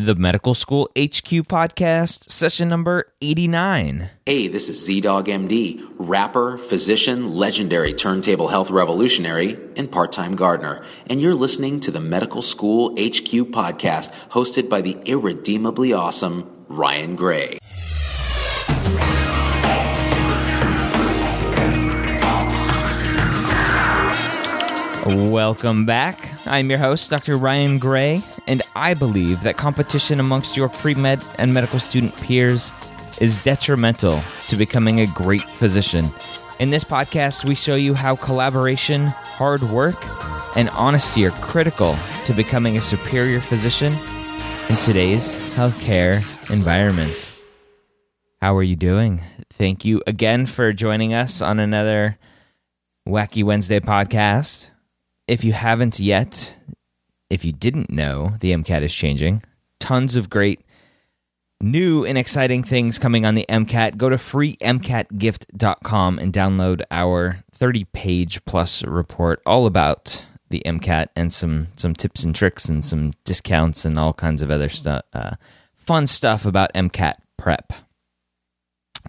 The 0.00 0.14
Medical 0.14 0.54
School 0.54 0.88
HQ 0.96 1.48
Podcast, 1.48 2.30
session 2.30 2.68
number 2.68 3.12
89. 3.20 4.08
Hey, 4.26 4.46
this 4.46 4.68
is 4.68 4.88
ZDogg 4.88 5.26
MD, 5.26 5.84
rapper, 5.98 6.56
physician, 6.56 7.34
legendary 7.34 7.92
turntable 7.92 8.46
health 8.46 8.70
revolutionary, 8.70 9.58
and 9.76 9.90
part 9.90 10.12
time 10.12 10.36
gardener. 10.36 10.84
And 11.10 11.20
you're 11.20 11.34
listening 11.34 11.80
to 11.80 11.90
the 11.90 11.98
Medical 11.98 12.42
School 12.42 12.90
HQ 12.92 13.50
Podcast, 13.50 14.12
hosted 14.28 14.68
by 14.68 14.82
the 14.82 14.98
irredeemably 15.04 15.92
awesome 15.92 16.48
Ryan 16.68 17.16
Gray. 17.16 17.57
Welcome 25.08 25.86
back. 25.86 26.34
I'm 26.46 26.68
your 26.68 26.78
host, 26.78 27.08
Dr. 27.08 27.38
Ryan 27.38 27.78
Gray, 27.78 28.22
and 28.46 28.60
I 28.76 28.92
believe 28.92 29.42
that 29.42 29.56
competition 29.56 30.20
amongst 30.20 30.54
your 30.54 30.68
pre 30.68 30.94
med 30.94 31.24
and 31.38 31.54
medical 31.54 31.78
student 31.78 32.14
peers 32.18 32.74
is 33.18 33.42
detrimental 33.42 34.20
to 34.48 34.56
becoming 34.56 35.00
a 35.00 35.06
great 35.06 35.48
physician. 35.54 36.04
In 36.58 36.68
this 36.68 36.84
podcast, 36.84 37.46
we 37.46 37.54
show 37.54 37.74
you 37.74 37.94
how 37.94 38.16
collaboration, 38.16 39.06
hard 39.06 39.62
work, 39.62 39.96
and 40.58 40.68
honesty 40.70 41.24
are 41.24 41.30
critical 41.30 41.96
to 42.24 42.34
becoming 42.34 42.76
a 42.76 42.82
superior 42.82 43.40
physician 43.40 43.94
in 44.68 44.76
today's 44.76 45.32
healthcare 45.54 46.16
environment. 46.50 47.32
How 48.42 48.54
are 48.58 48.62
you 48.62 48.76
doing? 48.76 49.22
Thank 49.48 49.86
you 49.86 50.02
again 50.06 50.44
for 50.44 50.74
joining 50.74 51.14
us 51.14 51.40
on 51.40 51.58
another 51.58 52.18
Wacky 53.08 53.42
Wednesday 53.42 53.80
podcast. 53.80 54.68
If 55.28 55.44
you 55.44 55.52
haven't 55.52 56.00
yet, 56.00 56.56
if 57.28 57.44
you 57.44 57.52
didn't 57.52 57.90
know, 57.90 58.32
the 58.40 58.52
MCAT 58.52 58.80
is 58.82 58.94
changing. 58.94 59.42
Tons 59.78 60.16
of 60.16 60.30
great 60.30 60.62
new 61.60 62.04
and 62.04 62.16
exciting 62.16 62.62
things 62.62 62.98
coming 62.98 63.26
on 63.26 63.34
the 63.34 63.44
MCAT. 63.48 63.98
Go 63.98 64.08
to 64.08 64.16
freemcatgift.com 64.16 66.18
and 66.18 66.32
download 66.32 66.80
our 66.90 67.44
30 67.52 67.84
page 67.84 68.42
plus 68.46 68.82
report 68.84 69.42
all 69.44 69.66
about 69.66 70.24
the 70.48 70.62
MCAT 70.64 71.08
and 71.14 71.30
some, 71.30 71.66
some 71.76 71.94
tips 71.94 72.24
and 72.24 72.34
tricks 72.34 72.70
and 72.70 72.82
some 72.82 73.10
discounts 73.24 73.84
and 73.84 73.98
all 73.98 74.14
kinds 74.14 74.40
of 74.40 74.50
other 74.50 74.70
stuff, 74.70 75.04
uh, 75.12 75.32
fun 75.76 76.06
stuff 76.06 76.46
about 76.46 76.72
MCAT 76.72 77.16
prep. 77.36 77.74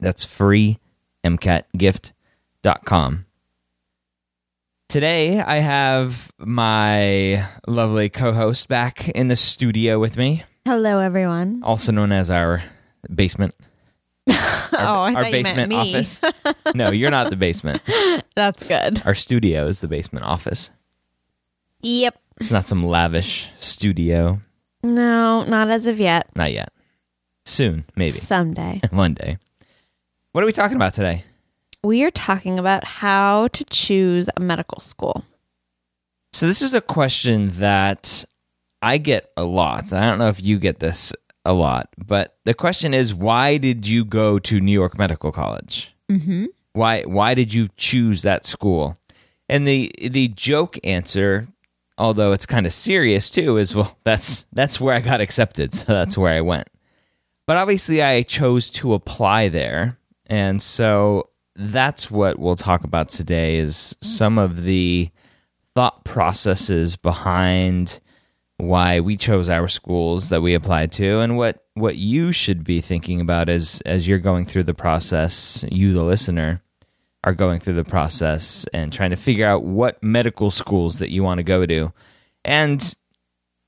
That's 0.02 0.26
freemcatgift.com. 0.26 3.26
Today, 4.90 5.40
I 5.40 5.58
have 5.58 6.32
my 6.40 7.46
lovely 7.68 8.10
co 8.10 8.34
host 8.34 8.68
back 8.68 9.08
in 9.10 9.28
the 9.28 9.36
studio 9.36 10.00
with 10.00 10.18
me, 10.18 10.44
Hello, 10.66 10.98
everyone. 10.98 11.62
also 11.64 11.92
known 11.92 12.12
as 12.12 12.32
our 12.32 12.64
basement. 13.14 13.54
Our, 14.28 14.36
oh, 14.74 15.02
I 15.02 15.14
our 15.14 15.14
thought 15.14 15.26
you 15.26 15.32
basement 15.32 15.58
meant 15.58 15.70
me. 15.70 15.76
office. 15.76 16.22
no, 16.76 16.90
you're 16.90 17.12
not 17.12 17.30
the 17.30 17.36
basement. 17.36 17.84
That's 18.36 18.68
good. 18.68 19.04
Our 19.06 19.14
studio 19.14 19.68
is 19.68 19.80
the 19.82 19.88
basement 19.88 20.26
office. 20.26 20.72
Yep. 21.82 22.20
It's 22.38 22.50
not 22.52 22.66
some 22.66 22.84
lavish 22.84 23.50
studio. 23.58 24.40
No, 24.82 25.44
not 25.44 25.70
as 25.70 25.86
of 25.86 26.00
yet. 26.00 26.28
Not 26.36 26.52
yet. 26.52 26.72
Soon, 27.46 27.84
maybe. 27.96 28.12
Someday. 28.12 28.82
One 28.92 29.14
day. 29.14 29.38
What 30.32 30.44
are 30.44 30.48
we 30.48 30.54
talking 30.54 30.78
about 30.78 30.94
today? 30.96 31.26
We 31.84 32.04
are 32.04 32.12
talking 32.12 32.60
about 32.60 32.84
how 32.84 33.48
to 33.50 33.64
choose 33.66 34.30
a 34.36 34.40
medical 34.40 34.82
school. 34.82 35.24
So, 36.34 36.46
this 36.46 36.62
is 36.62 36.74
a 36.74 36.82
question 36.82 37.50
that 37.60 38.26
I 38.82 38.98
get 38.98 39.32
a 39.36 39.44
lot. 39.44 39.92
I 39.92 40.02
don't 40.02 40.20
know 40.20 40.28
if 40.28 40.44
you 40.44 40.60
get 40.60 40.80
this 40.80 41.14
a 41.46 41.54
lot, 41.54 41.90
but 41.98 42.38
the 42.46 42.54
question 42.54 42.94
is 42.94 43.14
why 43.14 43.58
did 43.58 43.88
you 43.88 44.06
go 44.06 44.40
to 44.40 44.60
New 44.60 44.72
York 44.72 44.98
Medical 44.98 45.32
College? 45.32 45.94
Mm-hmm. 46.12 46.46
Why 46.74 47.02
why 47.04 47.34
did 47.34 47.54
you 47.54 47.70
choose 47.78 48.22
that 48.22 48.46
school? 48.46 48.98
And 49.48 49.68
the 49.68 49.92
the 50.00 50.28
joke 50.30 50.78
answer, 50.84 51.48
although 51.98 52.34
it's 52.34 52.46
kind 52.46 52.66
of 52.66 52.74
serious 52.74 53.32
too, 53.32 53.58
is 53.58 53.74
well 53.74 53.98
that's 54.04 54.46
that's 54.54 54.80
where 54.80 54.94
I 54.94 55.00
got 55.00 55.22
accepted, 55.22 55.74
so 55.74 55.86
that's 55.88 56.18
where 56.18 56.34
I 56.34 56.42
went. 56.42 56.68
But 57.48 57.58
obviously 57.58 58.04
I 58.04 58.22
chose 58.22 58.70
to 58.72 58.94
apply 58.94 59.50
there, 59.50 59.98
and 60.28 60.62
so 60.62 61.30
that's 61.60 62.10
what 62.10 62.40
we'll 62.40 62.56
talk 62.56 62.84
about 62.84 63.10
today 63.10 63.58
is 63.58 63.96
some 64.02 64.38
of 64.38 64.64
the 64.64 65.10
thought 65.76 66.04
processes 66.04 66.96
behind 66.96 68.00
why 68.58 69.00
we 69.00 69.16
chose 69.16 69.50
our 69.50 69.68
schools 69.68 70.30
that 70.30 70.42
we 70.42 70.54
applied 70.54 70.92
to 70.92 71.20
and 71.20 71.38
what 71.38 71.66
what 71.76 71.96
you 71.96 72.32
should 72.32 72.64
be 72.64 72.82
thinking 72.82 73.22
about 73.22 73.48
as 73.48 73.82
as 73.86 74.08
you're 74.08 74.20
going 74.20 74.46
through 74.46 74.64
the 74.64 74.74
process 74.74 75.64
you 75.72 75.94
the 75.94 76.04
listener 76.04 76.62
are 77.24 77.34
going 77.34 77.60
through 77.60 77.74
the 77.74 77.84
process 77.84 78.66
and 78.74 78.94
trying 78.94 79.10
to 79.10 79.16
figure 79.16 79.48
out 79.48 79.64
what 79.64 80.02
medical 80.02 80.52
schools 80.52 81.00
that 81.00 81.12
you 81.12 81.24
want 81.24 81.38
to 81.40 81.44
go 81.44 81.66
to. 81.66 81.92
And 82.46 82.96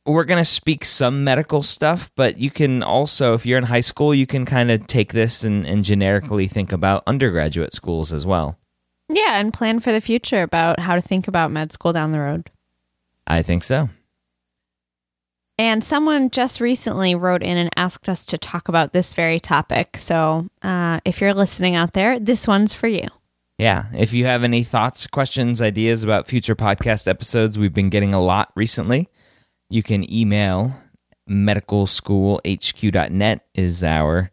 we're 0.05 0.23
going 0.23 0.41
to 0.41 0.45
speak 0.45 0.83
some 0.83 1.23
medical 1.23 1.61
stuff 1.63 2.09
but 2.15 2.37
you 2.37 2.49
can 2.49 2.81
also 2.83 3.33
if 3.33 3.45
you're 3.45 3.57
in 3.57 3.63
high 3.65 3.81
school 3.81 4.13
you 4.15 4.25
can 4.25 4.45
kind 4.45 4.71
of 4.71 4.85
take 4.87 5.13
this 5.13 5.43
and, 5.43 5.65
and 5.65 5.83
generically 5.83 6.47
think 6.47 6.71
about 6.71 7.03
undergraduate 7.05 7.73
schools 7.73 8.11
as 8.11 8.25
well 8.25 8.57
Yeah, 9.09 9.39
and 9.39 9.53
plan 9.53 9.79
for 9.79 9.91
the 9.91 10.01
future 10.01 10.41
about 10.41 10.79
how 10.79 10.95
to 10.95 11.01
think 11.01 11.27
about 11.27 11.51
med 11.51 11.71
school 11.71 11.93
down 11.93 12.11
the 12.11 12.19
road. 12.19 12.49
i 13.27 13.41
think 13.43 13.63
so 13.63 13.89
And 15.57 15.83
someone 15.83 16.31
just 16.31 16.59
recently 16.59 17.13
wrote 17.13 17.43
in 17.43 17.57
and 17.57 17.69
asked 17.75 18.09
us 18.09 18.25
to 18.27 18.37
talk 18.37 18.67
about 18.67 18.93
this 18.93 19.13
very 19.13 19.39
topic. 19.39 19.97
So 19.99 20.47
uh, 20.63 20.99
if 21.05 21.21
you're 21.21 21.35
listening 21.35 21.75
out 21.75 21.93
there, 21.93 22.19
this 22.19 22.47
one's 22.47 22.73
for 22.73 22.87
you. 22.87 23.07
Yeah. 23.59 23.85
If 23.93 24.11
you 24.11 24.25
have 24.25 24.43
any 24.43 24.63
thoughts, 24.63 25.05
questions, 25.05 25.61
ideas 25.61 26.03
about 26.03 26.27
future 26.27 26.55
podcast 26.55 27.07
episodes, 27.07 27.59
we've 27.59 27.73
been 27.75 27.89
getting 27.91 28.11
a 28.13 28.19
lot 28.21 28.51
recently. 28.55 29.07
You 29.71 29.81
can 29.83 30.09
email 30.13 30.75
medicalschoolhq.net 31.29 33.45
is 33.55 33.83
our 33.83 34.31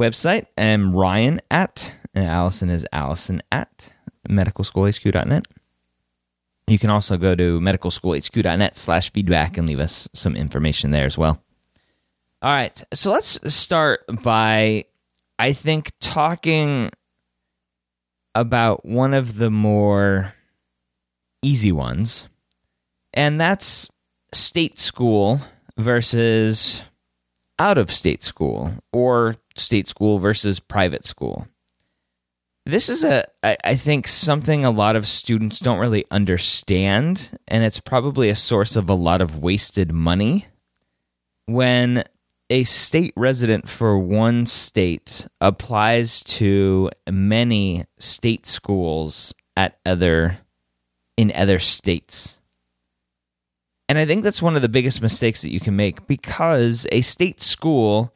website. 0.00 0.46
And 0.56 0.96
Ryan 0.96 1.40
at, 1.50 1.92
and 2.14 2.24
Allison 2.24 2.70
is 2.70 2.86
Allison 2.92 3.42
at 3.50 3.92
medicalschoolhq.net. 4.28 5.46
You 6.68 6.78
can 6.78 6.90
also 6.90 7.16
go 7.16 7.34
to 7.34 7.58
medicalschoolhq.net 7.58 8.78
slash 8.78 9.10
feedback 9.10 9.58
and 9.58 9.66
leave 9.66 9.80
us 9.80 10.08
some 10.14 10.36
information 10.36 10.92
there 10.92 11.06
as 11.06 11.18
well. 11.18 11.42
All 12.40 12.52
right. 12.52 12.80
So 12.94 13.10
let's 13.10 13.40
start 13.52 14.02
by, 14.22 14.84
I 15.36 15.52
think, 15.52 15.90
talking 16.00 16.92
about 18.36 18.86
one 18.86 19.14
of 19.14 19.36
the 19.36 19.50
more 19.50 20.32
easy 21.42 21.72
ones, 21.72 22.28
and 23.12 23.40
that's 23.40 23.90
state 24.32 24.78
school 24.78 25.40
versus 25.76 26.82
out 27.58 27.78
of 27.78 27.92
state 27.92 28.22
school 28.22 28.72
or 28.92 29.36
state 29.56 29.86
school 29.86 30.18
versus 30.18 30.60
private 30.60 31.04
school. 31.04 31.46
This 32.66 32.88
is 32.88 33.04
a, 33.04 33.24
I 33.42 33.74
think, 33.74 34.06
something 34.06 34.64
a 34.64 34.70
lot 34.70 34.94
of 34.94 35.08
students 35.08 35.60
don't 35.60 35.78
really 35.78 36.04
understand, 36.10 37.38
and 37.48 37.64
it's 37.64 37.80
probably 37.80 38.28
a 38.28 38.36
source 38.36 38.76
of 38.76 38.88
a 38.88 38.94
lot 38.94 39.20
of 39.20 39.42
wasted 39.42 39.92
money. 39.92 40.46
When 41.46 42.04
a 42.50 42.64
state 42.64 43.14
resident 43.16 43.68
for 43.68 43.98
one 43.98 44.44
state 44.44 45.26
applies 45.40 46.22
to 46.24 46.90
many 47.08 47.86
state 47.98 48.44
schools 48.44 49.32
at 49.56 49.78
other 49.86 50.38
in 51.16 51.32
other 51.34 51.58
states. 51.58 52.39
And 53.90 53.98
I 53.98 54.06
think 54.06 54.22
that's 54.22 54.40
one 54.40 54.54
of 54.54 54.62
the 54.62 54.68
biggest 54.68 55.02
mistakes 55.02 55.42
that 55.42 55.50
you 55.50 55.58
can 55.58 55.74
make 55.74 56.06
because 56.06 56.86
a 56.92 57.00
state 57.00 57.40
school 57.40 58.14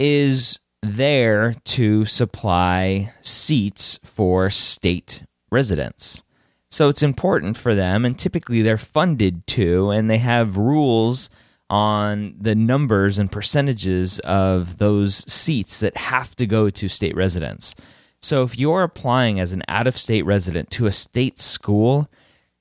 is 0.00 0.58
there 0.82 1.54
to 1.66 2.04
supply 2.04 3.12
seats 3.20 4.00
for 4.02 4.50
state 4.50 5.22
residents. 5.52 6.24
So 6.68 6.88
it's 6.88 7.04
important 7.04 7.56
for 7.56 7.76
them, 7.76 8.04
and 8.04 8.18
typically 8.18 8.60
they're 8.60 8.76
funded 8.76 9.46
to, 9.46 9.90
and 9.90 10.10
they 10.10 10.18
have 10.18 10.56
rules 10.56 11.30
on 11.70 12.34
the 12.40 12.56
numbers 12.56 13.20
and 13.20 13.30
percentages 13.30 14.18
of 14.18 14.78
those 14.78 15.24
seats 15.32 15.78
that 15.78 15.96
have 15.96 16.34
to 16.34 16.44
go 16.44 16.70
to 16.70 16.88
state 16.88 17.14
residents. 17.14 17.76
So 18.20 18.42
if 18.42 18.58
you're 18.58 18.82
applying 18.82 19.38
as 19.38 19.52
an 19.52 19.62
out 19.68 19.86
of 19.86 19.96
state 19.96 20.26
resident 20.26 20.72
to 20.72 20.86
a 20.86 20.92
state 20.92 21.38
school, 21.38 22.10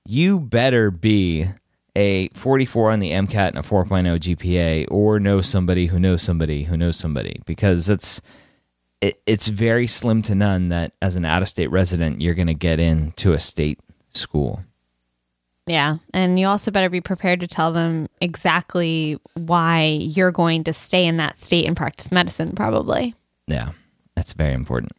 you 0.05 0.39
better 0.39 0.91
be 0.91 1.49
a 1.95 2.29
44 2.29 2.91
on 2.91 2.99
the 2.99 3.11
MCAT 3.11 3.49
and 3.49 3.57
a 3.57 3.61
4.0 3.61 4.19
GPA 4.19 4.87
or 4.89 5.19
know 5.19 5.41
somebody 5.41 5.87
who 5.87 5.99
knows 5.99 6.21
somebody 6.21 6.63
who 6.63 6.77
knows 6.77 6.97
somebody 6.97 7.41
because 7.45 7.89
it's 7.89 8.21
it, 9.01 9.21
it's 9.25 9.47
very 9.47 9.87
slim 9.87 10.21
to 10.21 10.35
none 10.35 10.69
that 10.69 10.95
as 11.01 11.15
an 11.15 11.25
out 11.25 11.41
of 11.41 11.49
state 11.49 11.71
resident 11.71 12.21
you're 12.21 12.35
going 12.35 12.47
to 12.47 12.53
get 12.53 12.79
into 12.79 13.33
a 13.33 13.39
state 13.39 13.79
school. 14.09 14.63
Yeah. 15.67 15.97
And 16.13 16.39
you 16.39 16.47
also 16.47 16.71
better 16.71 16.89
be 16.89 17.01
prepared 17.01 17.39
to 17.41 17.47
tell 17.47 17.71
them 17.71 18.07
exactly 18.19 19.19
why 19.35 19.83
you're 19.83 20.31
going 20.31 20.63
to 20.65 20.73
stay 20.73 21.05
in 21.05 21.17
that 21.17 21.39
state 21.43 21.65
and 21.65 21.77
practice 21.77 22.11
medicine, 22.11 22.53
probably. 22.55 23.15
Yeah, 23.47 23.71
that's 24.15 24.33
very 24.33 24.53
important. 24.53 24.91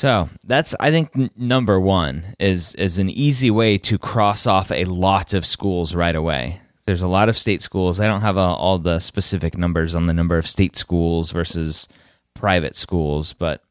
So 0.00 0.30
that's 0.46 0.74
I 0.80 0.90
think 0.90 1.10
n- 1.14 1.30
number 1.36 1.78
one 1.78 2.34
is 2.38 2.74
is 2.76 2.96
an 2.96 3.10
easy 3.10 3.50
way 3.50 3.76
to 3.76 3.98
cross 3.98 4.46
off 4.46 4.70
a 4.70 4.86
lot 4.86 5.34
of 5.34 5.44
schools 5.44 5.94
right 5.94 6.16
away. 6.16 6.62
There's 6.86 7.02
a 7.02 7.06
lot 7.06 7.28
of 7.28 7.36
state 7.36 7.60
schools. 7.60 8.00
I 8.00 8.06
don't 8.06 8.22
have 8.22 8.38
uh, 8.38 8.54
all 8.54 8.78
the 8.78 8.98
specific 9.00 9.58
numbers 9.58 9.94
on 9.94 10.06
the 10.06 10.14
number 10.14 10.38
of 10.38 10.48
state 10.48 10.74
schools 10.74 11.32
versus 11.32 11.86
private 12.32 12.76
schools, 12.76 13.34
but 13.34 13.62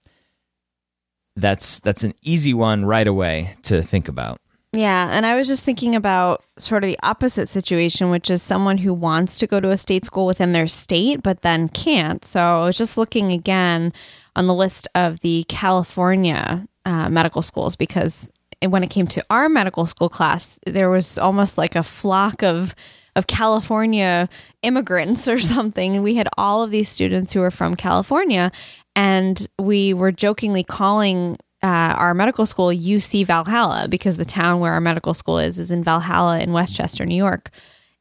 that's 1.35 1.79
that's 1.79 2.03
an 2.03 2.13
easy 2.21 2.53
one 2.53 2.85
right 2.85 3.07
away 3.07 3.57
to 3.63 3.81
think 3.81 4.07
about. 4.07 4.39
Yeah, 4.71 5.09
and 5.11 5.25
I 5.25 5.35
was 5.35 5.47
just 5.47 5.65
thinking 5.65 5.95
about 5.95 6.43
sort 6.59 6.83
of 6.83 6.89
the 6.89 6.99
opposite 7.01 7.49
situation, 7.49 8.11
which 8.11 8.29
is 8.29 8.43
someone 8.43 8.77
who 8.77 8.93
wants 8.93 9.39
to 9.39 9.47
go 9.47 9.59
to 9.59 9.71
a 9.71 9.77
state 9.77 10.05
school 10.05 10.27
within 10.27 10.53
their 10.53 10.67
state, 10.67 11.23
but 11.23 11.41
then 11.41 11.69
can't. 11.69 12.23
So 12.23 12.39
I 12.39 12.65
was 12.65 12.77
just 12.77 12.95
looking 12.95 13.31
again 13.31 13.91
on 14.35 14.45
the 14.45 14.53
list 14.53 14.87
of 14.93 15.21
the 15.21 15.43
California 15.47 16.67
uh, 16.85 17.09
medical 17.09 17.41
schools 17.41 17.75
because 17.75 18.31
when 18.67 18.83
it 18.83 18.91
came 18.91 19.07
to 19.07 19.25
our 19.31 19.49
medical 19.49 19.87
school 19.87 20.09
class, 20.09 20.59
there 20.67 20.89
was 20.91 21.17
almost 21.17 21.57
like 21.57 21.75
a 21.75 21.83
flock 21.83 22.43
of 22.43 22.75
of 23.15 23.25
California 23.25 24.29
immigrants 24.61 25.27
or 25.27 25.39
something. 25.55 26.03
We 26.03 26.13
had 26.15 26.29
all 26.37 26.61
of 26.63 26.69
these 26.69 26.89
students 26.89 27.33
who 27.33 27.39
were 27.39 27.51
from 27.51 27.75
California, 27.75 28.51
and 28.95 29.47
we 29.57 29.95
were 29.95 30.11
jokingly 30.11 30.63
calling 30.63 31.37
uh, 31.61 31.95
our 31.97 32.13
medical 32.13 32.45
school 32.45 32.67
UC 32.67 33.25
Valhalla 33.25 33.87
because 33.89 34.17
the 34.17 34.25
town 34.25 34.59
where 34.59 34.73
our 34.73 34.81
medical 34.81 35.13
school 35.13 35.39
is 35.39 35.59
is 35.59 35.71
in 35.71 35.83
Valhalla 35.83 36.39
in 36.39 36.53
Westchester, 36.53 37.05
New 37.05 37.15
York. 37.15 37.51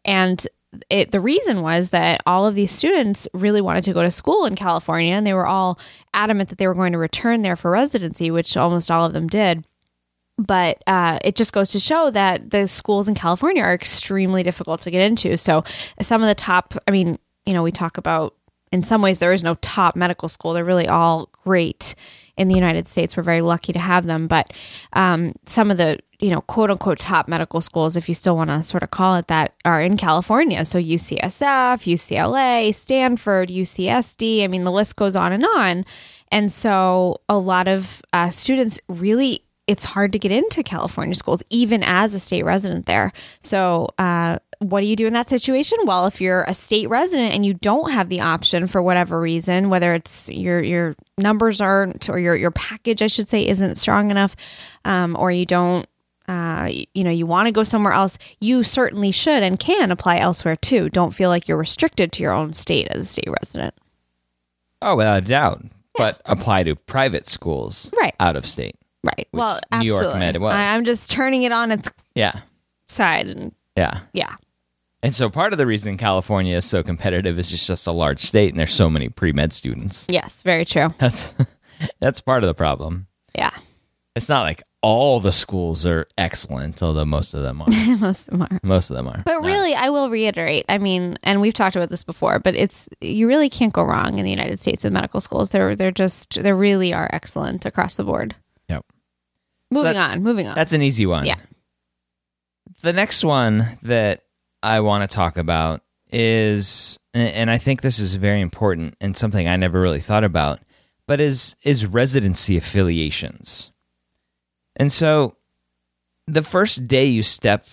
And 0.04 0.46
it, 0.90 1.10
the 1.10 1.20
reason 1.20 1.62
was 1.62 1.90
that 1.90 2.20
all 2.26 2.46
of 2.46 2.54
these 2.54 2.70
students 2.70 3.26
really 3.32 3.60
wanted 3.60 3.84
to 3.84 3.92
go 3.92 4.02
to 4.02 4.10
school 4.10 4.44
in 4.44 4.54
California 4.54 5.14
and 5.14 5.26
they 5.26 5.32
were 5.32 5.46
all 5.46 5.78
adamant 6.14 6.50
that 6.50 6.58
they 6.58 6.66
were 6.66 6.74
going 6.74 6.92
to 6.92 6.98
return 6.98 7.42
there 7.42 7.56
for 7.56 7.70
residency, 7.70 8.30
which 8.30 8.56
almost 8.56 8.90
all 8.90 9.06
of 9.06 9.12
them 9.12 9.26
did. 9.26 9.64
But 10.36 10.82
uh, 10.86 11.18
it 11.24 11.34
just 11.34 11.52
goes 11.52 11.72
to 11.72 11.80
show 11.80 12.10
that 12.10 12.50
the 12.50 12.68
schools 12.68 13.08
in 13.08 13.16
California 13.16 13.62
are 13.62 13.74
extremely 13.74 14.44
difficult 14.44 14.82
to 14.82 14.90
get 14.90 15.02
into. 15.02 15.36
So, 15.36 15.64
some 16.00 16.22
of 16.22 16.28
the 16.28 16.34
top, 16.36 16.74
I 16.86 16.92
mean, 16.92 17.18
you 17.44 17.54
know, 17.54 17.64
we 17.64 17.72
talk 17.72 17.98
about 17.98 18.36
in 18.70 18.84
some 18.84 19.02
ways 19.02 19.18
there 19.18 19.32
is 19.32 19.42
no 19.42 19.56
top 19.56 19.96
medical 19.96 20.28
school, 20.28 20.52
they're 20.52 20.64
really 20.64 20.86
all 20.86 21.28
great 21.44 21.96
in 22.38 22.48
the 22.48 22.54
United 22.54 22.88
States. 22.88 23.16
We're 23.16 23.22
very 23.22 23.42
lucky 23.42 23.72
to 23.72 23.78
have 23.78 24.06
them. 24.06 24.26
But 24.28 24.52
um, 24.94 25.34
some 25.44 25.70
of 25.70 25.76
the, 25.76 25.98
you 26.20 26.30
know, 26.30 26.40
quote 26.42 26.70
unquote 26.70 27.00
top 27.00 27.28
medical 27.28 27.60
schools, 27.60 27.96
if 27.96 28.08
you 28.08 28.14
still 28.14 28.36
want 28.36 28.48
to 28.48 28.62
sort 28.62 28.82
of 28.82 28.90
call 28.90 29.16
it 29.16 29.26
that, 29.26 29.54
are 29.64 29.82
in 29.82 29.96
California. 29.96 30.64
So 30.64 30.80
UCSF, 30.80 31.84
UCLA, 31.84 32.74
Stanford, 32.74 33.50
UCSD. 33.50 34.44
I 34.44 34.46
mean, 34.46 34.64
the 34.64 34.72
list 34.72 34.96
goes 34.96 35.16
on 35.16 35.32
and 35.32 35.44
on. 35.44 35.84
And 36.30 36.52
so 36.52 37.20
a 37.28 37.36
lot 37.36 37.68
of 37.68 38.00
uh, 38.12 38.30
students 38.30 38.80
really 38.88 39.44
it's 39.66 39.84
hard 39.84 40.12
to 40.12 40.18
get 40.18 40.32
into 40.32 40.62
California 40.62 41.14
schools, 41.14 41.42
even 41.50 41.82
as 41.82 42.14
a 42.14 42.20
state 42.20 42.42
resident 42.42 42.86
there. 42.86 43.12
So, 43.40 43.88
uh, 43.98 44.38
what 44.60 44.80
do 44.80 44.86
you 44.86 44.96
do 44.96 45.06
in 45.06 45.12
that 45.12 45.28
situation? 45.28 45.78
Well, 45.84 46.06
if 46.06 46.20
you're 46.20 46.42
a 46.44 46.54
state 46.54 46.88
resident 46.88 47.32
and 47.34 47.46
you 47.46 47.54
don't 47.54 47.90
have 47.92 48.08
the 48.08 48.20
option 48.20 48.66
for 48.66 48.82
whatever 48.82 49.20
reason, 49.20 49.70
whether 49.70 49.94
it's 49.94 50.28
your 50.28 50.62
your 50.62 50.96
numbers 51.16 51.60
aren't 51.60 52.08
or 52.08 52.18
your 52.18 52.34
your 52.36 52.50
package, 52.50 53.02
I 53.02 53.06
should 53.06 53.28
say, 53.28 53.46
isn't 53.46 53.76
strong 53.76 54.10
enough, 54.10 54.34
um, 54.84 55.16
or 55.18 55.30
you 55.30 55.46
don't. 55.46 55.86
Uh, 56.26 56.68
you 56.92 57.04
know, 57.04 57.10
you 57.10 57.24
want 57.24 57.46
to 57.46 57.52
go 57.52 57.62
somewhere 57.64 57.94
else, 57.94 58.18
you 58.38 58.62
certainly 58.62 59.10
should 59.10 59.42
and 59.42 59.58
can 59.58 59.90
apply 59.90 60.18
elsewhere 60.18 60.56
too. 60.56 60.90
Don't 60.90 61.12
feel 61.14 61.30
like 61.30 61.48
you're 61.48 61.56
restricted 61.56 62.12
to 62.12 62.22
your 62.22 62.32
own 62.34 62.52
state 62.52 62.86
as 62.90 63.06
a 63.06 63.08
state 63.08 63.30
resident. 63.40 63.72
Oh, 64.82 64.94
without 64.94 65.22
a 65.22 65.26
doubt. 65.26 65.62
But 65.94 66.20
apply 66.26 66.64
to 66.64 66.76
private 66.76 67.26
schools 67.26 67.90
Right. 67.98 68.14
out 68.20 68.36
of 68.36 68.44
state. 68.46 68.76
Right. 69.02 69.26
Well, 69.32 69.58
New 69.78 69.86
York 69.86 70.02
absolutely. 70.02 70.20
Med 70.20 70.36
was. 70.36 70.52
I, 70.52 70.74
I'm 70.74 70.84
just 70.84 71.10
turning 71.10 71.44
it 71.44 71.52
on 71.52 71.72
its 71.72 71.88
Yeah. 72.14 72.40
side, 72.88 73.28
and 73.28 73.52
Yeah. 73.74 74.00
yeah, 74.12 74.34
And 75.02 75.14
so 75.14 75.30
part 75.30 75.52
of 75.52 75.58
the 75.58 75.66
reason 75.66 75.96
California 75.96 76.56
is 76.56 76.64
so 76.64 76.82
competitive 76.82 77.38
is 77.38 77.52
it's 77.52 77.66
just 77.66 77.86
a 77.86 77.92
large 77.92 78.20
state 78.20 78.50
and 78.50 78.58
there's 78.58 78.74
so 78.74 78.90
many 78.90 79.08
pre-med 79.08 79.52
students. 79.52 80.06
yes, 80.08 80.42
very 80.42 80.64
true. 80.64 80.88
That's 80.98 81.32
that's 82.00 82.20
part 82.20 82.42
of 82.42 82.48
the 82.48 82.54
problem. 82.54 83.06
Yeah, 83.34 83.50
It's 84.16 84.28
not 84.28 84.42
like 84.42 84.64
all 84.82 85.20
the 85.20 85.30
schools 85.32 85.86
are 85.86 86.06
excellent, 86.16 86.82
although 86.82 87.04
most 87.04 87.34
of 87.34 87.42
them 87.42 87.60
are. 87.62 87.68
most 87.98 88.26
of 88.28 88.32
them 88.32 88.42
are. 88.42 88.60
most 88.64 88.90
of 88.90 88.96
them 88.96 89.06
are. 89.08 89.22
But 89.24 89.42
really, 89.44 89.74
I 89.74 89.90
will 89.90 90.10
reiterate. 90.10 90.64
I 90.68 90.78
mean, 90.78 91.16
and 91.22 91.40
we've 91.40 91.54
talked 91.54 91.76
about 91.76 91.90
this 91.90 92.02
before, 92.04 92.38
but 92.40 92.56
it's 92.56 92.88
you 93.00 93.28
really 93.28 93.48
can't 93.48 93.72
go 93.72 93.82
wrong 93.84 94.18
in 94.18 94.24
the 94.24 94.30
United 94.30 94.58
States 94.58 94.82
with 94.82 94.92
medical 94.92 95.20
schools. 95.20 95.50
They're 95.50 95.76
they're 95.76 95.92
just 95.92 96.42
they 96.42 96.52
really 96.52 96.92
are 96.92 97.08
excellent 97.12 97.64
across 97.66 97.94
the 97.94 98.04
board. 98.04 98.34
Yep. 98.68 98.84
Moving 99.70 99.94
that- 99.94 100.10
on, 100.12 100.22
moving 100.24 100.48
on. 100.48 100.56
That's 100.56 100.72
an 100.72 100.82
easy 100.82 101.06
one. 101.06 101.24
Yeah. 101.26 101.36
The 102.82 102.92
next 102.92 103.24
one 103.24 103.78
that 103.82 104.22
I 104.62 104.80
want 104.80 105.08
to 105.08 105.14
talk 105.14 105.36
about 105.36 105.82
is, 106.10 106.98
and- 107.14 107.50
I 107.50 107.58
think 107.58 107.82
this 107.82 107.98
is 107.98 108.14
very 108.16 108.40
important 108.40 108.96
and 109.00 109.16
something 109.16 109.46
I 109.46 109.56
never 109.56 109.80
really 109.80 110.00
thought 110.00 110.24
about, 110.24 110.60
but 111.06 111.20
is 111.20 111.54
is 111.62 111.86
residency 111.86 112.56
affiliations. 112.56 113.72
And 114.76 114.92
so, 114.92 115.36
the 116.26 116.42
first 116.42 116.86
day 116.86 117.04
you 117.06 117.22
step 117.22 117.66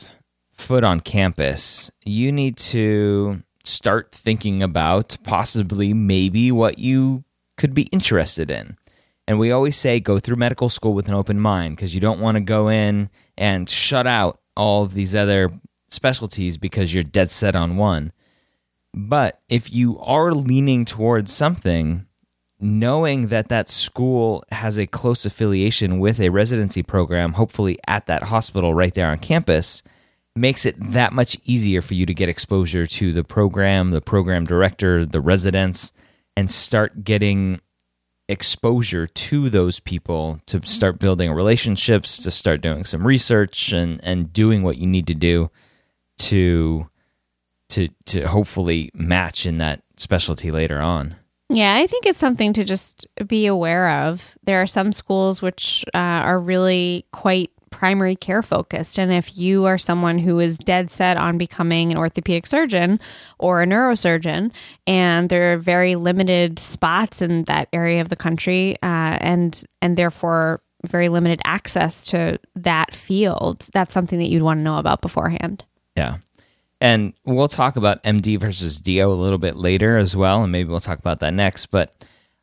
foot 0.54 0.84
on 0.84 1.02
campus, 1.02 1.92
you 2.04 2.32
need 2.32 2.58
to 2.58 3.44
start 3.64 4.12
thinking 4.12 4.64
about 4.64 5.18
possibly 5.24 5.94
maybe 5.94 6.52
what 6.52 6.80
you 6.80 7.24
could 7.58 7.74
be 7.74 7.84
interested 7.84 8.50
in. 8.50 8.78
And 9.28 9.40
we 9.40 9.52
always 9.52 9.76
say 9.76 10.00
go 10.00 10.20
through 10.20 10.36
medical 10.36 10.70
school 10.70 10.94
with 10.94 11.08
an 11.08 11.16
open 11.16 11.40
mind 11.40 11.76
because 11.76 11.96
you 11.96 12.02
don't 12.02 12.20
want 12.20 12.36
to 12.36 12.42
go 12.42 12.70
in 12.70 13.10
and 13.38 13.68
shut 13.68 14.08
out 14.08 14.40
all 14.56 14.84
of 14.84 14.94
these 14.94 15.16
other 15.16 15.52
specialties 15.96 16.58
because 16.58 16.94
you're 16.94 17.04
dead 17.04 17.32
set 17.32 17.56
on 17.56 17.78
one. 17.78 18.12
But 18.94 19.42
if 19.50 19.74
you 19.74 20.00
are 20.00 20.32
leaning 20.34 20.86
towards 20.86 21.34
something, 21.34 22.06
knowing 22.60 23.28
that 23.28 23.50
that 23.50 23.70
school 23.70 24.44
has 24.52 24.78
a 24.78 24.88
close 24.88 25.26
affiliation 25.26 26.00
with 26.00 26.20
a 26.20 26.30
residency 26.30 26.82
program, 26.82 27.34
hopefully 27.34 27.78
at 27.88 28.06
that 28.06 28.24
hospital 28.24 28.74
right 28.74 28.94
there 28.94 29.10
on 29.10 29.20
campus, 29.20 29.84
makes 30.36 30.66
it 30.66 30.76
that 30.92 31.14
much 31.14 31.38
easier 31.46 31.82
for 31.82 31.94
you 31.94 32.06
to 32.06 32.14
get 32.14 32.30
exposure 32.30 32.86
to 32.86 33.12
the 33.12 33.24
program, 33.24 33.92
the 33.92 34.02
program 34.02 34.46
director, 34.46 35.06
the 35.06 35.22
residents, 35.22 35.92
and 36.38 36.52
start 36.52 37.04
getting 37.04 37.60
exposure 38.28 39.08
to 39.08 39.50
those 39.50 39.80
people 39.80 40.40
to 40.46 40.66
start 40.66 41.00
building 41.00 41.32
relationships, 41.32 42.18
to 42.24 42.32
start 42.32 42.62
doing 42.62 42.84
some 42.84 43.06
research 43.06 43.72
and 43.72 44.00
and 44.04 44.34
doing 44.34 44.64
what 44.64 44.78
you 44.78 44.88
need 44.88 45.08
to 45.08 45.14
do 45.14 45.52
to 46.18 46.90
to 47.70 47.90
to 48.06 48.28
hopefully 48.28 48.92
match 48.94 49.46
in 49.46 49.58
that 49.60 49.82
specialty 49.98 50.52
later 50.52 50.80
on. 50.80 51.16
Yeah, 51.50 51.76
I 51.76 51.86
think 51.86 52.06
it's 52.06 52.20
something 52.20 52.54
to 52.54 52.64
just 52.64 53.06
be 53.28 53.46
aware 53.46 53.90
of. 53.90 54.36
There 54.44 54.62
are 54.62 54.68
some 54.68 54.92
schools 54.92 55.42
which 55.42 55.86
uh, 55.94 55.98
are 55.98 56.40
really 56.40 57.06
quite 57.12 57.52
primary 57.70 58.16
care 58.16 58.42
focused. 58.42 58.98
And 58.98 59.12
if 59.12 59.38
you 59.38 59.66
are 59.66 59.78
someone 59.78 60.18
who 60.18 60.40
is 60.40 60.58
dead 60.58 60.90
set 60.90 61.18
on 61.18 61.38
becoming 61.38 61.92
an 61.92 61.98
orthopedic 61.98 62.48
surgeon 62.48 63.02
or 63.38 63.62
a 63.62 63.68
neurosurgeon, 63.68 64.52
and 64.88 65.30
there 65.30 65.54
are 65.54 65.58
very 65.58 65.96
limited 65.96 66.58
spots 66.58 67.22
in 67.22 67.44
that 67.44 67.68
area 67.74 68.00
of 68.00 68.10
the 68.10 68.16
country, 68.16 68.78
uh, 68.82 69.18
and 69.20 69.64
and 69.82 69.98
therefore 69.98 70.62
very 70.88 71.10
limited 71.10 71.42
access 71.46 72.06
to 72.06 72.40
that 72.56 72.96
field, 72.96 73.68
that's 73.74 73.94
something 73.94 74.20
that 74.20 74.30
you'd 74.30 74.44
want 74.44 74.60
to 74.60 74.64
know 74.64 74.78
about 74.78 75.02
beforehand. 75.02 75.66
Yeah. 75.96 76.18
And 76.82 77.14
we'll 77.24 77.48
talk 77.48 77.78
about 77.78 78.04
MD 78.04 78.40
versus 78.40 78.80
DO 78.82 79.10
a 79.10 79.14
little 79.14 79.38
bit 79.38 79.56
later 79.56 79.98
as 79.98 80.16
well, 80.16 80.44
and 80.44 80.52
maybe 80.52 80.70
we'll 80.70 80.82
talk 80.82 81.00
about 81.00 81.22
that 81.22 81.34
next. 81.34 81.68
But 81.68 81.96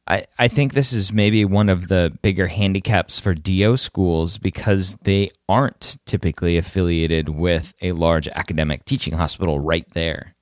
I, 0.07 0.25
I 0.39 0.49
think 0.49 0.73
this 0.73 0.93
is 0.93 1.13
maybe 1.13 1.45
one 1.45 1.69
of 1.69 1.89
the 1.89 2.17
bigger 2.23 2.49
handicaps 2.49 3.21
for 3.21 3.35
DO 3.35 3.77
schools 3.77 4.39
because 4.39 4.95
they 5.03 5.31
aren't 5.49 5.99
typically 6.07 6.57
affiliated 6.57 7.29
with 7.29 7.75
a 7.83 7.93
large 7.93 8.27
academic 8.29 8.85
teaching 8.85 9.13
hospital 9.15 9.61
right 9.61 9.87
there. 9.93 10.35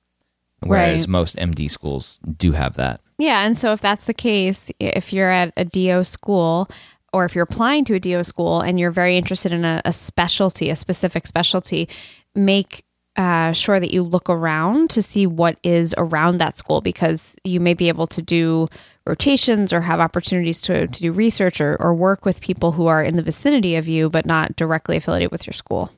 Whereas 0.63 1.01
Right. 1.01 1.09
most 1.09 1.35
MD 1.37 1.69
schools 1.69 2.19
do 2.37 2.53
have 2.53 2.75
that. 2.75 3.01
Yeah, 3.17 3.45
and 3.45 3.57
so 3.57 3.73
if 3.73 3.81
that's 3.81 4.05
the 4.05 4.13
case, 4.13 4.71
if 4.79 5.11
you're 5.11 5.29
at 5.31 5.53
a 5.57 5.65
DO 5.65 6.03
school 6.05 6.69
or 7.13 7.25
if 7.25 7.35
you're 7.35 7.43
applying 7.43 7.83
to 7.85 7.95
a 7.95 7.99
DO 7.99 8.23
school 8.23 8.61
and 8.61 8.79
you're 8.79 8.91
very 8.91 9.17
interested 9.17 9.51
in 9.51 9.65
a, 9.65 9.81
a 9.85 9.91
specialty, 9.91 10.69
a 10.69 10.75
specific 10.75 11.27
specialty, 11.27 11.89
make 12.35 12.83
uh, 13.17 13.51
sure 13.51 13.79
that 13.79 13.91
you 13.91 14.03
look 14.03 14.29
around 14.29 14.89
to 14.91 15.01
see 15.01 15.27
what 15.27 15.57
is 15.63 15.93
around 15.97 16.37
that 16.37 16.57
school 16.57 16.81
because 16.81 17.35
you 17.43 17.59
may 17.59 17.73
be 17.73 17.89
able 17.89 18.07
to 18.07 18.21
do 18.21 18.67
rotations 19.05 19.73
or 19.73 19.81
have 19.81 19.99
opportunities 19.99 20.61
to, 20.61 20.87
to 20.87 21.01
do 21.01 21.11
research 21.11 21.59
or, 21.59 21.75
or 21.81 21.93
work 21.93 22.23
with 22.25 22.39
people 22.39 22.71
who 22.71 22.87
are 22.87 23.03
in 23.03 23.15
the 23.15 23.23
vicinity 23.23 23.75
of 23.75 23.87
you 23.87 24.09
but 24.09 24.25
not 24.25 24.55
directly 24.55 24.95
affiliated 24.95 25.31
with 25.31 25.45
your 25.45 25.53
school. 25.53 25.91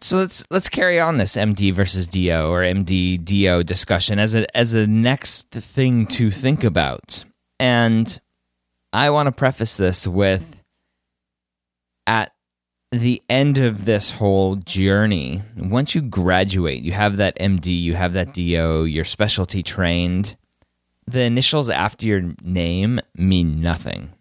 So 0.00 0.16
let's 0.18 0.44
let's 0.50 0.68
carry 0.68 1.00
on 1.00 1.16
this 1.16 1.34
MD 1.34 1.74
versus 1.74 2.06
DO 2.06 2.30
or 2.30 2.60
MD 2.60 3.22
DO 3.22 3.64
discussion 3.64 4.20
as 4.20 4.32
a 4.34 4.56
as 4.56 4.72
a 4.72 4.86
next 4.86 5.50
thing 5.50 6.06
to 6.06 6.30
think 6.30 6.62
about. 6.62 7.24
And 7.58 8.20
I 8.92 9.10
want 9.10 9.26
to 9.26 9.32
preface 9.32 9.76
this 9.76 10.06
with 10.06 10.62
at 12.06 12.32
the 12.90 13.22
end 13.28 13.58
of 13.58 13.84
this 13.84 14.10
whole 14.10 14.56
journey, 14.56 15.42
once 15.56 15.94
you 15.94 16.00
graduate, 16.02 16.82
you 16.82 16.92
have 16.92 17.18
that 17.18 17.38
MD, 17.38 17.66
you 17.80 17.94
have 17.94 18.14
that 18.14 18.32
DO, 18.32 18.86
you're 18.86 19.04
specialty 19.04 19.62
trained. 19.62 20.36
The 21.06 21.22
initials 21.22 21.70
after 21.70 22.06
your 22.06 22.34
name 22.42 23.00
mean 23.14 23.60
nothing. 23.60 24.12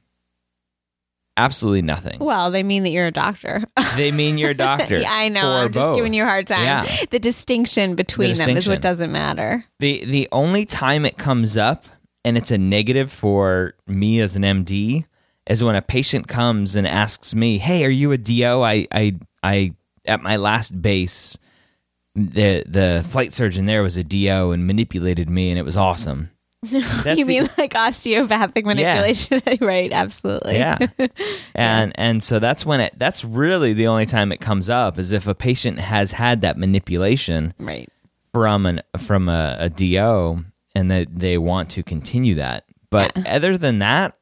Absolutely 1.38 1.84
nothing. 1.84 2.18
Well, 2.20 2.50
they 2.50 2.64
mean 2.64 2.82
that 2.84 2.90
you're 2.90 3.06
a 3.06 3.12
doctor. 3.12 3.64
They 3.96 4.12
mean 4.12 4.40
you're 4.40 4.52
a 4.52 4.56
doctor. 4.56 4.98
yeah, 5.02 5.14
I 5.14 5.30
know. 5.30 5.52
I'm 5.52 5.72
just 5.72 5.96
giving 5.96 6.14
you 6.14 6.24
a 6.24 6.26
hard 6.26 6.48
time. 6.48 6.64
Yeah. 6.64 7.06
The 7.12 7.20
distinction 7.20 7.96
between 7.96 8.36
them 8.36 8.50
is 8.58 8.68
what 8.68 8.82
doesn't 8.82 9.12
matter. 9.12 9.64
The 9.80 10.04
the 10.06 10.28
only 10.32 10.66
time 10.66 11.06
it 11.06 11.18
comes 11.18 11.56
up 11.56 11.86
and 12.26 12.38
it's 12.38 12.50
a 12.50 12.58
negative 12.58 13.12
for 13.12 13.76
me 13.86 14.20
as 14.20 14.36
an 14.36 14.42
MD 14.42 15.06
is 15.50 15.64
when 15.64 15.76
a 15.76 15.82
patient 15.82 16.28
comes 16.28 16.76
and 16.76 16.88
asks 16.88 17.34
me, 17.36 17.58
"Hey, 17.58 17.86
are 17.86 17.90
you 17.90 18.12
a 18.12 18.18
DO?" 18.18 18.62
I 18.64 18.88
I 18.92 19.16
I 19.44 19.74
at 20.06 20.22
my 20.22 20.36
last 20.38 20.82
base 20.82 21.38
the 22.16 22.64
the 22.68 23.06
flight 23.10 23.32
surgeon 23.34 23.66
there 23.68 23.84
was 23.84 23.96
a 23.98 24.04
DO 24.04 24.52
and 24.52 24.66
manipulated 24.66 25.30
me 25.30 25.50
and 25.52 25.60
it 25.60 25.64
was 25.64 25.78
awesome. 25.78 26.32
You 26.72 26.82
the- 26.82 27.24
mean 27.24 27.50
like 27.58 27.76
osteopathic 27.76 28.66
manipulation, 28.66 29.42
right? 29.62 29.92
Absolutely. 29.94 30.56
yeah. 30.56 30.80
And 31.54 31.92
and 31.96 32.24
so 32.24 32.40
that's 32.40 32.66
when 32.66 32.82
it 32.82 32.94
that's 32.98 33.24
really 33.24 33.74
the 33.74 33.88
only 33.88 34.06
time 34.08 34.32
it 34.32 34.42
comes 34.42 34.70
up 34.70 34.98
is 34.98 35.12
if 35.12 35.28
a 35.28 35.36
patient 35.36 35.80
has 35.80 36.12
had 36.14 36.42
that 36.42 36.58
manipulation 36.58 37.54
Right. 37.60 37.90
from 38.34 38.66
an 38.66 38.82
from 38.98 39.30
a, 39.30 39.56
a 39.60 39.70
DO 39.70 40.44
and 40.76 40.92
that 40.92 41.08
they 41.20 41.38
want 41.38 41.70
to 41.72 41.84
continue 41.84 42.36
that. 42.36 42.66
But 42.90 43.12
other 43.28 43.58
than 43.58 43.80
that, 43.80 44.18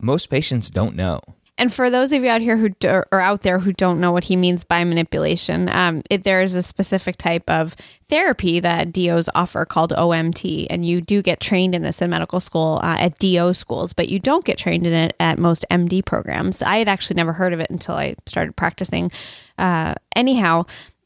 most 0.00 0.26
patients 0.26 0.70
don't 0.70 0.94
know. 0.94 1.20
And 1.58 1.74
for 1.74 1.90
those 1.90 2.12
of 2.12 2.22
you 2.22 2.30
out 2.30 2.40
here 2.40 2.56
who 2.56 2.68
do, 2.68 3.02
or 3.10 3.20
out 3.20 3.40
there 3.40 3.58
who 3.58 3.72
don't 3.72 4.00
know 4.00 4.12
what 4.12 4.24
he 4.24 4.36
means 4.36 4.62
by 4.62 4.84
manipulation, 4.84 5.68
um, 5.68 6.04
it, 6.08 6.22
there 6.22 6.40
is 6.40 6.54
a 6.54 6.62
specific 6.62 7.16
type 7.16 7.42
of 7.48 7.74
therapy 8.08 8.60
that 8.60 8.92
DOs 8.92 9.28
offer 9.34 9.64
called 9.64 9.92
OMT, 9.92 10.68
and 10.70 10.86
you 10.86 11.00
do 11.00 11.20
get 11.20 11.40
trained 11.40 11.74
in 11.74 11.82
this 11.82 12.00
in 12.00 12.10
medical 12.10 12.38
school 12.38 12.78
uh, 12.84 12.96
at 13.00 13.18
DO 13.18 13.54
schools, 13.54 13.92
but 13.92 14.08
you 14.08 14.20
don't 14.20 14.44
get 14.44 14.56
trained 14.56 14.86
in 14.86 14.92
it 14.92 15.16
at 15.18 15.40
most 15.40 15.66
MD 15.68 16.04
programs. 16.04 16.62
I 16.62 16.78
had 16.78 16.88
actually 16.88 17.16
never 17.16 17.32
heard 17.32 17.52
of 17.52 17.58
it 17.58 17.70
until 17.70 17.96
I 17.96 18.14
started 18.24 18.54
practicing. 18.56 19.10
Uh, 19.58 19.94
anyhow. 20.14 20.64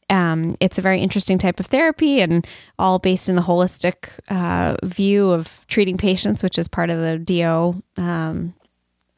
Um, 0.09 0.57
it's 0.59 0.77
a 0.77 0.81
very 0.81 0.99
interesting 0.99 1.39
type 1.39 1.61
of 1.61 1.67
therapy 1.67 2.19
and 2.19 2.45
all 2.77 2.99
based 2.99 3.29
in 3.29 3.35
the 3.35 3.41
holistic 3.41 4.09
uh, 4.27 4.75
view 4.83 5.31
of 5.31 5.65
treating 5.69 5.97
patients, 5.97 6.43
which 6.43 6.59
is 6.59 6.67
part 6.67 6.91
of 6.91 6.99
the 6.99 7.17
DO 7.17 7.81
um, 7.97 8.53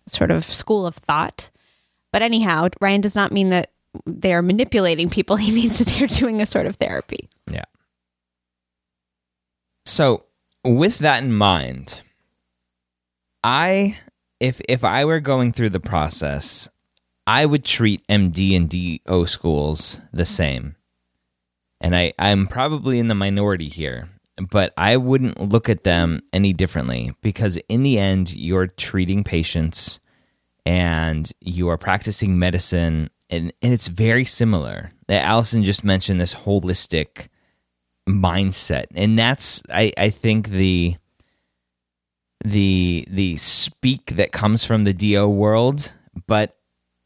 sort 0.08 0.32
of 0.32 0.46
school 0.46 0.86
of 0.86 0.96
thought. 0.96 1.50
But 2.12 2.22
anyhow, 2.22 2.70
Ryan 2.82 3.02
does 3.02 3.16
not 3.16 3.32
mean 3.32 3.50
that 3.50 3.72
they 4.06 4.34
are 4.34 4.42
manipulating 4.42 5.10
people. 5.10 5.36
He 5.46 5.54
means 5.54 5.78
that 5.80 5.88
they're 5.88 6.08
doing 6.08 6.42
a 6.42 6.46
sort 6.46 6.66
of 6.66 6.76
therapy. 6.78 7.30
Yeah. 7.50 7.66
So, 9.86 10.26
with 10.64 11.00
that 11.00 11.24
in 11.24 11.34
mind, 11.34 12.02
I 13.44 14.00
if 14.40 14.62
if 14.68 14.84
I 14.84 15.06
were 15.06 15.20
going 15.20 15.54
through 15.54 15.70
the 15.70 15.80
process, 15.80 16.68
I 17.28 17.46
would 17.46 17.64
treat 17.64 18.06
MD 18.08 18.56
and 18.56 18.70
DO 18.70 19.28
schools 19.28 20.02
the 20.12 20.26
same. 20.26 20.76
And 21.80 21.96
I 21.96 22.14
I'm 22.18 22.48
probably 22.48 23.00
in 23.00 23.08
the 23.08 23.16
minority 23.16 23.70
here, 23.70 24.10
but 24.50 24.74
I 24.78 24.98
wouldn't 24.98 25.40
look 25.40 25.70
at 25.70 25.84
them 25.84 26.22
any 26.34 26.54
differently 26.54 27.14
because 27.22 27.58
in 27.70 27.84
the 27.84 28.00
end 28.00 28.36
you're 28.36 28.68
treating 28.68 29.24
patients 29.24 30.00
and 30.66 31.32
you 31.40 31.70
are 31.70 31.78
practicing 31.78 32.38
medicine 32.38 33.10
and, 33.30 33.54
and 33.62 33.74
it's 33.74 33.88
very 33.88 34.26
similar. 34.26 34.92
Allison 35.10 35.64
just 35.64 35.84
mentioned 35.84 36.20
this 36.20 36.34
holistic 36.34 37.30
mindset 38.08 38.86
and 38.94 39.18
that's 39.18 39.64
I, 39.70 39.92
I 39.98 40.10
think 40.10 40.50
the 40.50 40.96
the 42.44 43.08
the 43.10 43.38
speak 43.38 44.12
that 44.18 44.32
comes 44.32 44.64
from 44.64 44.84
the 44.84 44.94
DO 44.94 45.28
world, 45.28 45.94
but 46.28 46.58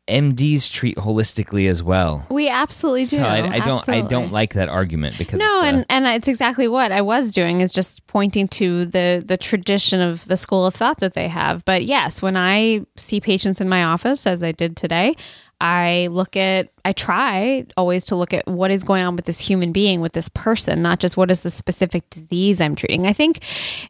MDs 0.10 0.72
treat 0.72 0.98
holistically 0.98 1.70
as 1.70 1.82
well. 1.84 2.26
We 2.30 2.50
absolutely 2.50 3.04
do. 3.06 3.18
So 3.18 3.24
I, 3.24 3.48
I 3.54 3.60
don't 3.60 3.88
I 3.90 4.02
don't 4.02 4.32
like 4.32 4.54
that 4.56 4.68
argument 4.70 5.18
because 5.18 5.40
No, 5.40 5.54
it's 5.58 5.64
a- 5.64 5.66
and 5.68 5.86
and 5.90 6.06
it's 6.08 6.28
exactly 6.28 6.68
what 6.68 6.92
I 6.92 7.02
was 7.02 7.32
doing 7.32 7.62
is 7.62 7.72
just 7.72 8.06
pointing 8.08 8.48
to 8.50 8.86
the 8.86 9.24
the 9.26 9.38
tradition 9.38 10.02
of 10.02 10.26
the 10.26 10.36
school 10.38 10.66
of 10.66 10.74
thought 10.76 11.00
that 11.00 11.14
they 11.14 11.28
have. 11.28 11.64
But 11.66 11.86
yes, 11.86 12.22
when 12.22 12.36
I 12.36 12.82
see 12.98 13.22
patients 13.22 13.62
in 13.62 13.70
my 13.70 13.84
office, 13.84 14.26
as 14.28 14.42
I 14.44 14.52
did 14.52 14.76
today, 14.76 15.16
I 15.62 16.08
look 16.10 16.38
at 16.38 16.70
I 16.86 16.94
try 16.94 17.66
always 17.76 18.06
to 18.06 18.16
look 18.16 18.34
at 18.34 18.48
what 18.48 18.72
is 18.72 18.84
going 18.84 19.04
on 19.04 19.16
with 19.16 19.26
this 19.26 19.40
human 19.40 19.72
being, 19.72 20.00
with 20.02 20.14
this 20.14 20.30
person, 20.30 20.82
not 20.82 21.00
just 21.00 21.18
what 21.18 21.30
is 21.30 21.42
the 21.42 21.50
specific 21.50 22.10
disease 22.10 22.62
I'm 22.62 22.76
treating. 22.76 23.06
I 23.06 23.14
think 23.14 23.44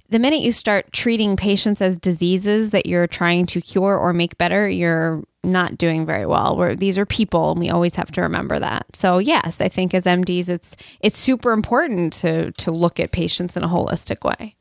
the 0.10 0.20
minute 0.20 0.42
you 0.42 0.52
start 0.52 0.92
treating 0.92 1.38
patients 1.38 1.82
as 1.82 1.98
diseases 1.98 2.72
that 2.72 2.88
you're 2.88 3.08
trying 3.08 3.46
to 3.48 3.62
cure 3.62 3.98
or 3.98 4.14
make 4.14 4.38
better, 4.38 4.68
you're 4.68 5.24
not 5.44 5.78
doing 5.78 6.06
very 6.06 6.26
well. 6.26 6.58
Where 6.58 6.76
these 6.76 6.98
are 6.98 7.06
people, 7.06 7.52
and 7.52 7.60
we 7.60 7.70
always 7.70 7.96
have 7.96 8.12
to 8.14 8.22
remember 8.22 8.60
that. 8.60 8.86
So 8.94 9.20
yes, 9.20 9.62
I 9.62 9.70
think 9.70 9.94
as 9.94 10.06
MDs, 10.06 10.50
it's 10.50 10.76
it's 11.02 11.18
super 11.18 11.52
important 11.52 12.14
to 12.14 12.52
to 12.54 12.72
look 12.72 13.00
at 13.00 13.12
patients 13.12 13.56
in 13.56 13.64
a 13.64 13.70
holistic 13.70 14.28
way. 14.28 14.56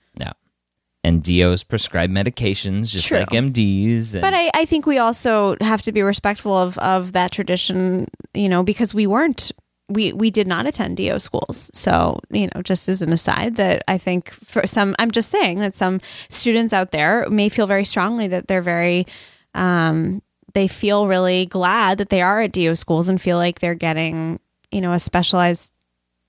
And 1.04 1.22
DOs 1.22 1.62
prescribe 1.62 2.10
medications 2.10 2.90
just 2.90 3.06
True. 3.06 3.20
like 3.20 3.28
MDs. 3.28 4.14
And, 4.14 4.22
But 4.22 4.34
I, 4.34 4.50
I 4.52 4.64
think 4.64 4.84
we 4.84 4.98
also 4.98 5.56
have 5.60 5.80
to 5.82 5.92
be 5.92 6.02
respectful 6.02 6.54
of, 6.54 6.76
of 6.78 7.12
that 7.12 7.30
tradition, 7.30 8.08
you 8.34 8.48
know, 8.48 8.62
because 8.62 8.92
we 8.94 9.06
weren't 9.06 9.52
we 9.88 10.12
we 10.12 10.30
did 10.30 10.46
not 10.46 10.66
attend 10.66 10.96
DO 10.96 11.18
schools. 11.18 11.70
So, 11.72 12.20
you 12.30 12.48
know, 12.54 12.62
just 12.62 12.88
as 12.88 13.00
an 13.02 13.12
aside 13.12 13.56
that 13.56 13.82
I 13.88 13.98
think 13.98 14.30
for 14.30 14.66
some 14.66 14.94
I'm 14.98 15.10
just 15.10 15.30
saying 15.30 15.60
that 15.60 15.74
some 15.74 16.00
students 16.28 16.72
out 16.72 16.90
there 16.90 17.28
may 17.30 17.48
feel 17.48 17.66
very 17.66 17.84
strongly 17.84 18.28
that 18.28 18.48
they're 18.48 18.62
very 18.62 19.06
um 19.54 20.22
they 20.54 20.68
feel 20.68 21.06
really 21.06 21.46
glad 21.46 21.98
that 21.98 22.10
they 22.10 22.20
are 22.20 22.40
at 22.40 22.52
DO 22.52 22.74
schools 22.76 23.08
and 23.08 23.20
feel 23.20 23.36
like 23.36 23.60
they're 23.60 23.74
getting, 23.74 24.40
you 24.70 24.80
know, 24.80 24.92
a 24.92 24.98
specialized 24.98 25.72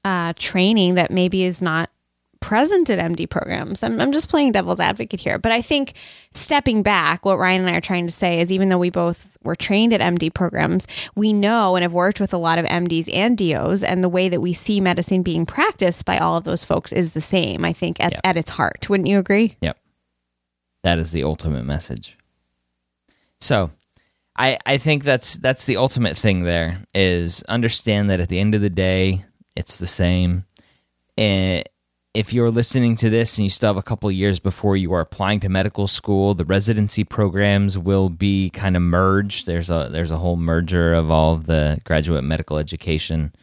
uh 0.06 0.34
training 0.38 0.96
that 0.96 1.12
maybe 1.12 1.44
is 1.44 1.62
not 1.62 1.90
present 2.40 2.90
at 2.90 3.00
MD 3.00 3.30
programs. 3.30 3.84
I'm, 3.84 4.00
I'm 4.00 4.12
just 4.12 4.30
playing 4.30 4.52
devil's 4.54 4.80
advocate 4.80 5.20
here. 5.20 5.38
But 5.38 5.52
I 5.52 5.62
think 5.62 5.94
stepping 6.32 6.84
back, 6.84 7.26
what 7.26 7.38
Ryan 7.38 7.62
and 7.62 7.70
I 7.70 7.76
are 7.78 7.82
trying 7.82 8.06
to 8.06 8.12
say 8.12 8.40
is 8.40 8.52
even 8.52 8.70
though 8.70 8.78
we 8.78 8.90
both 8.90 9.38
were 9.44 9.56
trained 9.56 9.94
at 9.94 10.02
MD 10.02 10.34
programs, 10.34 10.88
we 11.16 11.34
know 11.34 11.76
and 11.76 11.84
have 11.84 11.94
worked 11.94 12.20
with 12.20 12.34
a 12.34 12.38
lot 12.38 12.58
of 12.60 12.66
MDs 12.66 13.10
and 13.14 13.38
DOs, 13.38 13.84
and 13.84 14.04
the 14.04 14.10
way 14.10 14.30
that 14.30 14.42
we 14.42 14.54
see 14.54 14.80
medicine 14.82 15.22
being 15.24 15.46
practiced 15.46 16.06
by 16.06 16.18
all 16.18 16.38
of 16.38 16.44
those 16.44 16.64
folks 16.64 16.92
is 16.92 17.14
the 17.14 17.22
same, 17.22 17.64
I 17.66 17.74
think, 17.74 18.00
at, 18.00 18.12
Yep. 18.14 18.22
at 18.24 18.38
its 18.38 18.50
heart. 18.52 18.90
Wouldn't 18.90 19.10
you 19.10 19.20
agree? 19.20 19.58
Yep. 19.62 19.78
That 20.84 21.00
is 21.00 21.12
the 21.12 21.24
ultimate 21.24 21.64
message. 21.66 22.18
So, 23.42 23.70
I 24.38 24.58
I 24.66 24.78
think 24.78 25.04
that's 25.04 25.36
that's 25.38 25.66
the 25.66 25.78
ultimate 25.78 26.16
thing 26.18 26.44
there 26.44 26.86
is 26.94 27.44
understand 27.44 28.10
that 28.10 28.20
at 28.22 28.30
the 28.30 28.40
end 28.40 28.56
of 28.56 28.62
the 28.62 28.70
day, 28.70 29.26
it's 29.56 29.78
the 29.78 29.88
same. 29.88 30.46
Eh, 31.18 31.64
if 32.14 32.34
you're 32.34 32.52
listening 32.52 32.96
to 32.98 33.10
this 33.10 33.38
and 33.38 33.46
you 33.46 33.50
still 33.50 33.70
have 33.70 33.78
a 33.78 33.84
couple 33.84 34.12
years 34.12 34.40
before 34.40 34.76
you 34.76 34.94
are 34.94 35.02
applying 35.02 35.40
to 35.42 35.50
medical 35.50 35.88
school, 35.88 36.34
the 36.34 36.46
residency 36.46 37.04
programs 37.04 37.78
will 37.78 38.10
be 38.10 38.50
kind 38.50 38.76
of 38.76 38.82
merged. 38.82 39.46
There's 39.46 39.70
a 39.70 39.90
there's 39.92 40.12
a 40.12 40.18
whole 40.18 40.38
merger 40.38 40.94
of 40.94 41.12
all 41.12 41.34
of 41.34 41.46
the 41.46 41.80
graduate 41.84 42.24
medical 42.24 42.58
education 42.58 43.34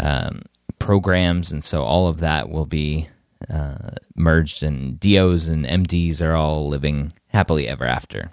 um, 0.00 0.40
programs, 0.78 1.52
and 1.52 1.62
so 1.62 1.82
all 1.82 2.08
of 2.08 2.20
that 2.20 2.48
will 2.48 2.66
be 2.66 3.08
uh, 3.50 3.90
merged, 4.16 4.62
and 4.62 4.98
DOs 4.98 5.48
and 5.48 5.66
MDs 5.66 6.22
are 6.22 6.34
all 6.34 6.68
living 6.68 7.12
happily 7.28 7.68
ever 7.68 7.84
after. 7.84 8.30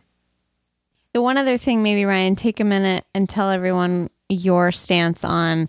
The 1.14 1.22
one 1.22 1.38
other 1.38 1.58
thing, 1.58 1.84
maybe 1.84 2.06
Ryan, 2.06 2.36
take 2.36 2.60
a 2.60 2.64
minute 2.64 3.04
and 3.14 3.28
tell 3.28 3.50
everyone 3.50 4.10
your 4.30 4.72
stance 4.72 5.24
on 5.24 5.68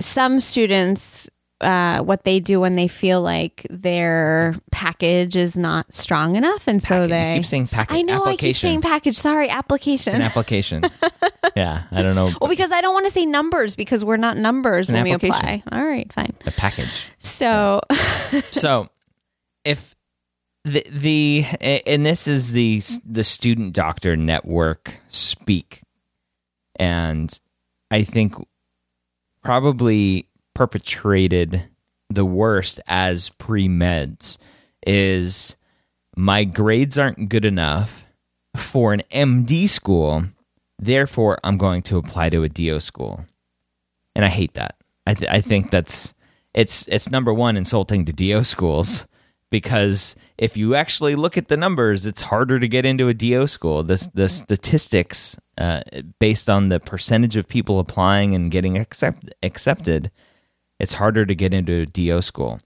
some 0.00 0.40
students. 0.40 1.30
Uh, 1.58 2.00
what 2.02 2.24
they 2.24 2.38
do 2.38 2.60
when 2.60 2.76
they 2.76 2.86
feel 2.86 3.22
like 3.22 3.66
their 3.70 4.54
package 4.72 5.36
is 5.36 5.56
not 5.56 5.92
strong 5.92 6.36
enough, 6.36 6.68
and 6.68 6.82
so 6.82 6.88
Package. 6.96 7.10
they. 7.10 7.32
You 7.32 7.38
keep 7.38 7.46
saying 7.46 7.68
package. 7.68 7.96
I 7.96 8.02
know 8.02 8.24
I 8.26 8.36
keep 8.36 8.56
saying 8.56 8.82
package. 8.82 9.16
Sorry, 9.16 9.48
application. 9.48 10.10
It's 10.10 10.18
an 10.18 10.22
application. 10.22 10.84
yeah, 11.56 11.84
I 11.90 12.02
don't 12.02 12.14
know. 12.14 12.30
well, 12.40 12.50
because 12.50 12.72
I 12.72 12.82
don't 12.82 12.92
want 12.92 13.06
to 13.06 13.12
say 13.12 13.24
numbers 13.24 13.74
because 13.74 14.04
we're 14.04 14.18
not 14.18 14.36
numbers 14.36 14.90
when 14.90 15.02
we 15.02 15.12
apply. 15.12 15.62
All 15.72 15.84
right, 15.84 16.12
fine. 16.12 16.34
A 16.44 16.50
package. 16.50 17.06
So, 17.20 17.80
so 18.50 18.90
if 19.64 19.96
the 20.66 20.84
the 20.90 21.44
and 21.60 22.04
this 22.04 22.26
is 22.26 22.52
the 22.52 22.82
the 23.04 23.22
student 23.22 23.72
doctor 23.72 24.16
network 24.16 25.00
speak 25.08 25.82
and 26.74 27.38
i 27.92 28.02
think 28.02 28.34
probably 29.42 30.26
perpetrated 30.56 31.68
the 32.08 32.24
worst 32.24 32.80
as 32.86 33.28
pre-meds 33.30 34.38
is 34.86 35.56
my 36.16 36.44
grades 36.44 36.96
aren't 36.96 37.28
good 37.28 37.44
enough 37.44 38.06
for 38.56 38.92
an 38.92 39.02
md 39.12 39.68
school 39.68 40.24
therefore 40.78 41.38
i'm 41.44 41.58
going 41.58 41.82
to 41.82 41.98
apply 41.98 42.30
to 42.30 42.42
a 42.42 42.48
do 42.48 42.80
school 42.80 43.24
and 44.16 44.24
I 44.24 44.28
hate 44.28 44.54
that. 44.54 44.76
I 45.06 45.12
th- 45.14 45.30
I 45.30 45.42
think 45.42 45.70
that's 45.70 46.14
it's 46.54 46.88
it's 46.88 47.10
number 47.10 47.34
one 47.34 47.56
insulting 47.56 48.06
to 48.06 48.14
DO 48.14 48.44
schools 48.44 49.06
because 49.50 50.16
if 50.38 50.56
you 50.56 50.74
actually 50.74 51.14
look 51.14 51.36
at 51.36 51.48
the 51.48 51.56
numbers, 51.56 52.06
it's 52.06 52.22
harder 52.22 52.58
to 52.58 52.66
get 52.66 52.86
into 52.86 53.08
a 53.08 53.14
DO 53.14 53.46
school. 53.46 53.82
This 53.82 54.08
the 54.14 54.30
statistics 54.30 55.36
uh, 55.58 55.82
based 56.18 56.48
on 56.48 56.70
the 56.70 56.80
percentage 56.80 57.36
of 57.36 57.46
people 57.46 57.78
applying 57.78 58.34
and 58.34 58.50
getting 58.50 58.78
accept- 58.78 59.34
accepted, 59.42 60.10
it's 60.78 60.94
harder 60.94 61.24
to 61.26 61.34
get 61.34 61.54
into 61.54 61.82
a 61.82 61.86
DO 61.86 62.22
school. 62.22 62.60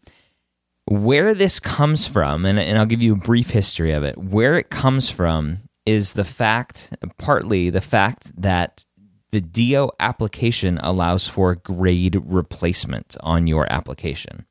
Where 0.87 1.35
this 1.35 1.61
comes 1.61 2.07
from, 2.07 2.45
and, 2.45 2.59
and 2.59 2.79
I'll 2.79 2.87
give 2.87 3.03
you 3.03 3.13
a 3.13 3.17
brief 3.17 3.51
history 3.51 3.93
of 3.93 4.03
it. 4.03 4.19
Where 4.19 4.59
it 4.59 4.71
comes 4.71 5.11
from 5.11 5.59
is 5.87 6.15
the 6.15 6.25
fact, 6.25 6.93
partly 7.19 7.71
the 7.71 7.81
fact 7.81 8.33
that 8.41 8.85
the 9.31 9.41
DO 9.41 9.91
application 10.01 10.79
allows 10.79 11.29
for 11.29 11.55
grade 11.55 12.21
replacement 12.25 13.17
on 13.21 13.47
your 13.47 13.71
application. 13.73 14.47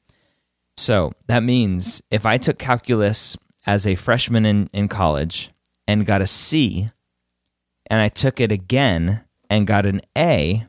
So 0.77 1.11
that 1.27 1.43
means 1.43 2.01
if 2.09 2.25
I 2.25 2.37
took 2.37 2.57
calculus 2.57 3.37
as 3.65 3.85
a 3.85 3.95
freshman 3.95 4.45
in, 4.45 4.69
in 4.71 4.87
college 4.87 5.49
and 5.87 6.05
got 6.05 6.21
a 6.21 6.27
C, 6.27 6.89
and 7.87 7.99
I 7.99 8.07
took 8.07 8.39
it 8.39 8.51
again 8.51 9.21
and 9.49 9.67
got 9.67 9.85
an 9.85 10.01
A, 10.17 10.65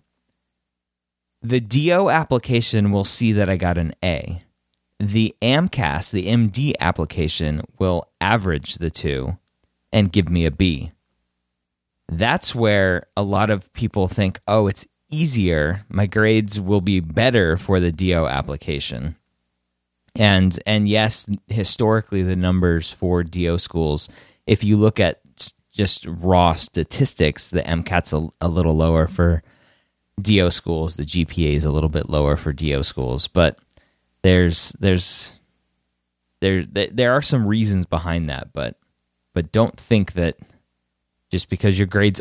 the 1.42 1.60
DO 1.60 2.10
application 2.10 2.92
will 2.92 3.04
see 3.04 3.32
that 3.32 3.48
I 3.48 3.56
got 3.56 3.78
an 3.78 3.94
A. 4.04 4.42
The 4.98 5.34
AMCAS, 5.40 6.10
the 6.10 6.26
MD 6.26 6.74
application, 6.78 7.62
will 7.78 8.08
average 8.20 8.76
the 8.76 8.90
two 8.90 9.38
and 9.92 10.12
give 10.12 10.28
me 10.28 10.44
a 10.44 10.50
B 10.50 10.92
that's 12.10 12.54
where 12.54 13.06
a 13.16 13.22
lot 13.22 13.50
of 13.50 13.72
people 13.72 14.08
think, 14.08 14.40
oh, 14.48 14.66
it's 14.66 14.86
easier. 15.10 15.84
My 15.88 16.06
grades 16.06 16.60
will 16.60 16.80
be 16.80 17.00
better 17.00 17.56
for 17.56 17.80
the 17.80 17.92
DO 17.92 18.26
application. 18.26 19.16
And 20.16 20.60
and 20.66 20.88
yes, 20.88 21.28
historically 21.46 22.22
the 22.22 22.34
numbers 22.34 22.90
for 22.90 23.22
DO 23.22 23.58
schools, 23.58 24.08
if 24.46 24.64
you 24.64 24.76
look 24.76 24.98
at 24.98 25.20
just 25.70 26.04
raw 26.06 26.54
statistics, 26.54 27.48
the 27.48 27.62
MCAT's 27.62 28.12
a, 28.12 28.28
a 28.40 28.48
little 28.48 28.76
lower 28.76 29.06
for 29.06 29.44
DO 30.20 30.50
schools, 30.50 30.96
the 30.96 31.04
GPA 31.04 31.54
is 31.54 31.64
a 31.64 31.70
little 31.70 31.88
bit 31.88 32.08
lower 32.08 32.36
for 32.36 32.52
DO 32.52 32.82
schools, 32.82 33.26
but 33.26 33.58
there's 34.22 34.72
there's 34.80 35.32
there 36.40 36.64
there 36.64 37.12
are 37.12 37.22
some 37.22 37.46
reasons 37.46 37.86
behind 37.86 38.28
that, 38.28 38.52
but 38.52 38.76
but 39.34 39.52
don't 39.52 39.78
think 39.78 40.12
that 40.14 40.36
just 41.30 41.48
because 41.48 41.78
your 41.78 41.86
grades 41.86 42.20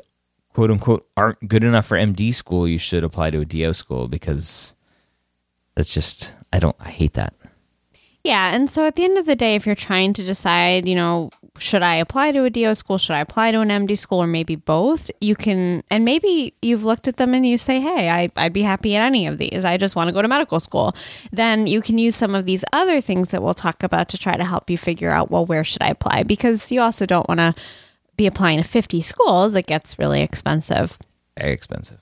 quote 0.54 0.72
unquote 0.72 1.08
aren't 1.16 1.48
good 1.48 1.64
enough 1.64 1.86
for 1.86 1.98
MD 1.98 2.34
school, 2.34 2.68
you 2.68 2.78
should 2.78 3.04
apply 3.04 3.32
to 3.32 3.42
a 3.42 3.46
DO 3.46 3.74
school 3.74 4.08
because 4.08 4.76
that's 5.76 5.94
just 5.94 6.34
I 6.52 6.60
don't 6.60 6.76
I 6.80 6.90
hate 6.90 7.14
that. 7.14 7.34
yeah. 8.24 8.54
And 8.54 8.70
so 8.70 8.86
at 8.86 8.96
the 8.96 9.06
end 9.06 9.18
of 9.18 9.26
the 9.26 9.36
day, 9.36 9.56
if 9.56 9.66
you're 9.66 9.76
trying 9.76 10.14
to 10.14 10.24
decide, 10.24 10.88
you 10.88 10.96
know, 10.96 11.30
should 11.60 11.84
I 11.84 11.95
apply 11.95 12.32
to 12.32 12.43
a 12.45 12.50
DO 12.50 12.74
school? 12.74 12.98
Should 12.98 13.13
I 13.13 13.19
apply 13.22 13.52
to 13.52 13.60
an 13.60 13.69
MD 13.69 13.98
school 13.98 14.19
or 14.19 14.28
maybe 14.28 14.56
both? 14.56 15.12
You 15.22 15.36
can, 15.36 15.84
and 15.89 16.06
maybe 16.06 16.54
you've 16.62 16.84
looked 16.86 17.08
at 17.08 17.17
them 17.17 17.34
and 17.34 17.45
you 17.45 17.58
say, 17.58 17.80
hey, 17.80 18.10
I, 18.10 18.32
I'd 18.36 18.54
be 18.54 18.63
happy 18.63 18.95
at 18.95 19.06
any 19.06 19.28
of 19.28 19.38
these. 19.38 19.63
I 19.65 19.78
just 19.78 19.95
want 19.95 20.08
to 20.08 20.13
go 20.13 20.22
to 20.22 20.28
medical 20.28 20.60
school. 20.60 20.95
Then 21.32 21.67
you 21.67 21.82
can 21.82 21.98
use 21.98 22.15
some 22.15 22.36
of 22.36 22.45
these 22.45 22.65
other 22.74 23.02
things 23.02 23.30
that 23.30 23.43
we'll 23.43 23.54
talk 23.54 23.84
about 23.84 24.10
to 24.10 24.17
try 24.17 24.36
to 24.38 24.45
help 24.45 24.69
you 24.69 24.78
figure 24.78 25.12
out, 25.12 25.30
well, 25.30 25.45
where 25.45 25.63
should 25.63 25.84
I 25.84 25.89
apply? 25.89 26.24
Because 26.24 26.72
you 26.72 26.82
also 26.82 27.06
don't 27.06 27.28
want 27.28 27.39
to 27.39 27.54
be 28.15 28.28
applying 28.28 28.62
to 28.62 28.67
50 28.67 29.02
schools. 29.02 29.56
It 29.56 29.65
gets 29.65 30.00
really 30.00 30.22
expensive. 30.22 30.98
Very 31.38 31.54
expensive. 31.54 32.00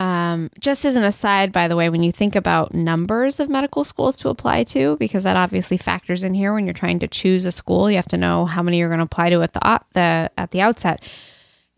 Um, 0.00 0.48
just 0.58 0.86
as 0.86 0.96
an 0.96 1.04
aside, 1.04 1.52
by 1.52 1.68
the 1.68 1.76
way, 1.76 1.90
when 1.90 2.02
you 2.02 2.10
think 2.10 2.34
about 2.34 2.72
numbers 2.74 3.38
of 3.38 3.50
medical 3.50 3.84
schools 3.84 4.16
to 4.16 4.30
apply 4.30 4.64
to, 4.64 4.96
because 4.96 5.24
that 5.24 5.36
obviously 5.36 5.76
factors 5.76 6.24
in 6.24 6.32
here 6.32 6.54
when 6.54 6.64
you're 6.64 6.72
trying 6.72 6.98
to 7.00 7.06
choose 7.08 7.44
a 7.44 7.52
school, 7.52 7.90
you 7.90 7.96
have 7.96 8.08
to 8.08 8.16
know 8.16 8.46
how 8.46 8.62
many 8.62 8.78
you're 8.78 8.88
going 8.88 8.98
to 8.98 9.04
apply 9.04 9.28
to 9.28 9.42
at 9.42 9.52
the 9.52 9.68
o- 9.68 9.84
the 9.92 10.30
at 10.38 10.50
the 10.52 10.62
outset. 10.62 11.02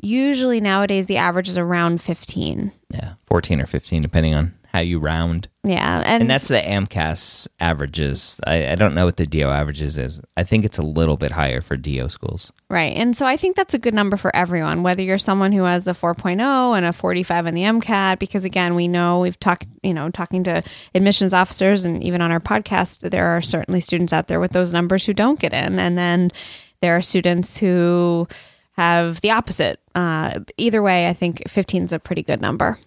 Usually 0.00 0.60
nowadays 0.60 1.06
the 1.08 1.16
average 1.16 1.48
is 1.48 1.58
around 1.58 2.00
15. 2.00 2.70
Yeah, 2.90 3.14
fourteen 3.26 3.60
or 3.60 3.66
fifteen, 3.66 4.02
depending 4.02 4.34
on 4.34 4.52
how 4.72 4.80
you 4.80 4.98
round. 5.00 5.48
Yeah, 5.64 6.02
and, 6.04 6.22
And 6.22 6.30
that's 6.30 6.48
the 6.48 6.60
AMCAS 6.60 7.46
averages. 7.60 8.40
I, 8.48 8.72
I 8.72 8.74
don't 8.74 8.96
know 8.96 9.04
what 9.04 9.16
the 9.16 9.26
DO 9.26 9.48
averages 9.48 9.96
is. 9.96 10.20
I 10.36 10.42
think 10.42 10.64
it's 10.64 10.78
a 10.78 10.82
little 10.82 11.16
bit 11.16 11.30
higher 11.30 11.60
for 11.60 11.76
DO 11.76 12.08
schools. 12.08 12.52
Right. 12.68 12.96
And 12.96 13.16
so 13.16 13.26
I 13.26 13.36
think 13.36 13.54
that's 13.54 13.72
a 13.72 13.78
good 13.78 13.94
number 13.94 14.16
for 14.16 14.34
everyone, 14.34 14.82
whether 14.82 15.02
you're 15.02 15.18
someone 15.18 15.52
who 15.52 15.62
has 15.62 15.86
a 15.86 15.94
4.0 15.94 16.76
and 16.76 16.84
a 16.84 16.92
45 16.92 17.46
in 17.46 17.54
the 17.54 17.62
MCAT, 17.62 18.18
because 18.18 18.44
again, 18.44 18.74
we 18.74 18.88
know 18.88 19.20
we've 19.20 19.38
talked, 19.38 19.68
you 19.84 19.94
know, 19.94 20.10
talking 20.10 20.42
to 20.44 20.64
admissions 20.96 21.32
officers 21.32 21.84
and 21.84 22.02
even 22.02 22.20
on 22.20 22.32
our 22.32 22.40
podcast, 22.40 23.08
there 23.10 23.26
are 23.26 23.40
certainly 23.40 23.80
students 23.80 24.12
out 24.12 24.26
there 24.26 24.40
with 24.40 24.50
those 24.50 24.72
numbers 24.72 25.06
who 25.06 25.14
don't 25.14 25.38
get 25.38 25.52
in. 25.52 25.78
And 25.78 25.96
then 25.96 26.32
there 26.80 26.96
are 26.96 27.02
students 27.02 27.56
who 27.56 28.26
have 28.72 29.20
the 29.20 29.30
opposite. 29.30 29.78
Uh, 29.94 30.40
either 30.56 30.82
way, 30.82 31.06
I 31.08 31.12
think 31.12 31.48
15 31.48 31.84
is 31.84 31.92
a 31.92 32.00
pretty 32.00 32.24
good 32.24 32.40
number. 32.40 32.80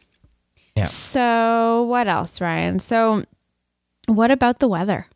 Yeah. 0.76 0.86
So 0.86 1.84
what 1.90 2.08
else, 2.08 2.42
Ryan? 2.42 2.80
So 2.80 3.24
what 4.08 4.32
about 4.32 4.60
the 4.60 4.68
weather? 4.68 5.08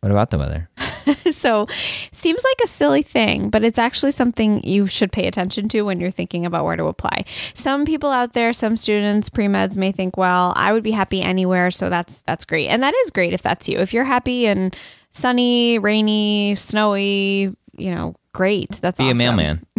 What 0.00 0.12
about 0.12 0.30
the 0.30 0.38
weather? 0.38 0.68
so 1.32 1.66
seems 2.12 2.44
like 2.44 2.60
a 2.64 2.66
silly 2.66 3.02
thing 3.02 3.48
but 3.48 3.64
it's 3.64 3.78
actually 3.78 4.10
something 4.10 4.62
you 4.62 4.86
should 4.86 5.10
pay 5.10 5.26
attention 5.26 5.66
to 5.68 5.80
when 5.82 5.98
you're 6.00 6.10
thinking 6.10 6.44
about 6.44 6.66
where 6.66 6.76
to 6.76 6.84
apply 6.84 7.24
some 7.54 7.86
people 7.86 8.10
out 8.10 8.34
there 8.34 8.52
some 8.52 8.76
students 8.76 9.30
pre-meds 9.30 9.78
may 9.78 9.90
think 9.90 10.18
well 10.18 10.52
i 10.54 10.70
would 10.70 10.82
be 10.82 10.90
happy 10.90 11.22
anywhere 11.22 11.70
so 11.70 11.88
that's 11.88 12.20
that's 12.22 12.44
great 12.44 12.68
and 12.68 12.82
that 12.82 12.94
is 12.94 13.10
great 13.10 13.32
if 13.32 13.40
that's 13.40 13.68
you 13.70 13.78
if 13.78 13.94
you're 13.94 14.04
happy 14.04 14.46
and 14.46 14.76
sunny 15.10 15.78
rainy 15.78 16.54
snowy 16.56 17.56
you 17.78 17.90
know 17.94 18.14
great 18.32 18.72
that's 18.82 18.98
Be 18.98 19.04
awesome. 19.04 19.16
a 19.16 19.18
mailman. 19.18 19.66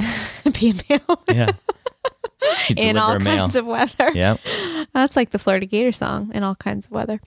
be 0.60 0.72
a 0.72 0.74
mailman 0.90 1.18
Yeah. 1.30 1.52
In 2.78 2.98
all 2.98 3.20
mail. 3.20 3.38
kinds 3.46 3.56
of 3.56 3.66
weather 3.66 4.12
Yep. 4.14 4.40
that's 4.94 5.16
like 5.16 5.32
the 5.32 5.40
Florida 5.40 5.66
Gator 5.66 5.92
song 5.92 6.32
in 6.34 6.44
all 6.44 6.56
kinds 6.56 6.86
of 6.86 6.92
weather. 6.92 7.20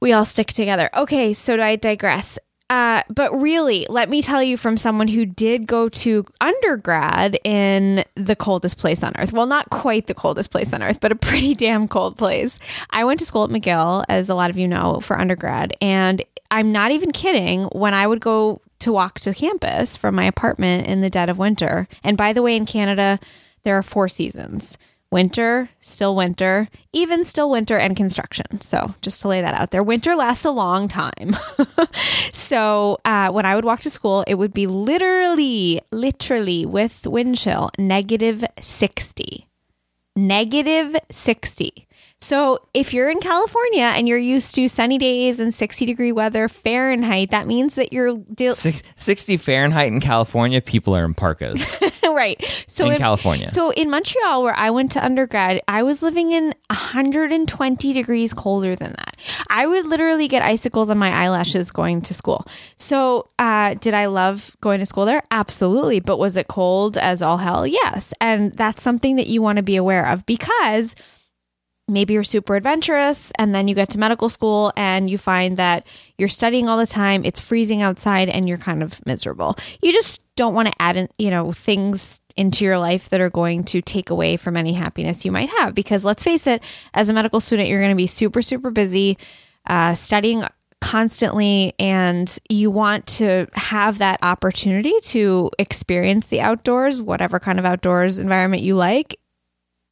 we 0.00 0.12
all 0.12 0.24
stick 0.24 0.52
together. 0.52 0.88
Okay, 0.94 1.34
so 1.34 1.60
I 1.62 1.76
digress. 1.76 2.38
Uh, 2.70 3.02
but 3.08 3.32
really, 3.40 3.86
let 3.88 4.10
me 4.10 4.20
tell 4.20 4.42
you 4.42 4.56
from 4.58 4.76
someone 4.76 5.08
who 5.08 5.24
did 5.24 5.66
go 5.66 5.88
to 5.88 6.24
undergrad 6.40 7.38
in 7.42 8.04
the 8.14 8.36
coldest 8.36 8.76
place 8.76 9.02
on 9.02 9.12
earth. 9.16 9.32
Well, 9.32 9.46
not 9.46 9.70
quite 9.70 10.06
the 10.06 10.12
coldest 10.14 10.50
place 10.50 10.72
on 10.74 10.82
earth, 10.82 11.00
but 11.00 11.10
a 11.10 11.16
pretty 11.16 11.54
damn 11.64 11.88
cold 11.88 12.18
place. 12.18 12.58
I 12.90 13.04
went 13.04 13.20
to 13.20 13.26
school 13.26 13.44
at 13.44 13.50
McGill, 13.50 14.04
as 14.08 14.28
a 14.28 14.34
lot 14.34 14.50
of 14.50 14.58
you 14.58 14.68
know, 14.68 15.00
for 15.00 15.18
undergrad. 15.18 15.74
And 15.80 16.22
I'm 16.50 16.70
not 16.70 16.90
even 16.92 17.10
kidding. 17.10 17.64
When 17.72 17.94
I 17.94 18.06
would 18.06 18.20
go 18.20 18.60
to 18.80 18.92
walk 18.92 19.18
to 19.20 19.32
campus 19.34 19.96
from 19.96 20.14
my 20.14 20.24
apartment 20.26 20.86
in 20.86 21.00
the 21.00 21.10
dead 21.10 21.30
of 21.30 21.38
winter, 21.38 21.88
and 22.04 22.16
by 22.18 22.34
the 22.34 22.42
way, 22.42 22.54
in 22.54 22.66
Canada, 22.66 23.18
there 23.64 23.76
are 23.76 23.82
four 23.82 24.08
seasons 24.08 24.78
winter, 25.10 25.70
still 25.80 26.14
winter, 26.14 26.68
even 26.92 27.24
still 27.24 27.50
winter, 27.50 27.78
and 27.78 27.96
construction. 27.96 28.60
So 28.60 28.94
just 29.02 29.22
to 29.22 29.28
lay 29.28 29.40
that 29.40 29.54
out 29.54 29.70
there, 29.70 29.82
winter 29.82 30.14
lasts 30.14 30.44
a 30.44 30.50
long 30.50 30.88
time. 30.88 31.36
so 32.32 32.98
uh, 33.04 33.30
when 33.30 33.46
I 33.46 33.54
would 33.54 33.64
walk 33.64 33.80
to 33.80 33.90
school, 33.90 34.24
it 34.26 34.34
would 34.34 34.52
be 34.52 34.66
literally, 34.66 35.80
literally 35.90 36.66
with 36.66 37.06
wind 37.06 37.38
chill, 37.38 37.70
negative 37.78 38.44
60. 38.60 39.46
Negative 40.16 40.96
60. 41.10 41.86
So 42.20 42.58
if 42.74 42.92
you're 42.92 43.08
in 43.08 43.20
California 43.20 43.84
and 43.84 44.08
you're 44.08 44.18
used 44.18 44.54
to 44.56 44.68
sunny 44.68 44.98
days 44.98 45.38
and 45.38 45.54
60 45.54 45.86
degree 45.86 46.10
weather 46.10 46.48
Fahrenheit, 46.48 47.30
that 47.30 47.46
means 47.46 47.76
that 47.76 47.92
you're 47.92 48.16
deal- 48.34 48.54
60 48.54 49.36
Fahrenheit 49.36 49.92
in 49.92 50.00
California, 50.00 50.60
people 50.60 50.96
are 50.96 51.04
in 51.04 51.14
parkas. 51.14 51.70
right. 52.18 52.64
So 52.66 52.90
in, 52.90 52.98
California. 52.98 53.48
So 53.48 53.70
in 53.70 53.88
Montreal, 53.88 54.42
where 54.42 54.54
I 54.54 54.70
went 54.70 54.92
to 54.92 55.04
undergrad, 55.04 55.62
I 55.68 55.82
was 55.82 56.02
living 56.02 56.32
in 56.32 56.54
120 56.68 57.92
degrees 57.92 58.34
colder 58.34 58.76
than 58.76 58.94
that. 58.98 59.16
I 59.48 59.66
would 59.66 59.86
literally 59.86 60.28
get 60.28 60.42
icicles 60.42 60.90
on 60.90 60.98
my 60.98 61.10
eyelashes 61.10 61.70
going 61.70 62.02
to 62.02 62.14
school. 62.14 62.46
So 62.76 63.28
uh, 63.38 63.74
did 63.74 63.94
I 63.94 64.06
love 64.06 64.56
going 64.60 64.80
to 64.80 64.86
school 64.86 65.06
there? 65.06 65.22
Absolutely. 65.30 66.00
But 66.00 66.18
was 66.18 66.36
it 66.36 66.48
cold 66.48 66.98
as 66.98 67.22
all 67.22 67.38
hell? 67.38 67.66
Yes. 67.66 68.12
And 68.20 68.52
that's 68.52 68.82
something 68.82 69.16
that 69.16 69.28
you 69.28 69.40
want 69.40 69.56
to 69.56 69.62
be 69.62 69.76
aware 69.76 70.06
of 70.06 70.26
because 70.26 70.94
maybe 71.88 72.14
you're 72.14 72.24
super 72.24 72.54
adventurous 72.54 73.32
and 73.38 73.54
then 73.54 73.66
you 73.66 73.74
get 73.74 73.90
to 73.90 73.98
medical 73.98 74.28
school 74.28 74.72
and 74.76 75.08
you 75.08 75.18
find 75.18 75.56
that 75.56 75.86
you're 76.18 76.28
studying 76.28 76.68
all 76.68 76.76
the 76.76 76.86
time 76.86 77.24
it's 77.24 77.40
freezing 77.40 77.82
outside 77.82 78.28
and 78.28 78.48
you're 78.48 78.58
kind 78.58 78.82
of 78.82 79.04
miserable. 79.06 79.56
You 79.82 79.92
just 79.92 80.22
don't 80.36 80.54
want 80.54 80.68
to 80.68 80.74
add 80.82 80.96
in 80.96 81.08
you 81.18 81.30
know 81.30 81.52
things 81.52 82.20
into 82.36 82.64
your 82.64 82.78
life 82.78 83.08
that 83.08 83.20
are 83.20 83.30
going 83.30 83.64
to 83.64 83.82
take 83.82 84.10
away 84.10 84.36
from 84.36 84.56
any 84.56 84.72
happiness 84.72 85.24
you 85.24 85.32
might 85.32 85.50
have. 85.50 85.74
Because 85.74 86.04
let's 86.04 86.22
face 86.22 86.46
it 86.46 86.62
as 86.94 87.08
a 87.08 87.12
medical 87.12 87.40
student 87.40 87.68
you're 87.68 87.80
going 87.80 87.90
to 87.90 87.96
be 87.96 88.06
super 88.06 88.42
super 88.42 88.70
busy 88.70 89.18
uh, 89.66 89.94
studying 89.94 90.44
constantly 90.80 91.74
and 91.78 92.38
you 92.48 92.70
want 92.70 93.06
to 93.06 93.48
have 93.54 93.98
that 93.98 94.18
opportunity 94.22 94.94
to 95.02 95.50
experience 95.58 96.28
the 96.28 96.40
outdoors 96.40 97.02
whatever 97.02 97.40
kind 97.40 97.58
of 97.58 97.64
outdoors 97.64 98.18
environment 98.18 98.62
you 98.62 98.76
like 98.76 99.18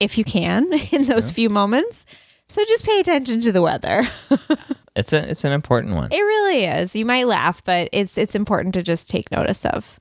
if 0.00 0.18
you 0.18 0.24
can 0.24 0.72
in 0.92 1.04
those 1.04 1.30
yeah. 1.30 1.34
few 1.34 1.50
moments. 1.50 2.06
So 2.48 2.64
just 2.64 2.84
pay 2.84 3.00
attention 3.00 3.40
to 3.42 3.52
the 3.52 3.62
weather. 3.62 4.08
it's 4.96 5.12
a 5.12 5.28
it's 5.28 5.44
an 5.44 5.52
important 5.52 5.94
one. 5.94 6.12
It 6.12 6.20
really 6.20 6.64
is. 6.64 6.94
You 6.94 7.04
might 7.04 7.26
laugh, 7.26 7.62
but 7.64 7.88
it's 7.92 8.16
it's 8.16 8.34
important 8.34 8.74
to 8.74 8.82
just 8.82 9.10
take 9.10 9.30
notice 9.30 9.64
of. 9.64 9.98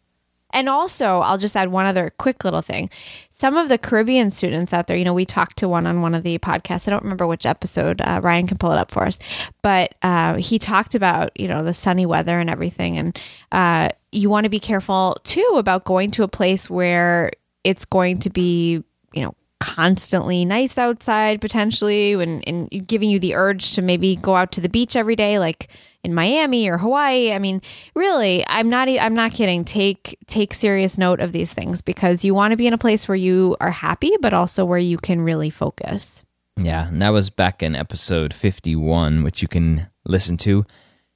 And 0.51 0.69
also, 0.69 1.19
I'll 1.19 1.37
just 1.37 1.57
add 1.57 1.69
one 1.69 1.85
other 1.85 2.13
quick 2.17 2.45
little 2.45 2.61
thing. 2.61 2.89
Some 3.31 3.57
of 3.57 3.67
the 3.67 3.77
Caribbean 3.77 4.31
students 4.31 4.71
out 4.71 4.87
there, 4.87 4.95
you 4.95 5.03
know, 5.03 5.13
we 5.13 5.25
talked 5.25 5.57
to 5.57 5.67
one 5.67 5.85
on 5.85 6.01
one 6.01 6.15
of 6.15 6.23
the 6.23 6.37
podcasts. 6.37 6.87
I 6.87 6.91
don't 6.91 7.03
remember 7.03 7.27
which 7.27 7.45
episode. 7.45 7.99
Uh, 7.99 8.21
Ryan 8.23 8.47
can 8.47 8.57
pull 8.57 8.71
it 8.71 8.77
up 8.77 8.89
for 8.89 9.05
us, 9.05 9.19
but 9.61 9.95
uh, 10.01 10.35
he 10.35 10.57
talked 10.59 10.95
about 10.95 11.37
you 11.39 11.47
know 11.47 11.63
the 11.63 11.73
sunny 11.73 12.05
weather 12.05 12.39
and 12.39 12.49
everything, 12.49 12.97
and 12.97 13.19
uh, 13.51 13.89
you 14.11 14.29
want 14.29 14.45
to 14.45 14.49
be 14.49 14.59
careful 14.59 15.17
too 15.23 15.55
about 15.57 15.83
going 15.83 16.11
to 16.11 16.23
a 16.23 16.27
place 16.27 16.69
where 16.69 17.31
it's 17.63 17.83
going 17.83 18.19
to 18.19 18.29
be 18.29 18.83
you 19.13 19.23
know 19.23 19.35
constantly 19.65 20.45
nice 20.45 20.77
outside 20.77 21.41
potentially 21.41 22.13
and, 22.13 22.47
and 22.47 22.87
giving 22.87 23.09
you 23.09 23.17
the 23.17 23.33
urge 23.33 23.73
to 23.73 23.81
maybe 23.81 24.15
go 24.15 24.35
out 24.35 24.51
to 24.51 24.61
the 24.61 24.69
beach 24.69 24.95
every 24.95 25.15
day 25.15 25.39
like 25.39 25.69
in 26.03 26.13
Miami 26.13 26.69
or 26.69 26.77
Hawaii. 26.77 27.31
I 27.31 27.39
mean 27.39 27.63
really 27.95 28.45
I'm 28.47 28.69
not 28.69 28.87
I'm 28.87 29.15
not 29.15 29.31
kidding. 29.31 29.65
Take 29.65 30.19
take 30.27 30.53
serious 30.53 30.99
note 30.99 31.19
of 31.19 31.31
these 31.31 31.51
things 31.51 31.81
because 31.81 32.23
you 32.23 32.35
want 32.35 32.51
to 32.51 32.57
be 32.57 32.67
in 32.67 32.73
a 32.73 32.77
place 32.77 33.07
where 33.07 33.15
you 33.15 33.57
are 33.59 33.71
happy 33.71 34.11
but 34.21 34.33
also 34.33 34.63
where 34.65 34.77
you 34.77 34.97
can 34.97 35.19
really 35.21 35.49
focus. 35.49 36.21
Yeah 36.57 36.87
and 36.87 37.01
that 37.01 37.09
was 37.09 37.31
back 37.31 37.63
in 37.63 37.75
episode 37.75 38.35
51 38.35 39.23
which 39.23 39.41
you 39.41 39.47
can 39.47 39.87
listen 40.05 40.37
to 40.37 40.63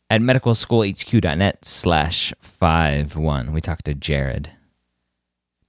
at 0.09 0.21
medicalschoolhq.net 0.21 1.65
slash 1.65 2.33
51 2.41 3.53
we 3.53 3.61
talked 3.61 3.85
to 3.85 3.93
Jared. 3.93 4.49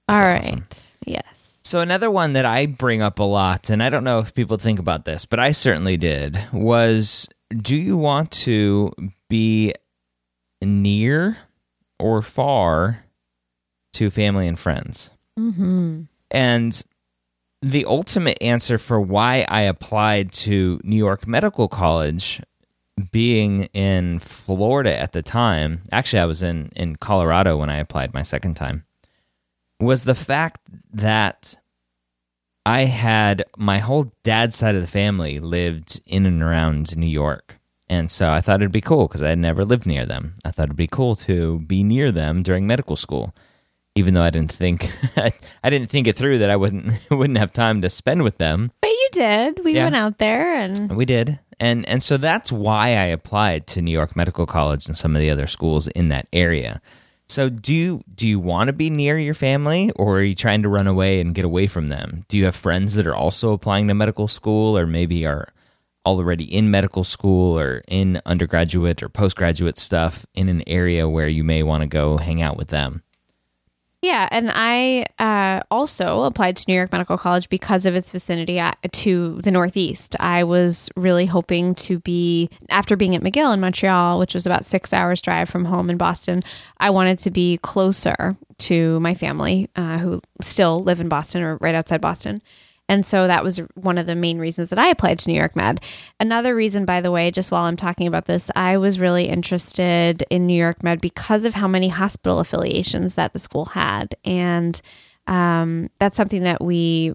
All 0.09 0.19
right, 0.19 0.43
awesome. 0.43 0.65
yes 1.05 1.40
so, 1.63 1.79
another 1.79 2.09
one 2.09 2.33
that 2.33 2.45
I 2.45 2.65
bring 2.65 3.01
up 3.01 3.19
a 3.19 3.23
lot, 3.23 3.69
and 3.69 3.83
I 3.83 3.89
don't 3.89 4.03
know 4.03 4.19
if 4.19 4.33
people 4.33 4.57
think 4.57 4.79
about 4.79 5.05
this, 5.05 5.25
but 5.25 5.39
I 5.39 5.51
certainly 5.51 5.97
did, 5.97 6.39
was 6.51 7.29
do 7.55 7.75
you 7.75 7.97
want 7.97 8.31
to 8.31 8.93
be 9.29 9.73
near 10.61 11.37
or 11.99 12.21
far 12.21 13.05
to 13.93 14.09
family 14.09 14.47
and 14.47 14.57
friends? 14.57 15.11
Mm-hmm. 15.37 16.03
And 16.31 16.83
the 17.61 17.85
ultimate 17.85 18.41
answer 18.41 18.77
for 18.77 18.99
why 18.99 19.45
I 19.47 19.61
applied 19.61 20.31
to 20.33 20.79
New 20.83 20.95
York 20.95 21.27
Medical 21.27 21.67
College, 21.67 22.41
being 23.11 23.65
in 23.65 24.19
Florida 24.19 24.97
at 24.97 25.11
the 25.11 25.21
time, 25.21 25.81
actually, 25.91 26.19
I 26.19 26.25
was 26.25 26.41
in, 26.41 26.71
in 26.75 26.95
Colorado 26.95 27.57
when 27.57 27.69
I 27.69 27.77
applied 27.77 28.13
my 28.13 28.23
second 28.23 28.55
time 28.55 28.85
was 29.81 30.03
the 30.03 30.15
fact 30.15 30.61
that 30.93 31.55
I 32.65 32.81
had 32.81 33.43
my 33.57 33.79
whole 33.79 34.13
dad's 34.23 34.55
side 34.55 34.75
of 34.75 34.81
the 34.81 34.87
family 34.87 35.39
lived 35.39 35.99
in 36.05 36.25
and 36.25 36.43
around 36.43 36.95
New 36.95 37.09
York. 37.09 37.57
And 37.89 38.09
so 38.09 38.31
I 38.31 38.39
thought 38.39 38.61
it'd 38.61 38.71
be 38.71 38.81
cool 38.81 39.07
because 39.07 39.23
I 39.23 39.29
had 39.29 39.39
never 39.39 39.65
lived 39.65 39.85
near 39.85 40.05
them. 40.05 40.35
I 40.45 40.51
thought 40.51 40.65
it'd 40.65 40.75
be 40.75 40.87
cool 40.87 41.15
to 41.15 41.59
be 41.59 41.83
near 41.83 42.11
them 42.11 42.43
during 42.43 42.65
medical 42.65 42.95
school, 42.95 43.35
even 43.95 44.13
though 44.13 44.21
I 44.21 44.29
didn't 44.29 44.51
think 44.51 44.89
I 45.63 45.69
didn't 45.69 45.89
think 45.89 46.07
it 46.07 46.15
through 46.15 46.37
that 46.37 46.49
I 46.49 46.55
wouldn't 46.55 46.93
wouldn't 47.11 47.39
have 47.39 47.51
time 47.51 47.81
to 47.81 47.89
spend 47.89 48.21
with 48.21 48.37
them. 48.37 48.71
But 48.81 48.91
you 48.91 49.09
did. 49.11 49.65
We 49.65 49.73
yeah. 49.73 49.85
went 49.85 49.95
out 49.95 50.19
there 50.19 50.53
and 50.53 50.95
we 50.95 51.05
did. 51.05 51.39
And 51.59 51.87
and 51.89 52.01
so 52.01 52.17
that's 52.17 52.51
why 52.51 52.89
I 52.89 53.05
applied 53.05 53.67
to 53.67 53.81
New 53.81 53.91
York 53.91 54.15
Medical 54.15 54.45
College 54.45 54.87
and 54.87 54.97
some 54.97 55.15
of 55.15 55.19
the 55.19 55.29
other 55.29 55.47
schools 55.47 55.87
in 55.89 56.09
that 56.09 56.27
area. 56.31 56.81
So 57.31 57.47
do 57.47 58.03
do 58.13 58.27
you 58.27 58.41
want 58.41 58.67
to 58.67 58.73
be 58.73 58.89
near 58.89 59.17
your 59.17 59.33
family 59.33 59.89
or 59.95 60.17
are 60.17 60.21
you 60.21 60.35
trying 60.35 60.63
to 60.63 60.69
run 60.69 60.85
away 60.85 61.21
and 61.21 61.33
get 61.33 61.45
away 61.45 61.65
from 61.67 61.87
them? 61.87 62.25
Do 62.27 62.37
you 62.37 62.43
have 62.43 62.57
friends 62.57 62.95
that 62.95 63.07
are 63.07 63.15
also 63.15 63.53
applying 63.53 63.87
to 63.87 63.93
medical 63.93 64.27
school 64.27 64.77
or 64.77 64.85
maybe 64.85 65.25
are 65.25 65.47
already 66.05 66.43
in 66.43 66.69
medical 66.69 67.05
school 67.05 67.57
or 67.57 67.83
in 67.87 68.21
undergraduate 68.25 69.01
or 69.01 69.07
postgraduate 69.07 69.77
stuff 69.77 70.25
in 70.33 70.49
an 70.49 70.61
area 70.67 71.07
where 71.07 71.29
you 71.29 71.45
may 71.45 71.63
want 71.63 71.83
to 71.83 71.87
go 71.87 72.17
hang 72.17 72.41
out 72.41 72.57
with 72.57 72.67
them? 72.67 73.01
Yeah, 74.01 74.27
and 74.31 74.49
I 74.51 75.05
uh, 75.19 75.61
also 75.69 76.23
applied 76.23 76.57
to 76.57 76.65
New 76.67 76.73
York 76.73 76.91
Medical 76.91 77.19
College 77.19 77.49
because 77.49 77.85
of 77.85 77.93
its 77.93 78.09
vicinity 78.09 78.57
at, 78.57 78.79
to 78.93 79.39
the 79.43 79.51
Northeast. 79.51 80.15
I 80.19 80.43
was 80.43 80.89
really 80.95 81.27
hoping 81.27 81.75
to 81.75 81.99
be, 81.99 82.49
after 82.69 82.95
being 82.95 83.15
at 83.15 83.21
McGill 83.21 83.53
in 83.53 83.59
Montreal, 83.59 84.17
which 84.17 84.33
was 84.33 84.47
about 84.47 84.65
six 84.65 84.91
hours 84.91 85.21
drive 85.21 85.49
from 85.49 85.65
home 85.65 85.91
in 85.91 85.97
Boston, 85.97 86.41
I 86.79 86.89
wanted 86.89 87.19
to 87.19 87.29
be 87.29 87.57
closer 87.57 88.35
to 88.57 88.99
my 89.01 89.13
family 89.13 89.69
uh, 89.75 89.99
who 89.99 90.19
still 90.41 90.83
live 90.83 90.99
in 90.99 91.07
Boston 91.07 91.43
or 91.43 91.57
right 91.57 91.75
outside 91.75 92.01
Boston. 92.01 92.41
And 92.91 93.05
so 93.05 93.25
that 93.25 93.41
was 93.41 93.61
one 93.75 93.97
of 93.97 94.05
the 94.05 94.15
main 94.15 94.37
reasons 94.37 94.69
that 94.69 94.77
I 94.77 94.89
applied 94.89 95.17
to 95.19 95.29
New 95.29 95.37
York 95.37 95.55
Med. 95.55 95.79
Another 96.19 96.53
reason, 96.53 96.83
by 96.83 96.99
the 96.99 97.09
way, 97.09 97.31
just 97.31 97.49
while 97.49 97.63
I'm 97.63 97.77
talking 97.77 98.05
about 98.05 98.25
this, 98.25 98.51
I 98.53 98.75
was 98.75 98.99
really 98.99 99.29
interested 99.29 100.25
in 100.29 100.45
New 100.45 100.57
York 100.57 100.83
Med 100.83 100.99
because 100.99 101.45
of 101.45 101.53
how 101.53 101.69
many 101.69 101.87
hospital 101.87 102.39
affiliations 102.39 103.15
that 103.15 103.31
the 103.31 103.39
school 103.39 103.63
had. 103.63 104.13
And 104.25 104.81
um, 105.25 105.89
that's 105.99 106.17
something 106.17 106.43
that 106.43 106.61
we 106.61 107.13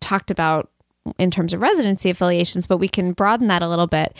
talked 0.00 0.30
about 0.30 0.70
in 1.18 1.30
terms 1.30 1.52
of 1.52 1.60
residency 1.60 2.08
affiliations, 2.08 2.66
but 2.66 2.78
we 2.78 2.88
can 2.88 3.12
broaden 3.12 3.48
that 3.48 3.60
a 3.60 3.68
little 3.68 3.86
bit. 3.86 4.16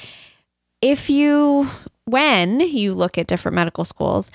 If 0.83 1.09
you, 1.09 1.71
when 2.05 2.61
you 2.61 2.93
look 2.93 3.17
at 3.17 3.29
different 3.29 3.55
medical 3.55 3.87
schools, 3.87 4.31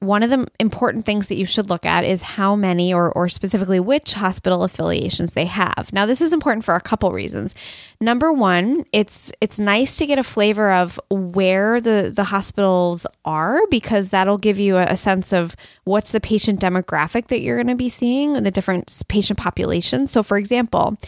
one 0.00 0.22
of 0.22 0.30
the 0.30 0.46
important 0.60 1.06
things 1.06 1.28
that 1.28 1.36
you 1.36 1.46
should 1.46 1.70
look 1.70 1.86
at 1.86 2.04
is 2.04 2.20
how 2.20 2.54
many 2.54 2.92
or, 2.92 3.10
or 3.12 3.28
specifically 3.28 3.80
which 3.80 4.12
hospital 4.12 4.62
affiliations 4.62 5.32
they 5.32 5.46
have. 5.46 5.90
Now, 5.92 6.04
this 6.04 6.20
is 6.20 6.32
important 6.32 6.64
for 6.64 6.74
a 6.74 6.80
couple 6.80 7.10
reasons. 7.12 7.54
Number 8.00 8.32
one, 8.32 8.84
it's 8.92 9.32
it's 9.40 9.58
nice 9.58 9.96
to 9.96 10.06
get 10.06 10.18
a 10.18 10.22
flavor 10.22 10.70
of 10.70 11.00
where 11.10 11.80
the, 11.80 12.12
the 12.14 12.24
hospitals 12.24 13.06
are 13.24 13.60
because 13.70 14.10
that'll 14.10 14.38
give 14.38 14.58
you 14.58 14.76
a, 14.76 14.84
a 14.84 14.96
sense 14.96 15.32
of 15.32 15.56
what's 15.84 16.12
the 16.12 16.20
patient 16.20 16.60
demographic 16.60 17.28
that 17.28 17.40
you're 17.40 17.56
going 17.56 17.66
to 17.66 17.74
be 17.74 17.88
seeing 17.88 18.36
and 18.36 18.44
the 18.44 18.50
different 18.50 19.02
patient 19.08 19.38
populations. 19.38 20.10
So, 20.10 20.22
for 20.22 20.36
example, 20.36 20.98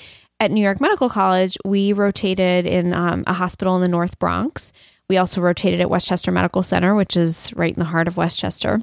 at 0.40 0.51
New 0.51 0.62
York 0.62 0.81
Medical 0.81 1.11
College, 1.11 1.59
we 1.64 1.92
rotated 1.92 2.64
in 2.64 2.94
um, 2.94 3.24
a 3.27 3.33
hospital 3.35 3.77
in 3.77 3.83
the 3.83 3.88
North 3.88 4.18
Bronx 4.18 4.72
We 5.09 5.16
also 5.16 5.40
rotated 5.40 5.81
at 5.81 5.90
Westchester 5.90 6.31
Medical 6.31 6.62
Center, 6.62 6.94
which 6.94 7.16
is 7.16 7.53
right 7.57 7.73
in 7.73 7.79
the 7.79 7.87
heart 7.87 8.09
of 8.09 8.16
Westchester 8.16 8.81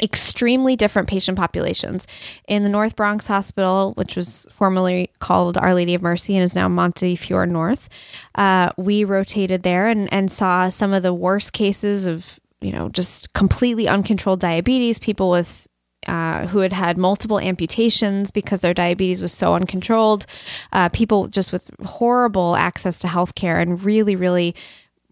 extremely 0.00 0.76
different 0.76 1.08
patient 1.08 1.38
populations. 1.38 2.06
In 2.48 2.62
the 2.62 2.68
North 2.68 2.96
Bronx 2.96 3.26
Hospital, 3.26 3.92
which 3.94 4.16
was 4.16 4.48
formerly 4.52 5.10
called 5.18 5.56
Our 5.56 5.74
Lady 5.74 5.94
of 5.94 6.02
Mercy 6.02 6.34
and 6.34 6.42
is 6.42 6.54
now 6.54 6.68
Montefiore 6.68 7.46
North, 7.46 7.88
uh, 8.34 8.70
we 8.76 9.04
rotated 9.04 9.62
there 9.62 9.88
and, 9.88 10.12
and 10.12 10.30
saw 10.30 10.68
some 10.68 10.92
of 10.92 11.02
the 11.02 11.14
worst 11.14 11.52
cases 11.52 12.06
of, 12.06 12.40
you 12.60 12.72
know, 12.72 12.88
just 12.88 13.32
completely 13.32 13.88
uncontrolled 13.88 14.40
diabetes, 14.40 14.98
people 14.98 15.30
with 15.30 15.66
uh, 16.08 16.48
who 16.48 16.58
had 16.58 16.72
had 16.72 16.98
multiple 16.98 17.38
amputations 17.38 18.32
because 18.32 18.60
their 18.60 18.74
diabetes 18.74 19.22
was 19.22 19.32
so 19.32 19.54
uncontrolled, 19.54 20.26
uh, 20.72 20.88
people 20.88 21.28
just 21.28 21.52
with 21.52 21.70
horrible 21.84 22.56
access 22.56 22.98
to 22.98 23.06
healthcare 23.06 23.62
and 23.62 23.84
really, 23.84 24.16
really 24.16 24.52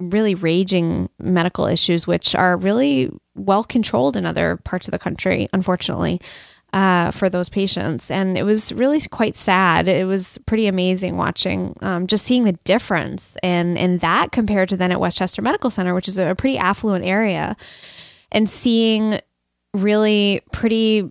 really 0.01 0.35
raging 0.35 1.09
medical 1.19 1.67
issues, 1.67 2.07
which 2.07 2.35
are 2.35 2.57
really 2.57 3.11
well 3.35 3.63
controlled 3.63 4.17
in 4.17 4.27
other 4.27 4.57
parts 4.65 4.89
of 4.89 4.93
the 4.93 4.99
country, 4.99 5.49
unfortunately, 5.53 6.21
uh, 6.73 7.11
for 7.11 7.29
those 7.29 7.49
patients. 7.49 8.11
And 8.11 8.39
it 8.39 8.45
was 8.45 8.73
really 8.73 9.01
quite 9.01 9.37
sad. 9.37 9.89
It 9.89 10.07
was 10.07 10.39
pretty 10.47 10.67
amazing 10.67 11.17
watching, 11.17 11.77
um, 11.81 12.07
just 12.07 12.25
seeing 12.25 12.45
the 12.45 12.53
difference 12.65 13.37
in, 13.43 13.77
in 13.77 13.99
that 13.99 14.33
compared 14.33 14.69
to 14.71 14.77
then 14.77 14.93
at 14.93 15.01
Westchester 15.01 15.43
Medical 15.43 15.71
Center, 15.71 15.95
which 15.95 16.09
is 16.09 16.19
a 16.19 16.35
pretty 16.35 16.59
affluent 16.59 17.05
area, 17.05 17.57
and 18.33 18.49
seeing 18.49 19.21
really 19.75 20.41
pretty 20.53 21.11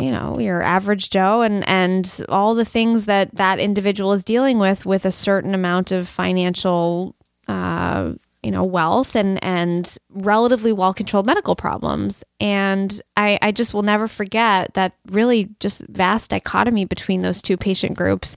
you 0.00 0.10
know 0.10 0.36
your 0.40 0.62
average 0.62 1.10
joe 1.10 1.42
and 1.42 1.68
and 1.68 2.24
all 2.28 2.54
the 2.54 2.64
things 2.64 3.04
that 3.04 3.32
that 3.36 3.60
individual 3.60 4.12
is 4.12 4.24
dealing 4.24 4.58
with 4.58 4.84
with 4.84 5.04
a 5.04 5.12
certain 5.12 5.54
amount 5.54 5.92
of 5.92 6.08
financial 6.08 7.14
uh, 7.46 8.12
you 8.42 8.50
know 8.50 8.64
wealth 8.64 9.14
and 9.14 9.42
and 9.44 9.96
relatively 10.10 10.72
well 10.72 10.94
controlled 10.94 11.26
medical 11.26 11.54
problems. 11.54 12.24
And 12.40 13.00
I, 13.16 13.38
I 13.42 13.52
just 13.52 13.74
will 13.74 13.82
never 13.82 14.08
forget 14.08 14.74
that 14.74 14.94
really 15.10 15.50
just 15.60 15.86
vast 15.88 16.30
dichotomy 16.30 16.84
between 16.84 17.22
those 17.22 17.42
two 17.42 17.56
patient 17.56 17.96
groups. 17.96 18.36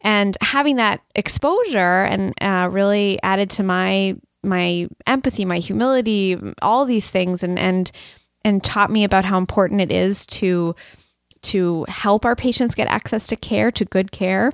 And 0.00 0.36
having 0.40 0.76
that 0.76 1.00
exposure 1.14 1.78
and 2.04 2.34
uh, 2.40 2.68
really 2.70 3.18
added 3.22 3.50
to 3.50 3.62
my 3.62 4.16
my 4.42 4.88
empathy 5.06 5.44
my 5.44 5.58
humility 5.58 6.36
all 6.62 6.84
these 6.84 7.10
things 7.10 7.42
and 7.42 7.58
and 7.58 7.90
and 8.44 8.62
taught 8.62 8.90
me 8.90 9.02
about 9.02 9.24
how 9.24 9.38
important 9.38 9.80
it 9.80 9.90
is 9.90 10.26
to 10.26 10.74
to 11.42 11.84
help 11.88 12.24
our 12.24 12.36
patients 12.36 12.74
get 12.74 12.88
access 12.88 13.28
to 13.28 13.36
care 13.36 13.70
to 13.70 13.84
good 13.84 14.10
care. 14.10 14.52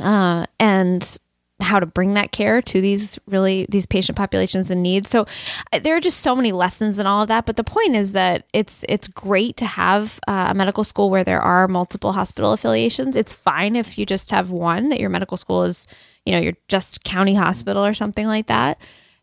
Uh, 0.00 0.46
and 0.58 1.18
how 1.62 1.80
to 1.80 1.86
bring 1.86 2.14
that 2.14 2.32
care 2.32 2.60
to 2.60 2.80
these 2.80 3.18
really 3.26 3.66
these 3.68 3.86
patient 3.86 4.16
populations 4.16 4.70
in 4.70 4.82
need. 4.82 5.06
So 5.06 5.26
uh, 5.72 5.78
there 5.78 5.96
are 5.96 6.00
just 6.00 6.20
so 6.20 6.34
many 6.34 6.52
lessons 6.52 6.98
in 6.98 7.06
all 7.06 7.22
of 7.22 7.28
that. 7.28 7.46
But 7.46 7.56
the 7.56 7.64
point 7.64 7.96
is 7.96 8.12
that 8.12 8.46
it's 8.52 8.84
it's 8.88 9.08
great 9.08 9.56
to 9.58 9.66
have 9.66 10.18
uh, 10.28 10.48
a 10.50 10.54
medical 10.54 10.84
school 10.84 11.10
where 11.10 11.24
there 11.24 11.40
are 11.40 11.68
multiple 11.68 12.12
hospital 12.12 12.52
affiliations. 12.52 13.16
It's 13.16 13.32
fine 13.32 13.76
if 13.76 13.98
you 13.98 14.06
just 14.06 14.30
have 14.30 14.50
one 14.50 14.88
that 14.90 15.00
your 15.00 15.10
medical 15.10 15.36
school 15.36 15.64
is 15.64 15.86
you 16.24 16.32
know 16.32 16.38
you're 16.38 16.56
just 16.68 17.04
county 17.04 17.34
hospital 17.34 17.84
or 17.84 17.94
something 17.94 18.26
like 18.26 18.46
that. 18.46 18.78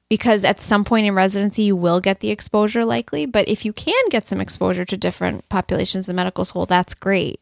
Because 0.10 0.44
at 0.44 0.60
some 0.60 0.84
point 0.84 1.06
in 1.06 1.14
residency, 1.14 1.62
you 1.62 1.76
will 1.76 2.00
get 2.00 2.20
the 2.20 2.32
exposure 2.32 2.84
likely. 2.84 3.28
But 3.28 3.48
if 3.48 3.64
you 3.64 3.74
can 3.74 4.04
get 4.10 4.28
some 4.28 4.42
exposure 4.42 4.84
to 4.84 4.98
different 4.98 5.48
populations 5.50 6.10
in 6.10 6.16
medical 6.16 6.46
school, 6.46 6.66
that's 6.66 6.96
great. 6.96 7.40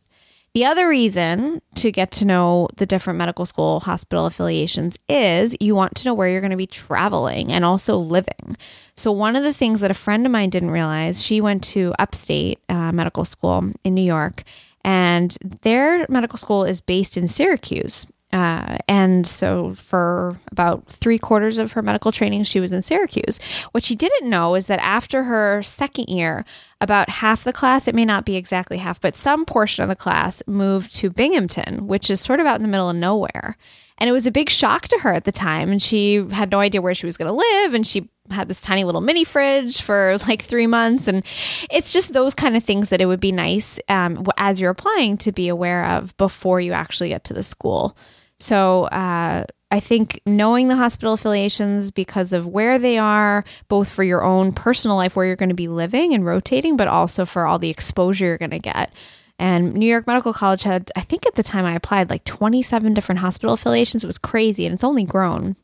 The 0.53 0.65
other 0.65 0.87
reason 0.87 1.61
to 1.75 1.91
get 1.91 2.09
to 2.13 2.25
know 2.25 2.67
the 2.77 2.85
different 2.85 3.19
medical 3.19 3.45
school 3.45 3.79
hospital 3.79 4.25
affiliations 4.25 4.97
is 5.07 5.55
you 5.59 5.75
want 5.75 5.95
to 5.95 6.05
know 6.05 6.13
where 6.13 6.29
you're 6.29 6.41
going 6.41 6.51
to 6.51 6.57
be 6.57 6.65
traveling 6.65 7.51
and 7.51 7.63
also 7.63 7.97
living. 7.97 8.55
So, 8.95 9.11
one 9.11 9.35
of 9.35 9.43
the 9.43 9.53
things 9.53 9.81
that 9.81 9.91
a 9.91 9.95
friend 9.95 10.25
of 10.25 10.31
mine 10.31 10.49
didn't 10.49 10.71
realize, 10.71 11.23
she 11.23 11.41
went 11.41 11.63
to 11.65 11.93
upstate 11.99 12.59
uh, 12.69 12.91
medical 12.91 13.23
school 13.23 13.71
in 13.83 13.93
New 13.93 14.01
York, 14.01 14.43
and 14.83 15.37
their 15.61 16.07
medical 16.09 16.39
school 16.39 16.63
is 16.63 16.81
based 16.81 17.17
in 17.17 17.27
Syracuse. 17.27 18.07
Uh, 18.33 18.77
and 18.89 19.25
so, 19.25 19.73
for 19.75 20.37
about 20.51 20.85
three 20.87 21.17
quarters 21.17 21.57
of 21.57 21.71
her 21.71 21.81
medical 21.81 22.11
training, 22.11 22.43
she 22.43 22.59
was 22.59 22.73
in 22.73 22.81
Syracuse. 22.81 23.39
What 23.71 23.83
she 23.83 23.95
didn't 23.95 24.29
know 24.29 24.55
is 24.55 24.67
that 24.67 24.79
after 24.81 25.23
her 25.23 25.63
second 25.63 26.09
year, 26.09 26.43
about 26.81 27.09
half 27.09 27.45
the 27.45 27.53
class, 27.53 27.87
it 27.87 27.95
may 27.95 28.03
not 28.03 28.25
be 28.25 28.35
exactly 28.35 28.77
half, 28.77 28.99
but 28.99 29.15
some 29.15 29.45
portion 29.45 29.83
of 29.83 29.89
the 29.89 29.95
class 29.95 30.43
moved 30.45 30.93
to 30.95 31.09
Binghamton, 31.09 31.87
which 31.87 32.09
is 32.09 32.19
sort 32.19 32.41
of 32.41 32.45
out 32.45 32.57
in 32.57 32.63
the 32.63 32.67
middle 32.67 32.89
of 32.89 32.97
nowhere. 32.97 33.55
And 33.97 34.09
it 34.09 34.13
was 34.13 34.27
a 34.27 34.31
big 34.31 34.49
shock 34.49 34.87
to 34.89 34.99
her 34.99 35.13
at 35.13 35.23
the 35.23 35.31
time. 35.31 35.71
And 35.71 35.81
she 35.81 36.23
had 36.31 36.51
no 36.51 36.59
idea 36.59 36.81
where 36.81 36.93
she 36.93 37.05
was 37.05 37.17
going 37.17 37.29
to 37.29 37.33
live. 37.33 37.73
And 37.73 37.87
she 37.87 38.09
had 38.31 38.47
this 38.47 38.61
tiny 38.61 38.83
little 38.83 39.01
mini 39.01 39.23
fridge 39.23 39.81
for 39.81 40.17
like 40.27 40.43
three 40.43 40.67
months. 40.67 41.07
And 41.07 41.23
it's 41.71 41.93
just 41.93 42.13
those 42.13 42.33
kind 42.33 42.55
of 42.55 42.63
things 42.63 42.89
that 42.89 43.01
it 43.01 43.05
would 43.05 43.19
be 43.19 43.31
nice 43.31 43.79
um, 43.89 44.25
as 44.37 44.59
you're 44.59 44.71
applying 44.71 45.17
to 45.19 45.31
be 45.31 45.47
aware 45.47 45.85
of 45.85 46.15
before 46.17 46.61
you 46.61 46.73
actually 46.73 47.09
get 47.09 47.23
to 47.25 47.33
the 47.33 47.43
school. 47.43 47.97
So 48.39 48.85
uh, 48.85 49.45
I 49.71 49.79
think 49.79 50.21
knowing 50.25 50.67
the 50.67 50.75
hospital 50.75 51.13
affiliations 51.13 51.91
because 51.91 52.33
of 52.33 52.47
where 52.47 52.79
they 52.79 52.97
are, 52.97 53.43
both 53.67 53.89
for 53.89 54.03
your 54.03 54.23
own 54.23 54.51
personal 54.51 54.95
life, 54.95 55.15
where 55.15 55.25
you're 55.25 55.35
going 55.35 55.49
to 55.49 55.55
be 55.55 55.67
living 55.67 56.13
and 56.13 56.25
rotating, 56.25 56.77
but 56.77 56.87
also 56.87 57.25
for 57.25 57.45
all 57.45 57.59
the 57.59 57.69
exposure 57.69 58.25
you're 58.25 58.37
going 58.37 58.51
to 58.51 58.59
get. 58.59 58.93
And 59.39 59.73
New 59.73 59.85
York 59.85 60.07
Medical 60.07 60.33
College 60.33 60.63
had, 60.63 60.91
I 60.95 61.01
think 61.01 61.25
at 61.25 61.35
the 61.35 61.43
time 61.43 61.65
I 61.65 61.75
applied, 61.75 62.09
like 62.09 62.23
27 62.23 62.93
different 62.93 63.19
hospital 63.19 63.53
affiliations. 63.53 64.03
It 64.03 64.07
was 64.07 64.17
crazy 64.17 64.65
and 64.65 64.73
it's 64.73 64.83
only 64.83 65.03
grown. 65.03 65.55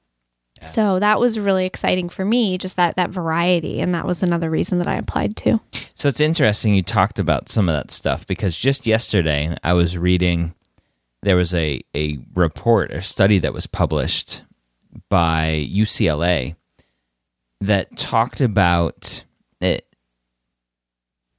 Yeah. 0.63 0.69
So 0.69 0.99
that 0.99 1.19
was 1.19 1.37
really 1.37 1.65
exciting 1.65 2.09
for 2.09 2.25
me, 2.25 2.57
just 2.57 2.77
that 2.77 2.95
that 2.95 3.09
variety, 3.09 3.79
and 3.79 3.93
that 3.93 4.05
was 4.05 4.23
another 4.23 4.49
reason 4.49 4.79
that 4.79 4.87
I 4.87 4.95
applied 4.95 5.35
too. 5.35 5.59
So 5.95 6.07
it's 6.07 6.19
interesting 6.19 6.73
you 6.73 6.81
talked 6.81 7.19
about 7.19 7.49
some 7.49 7.69
of 7.69 7.75
that 7.75 7.91
stuff 7.91 8.25
because 8.27 8.57
just 8.57 8.87
yesterday 8.87 9.55
I 9.63 9.73
was 9.73 9.97
reading 9.97 10.55
there 11.23 11.37
was 11.37 11.53
a, 11.53 11.81
a 11.95 12.19
report 12.35 12.93
or 12.93 13.01
study 13.01 13.39
that 13.39 13.53
was 13.53 13.65
published 13.65 14.43
by 15.09 15.67
UCLA 15.71 16.55
that 17.61 17.95
talked 17.97 18.41
about 18.41 19.23
it, 19.61 19.87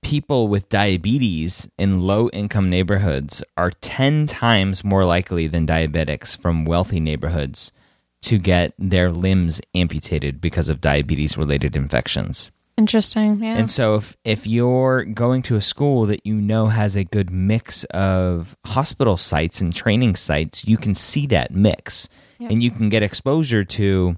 people 0.02 0.48
with 0.48 0.68
diabetes 0.70 1.68
in 1.78 2.00
low 2.00 2.28
income 2.30 2.70
neighborhoods 2.70 3.42
are 3.56 3.70
10 3.70 4.26
times 4.26 4.82
more 4.84 5.04
likely 5.04 5.46
than 5.46 5.66
diabetics 5.66 6.36
from 6.36 6.64
wealthy 6.64 7.00
neighborhoods 7.00 7.72
to 8.24 8.38
get 8.38 8.74
their 8.78 9.10
limbs 9.10 9.60
amputated 9.74 10.40
because 10.40 10.68
of 10.68 10.80
diabetes 10.80 11.36
related 11.36 11.76
infections. 11.76 12.50
Interesting. 12.76 13.42
Yeah. 13.42 13.56
And 13.56 13.70
so 13.70 13.94
if 13.94 14.16
if 14.24 14.46
you're 14.46 15.04
going 15.04 15.42
to 15.42 15.56
a 15.56 15.60
school 15.60 16.06
that 16.06 16.26
you 16.26 16.34
know 16.34 16.66
has 16.66 16.96
a 16.96 17.04
good 17.04 17.30
mix 17.30 17.84
of 17.84 18.56
hospital 18.66 19.16
sites 19.16 19.60
and 19.60 19.74
training 19.74 20.16
sites, 20.16 20.66
you 20.66 20.76
can 20.76 20.94
see 20.94 21.26
that 21.28 21.52
mix. 21.52 22.08
Yep. 22.38 22.50
And 22.50 22.62
you 22.62 22.72
can 22.72 22.88
get 22.88 23.04
exposure 23.04 23.62
to 23.62 24.16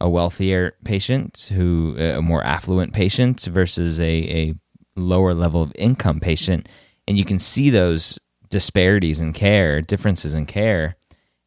a 0.00 0.08
wealthier 0.08 0.76
patient 0.84 1.50
who 1.52 1.96
a 1.98 2.22
more 2.22 2.44
affluent 2.44 2.92
patient 2.92 3.42
versus 3.42 3.98
a, 3.98 4.04
a 4.04 4.54
lower 4.94 5.34
level 5.34 5.62
of 5.62 5.72
income 5.74 6.20
patient 6.20 6.68
and 7.08 7.16
you 7.16 7.24
can 7.24 7.38
see 7.38 7.70
those 7.70 8.18
disparities 8.50 9.20
in 9.20 9.32
care, 9.32 9.80
differences 9.80 10.34
in 10.34 10.46
care 10.46 10.95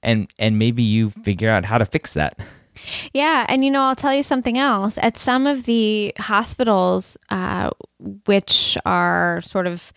and 0.04 0.30
and 0.38 0.58
maybe 0.58 0.84
you 0.84 1.10
figure 1.10 1.50
out 1.50 1.66
how 1.66 1.78
to 1.78 1.86
fix 1.86 2.14
that. 2.14 2.40
Yeah, 3.14 3.46
and 3.50 3.66
you 3.66 3.72
know, 3.72 3.84
I'll 3.84 3.96
tell 3.96 4.14
you 4.14 4.24
something 4.24 4.58
else. 4.58 4.98
At 5.02 5.18
some 5.18 5.48
of 5.48 5.66
the 5.66 6.14
hospitals, 6.18 7.18
uh, 7.30 7.72
which 8.26 8.78
are 8.86 9.42
sort 9.42 9.68
of 9.68 9.92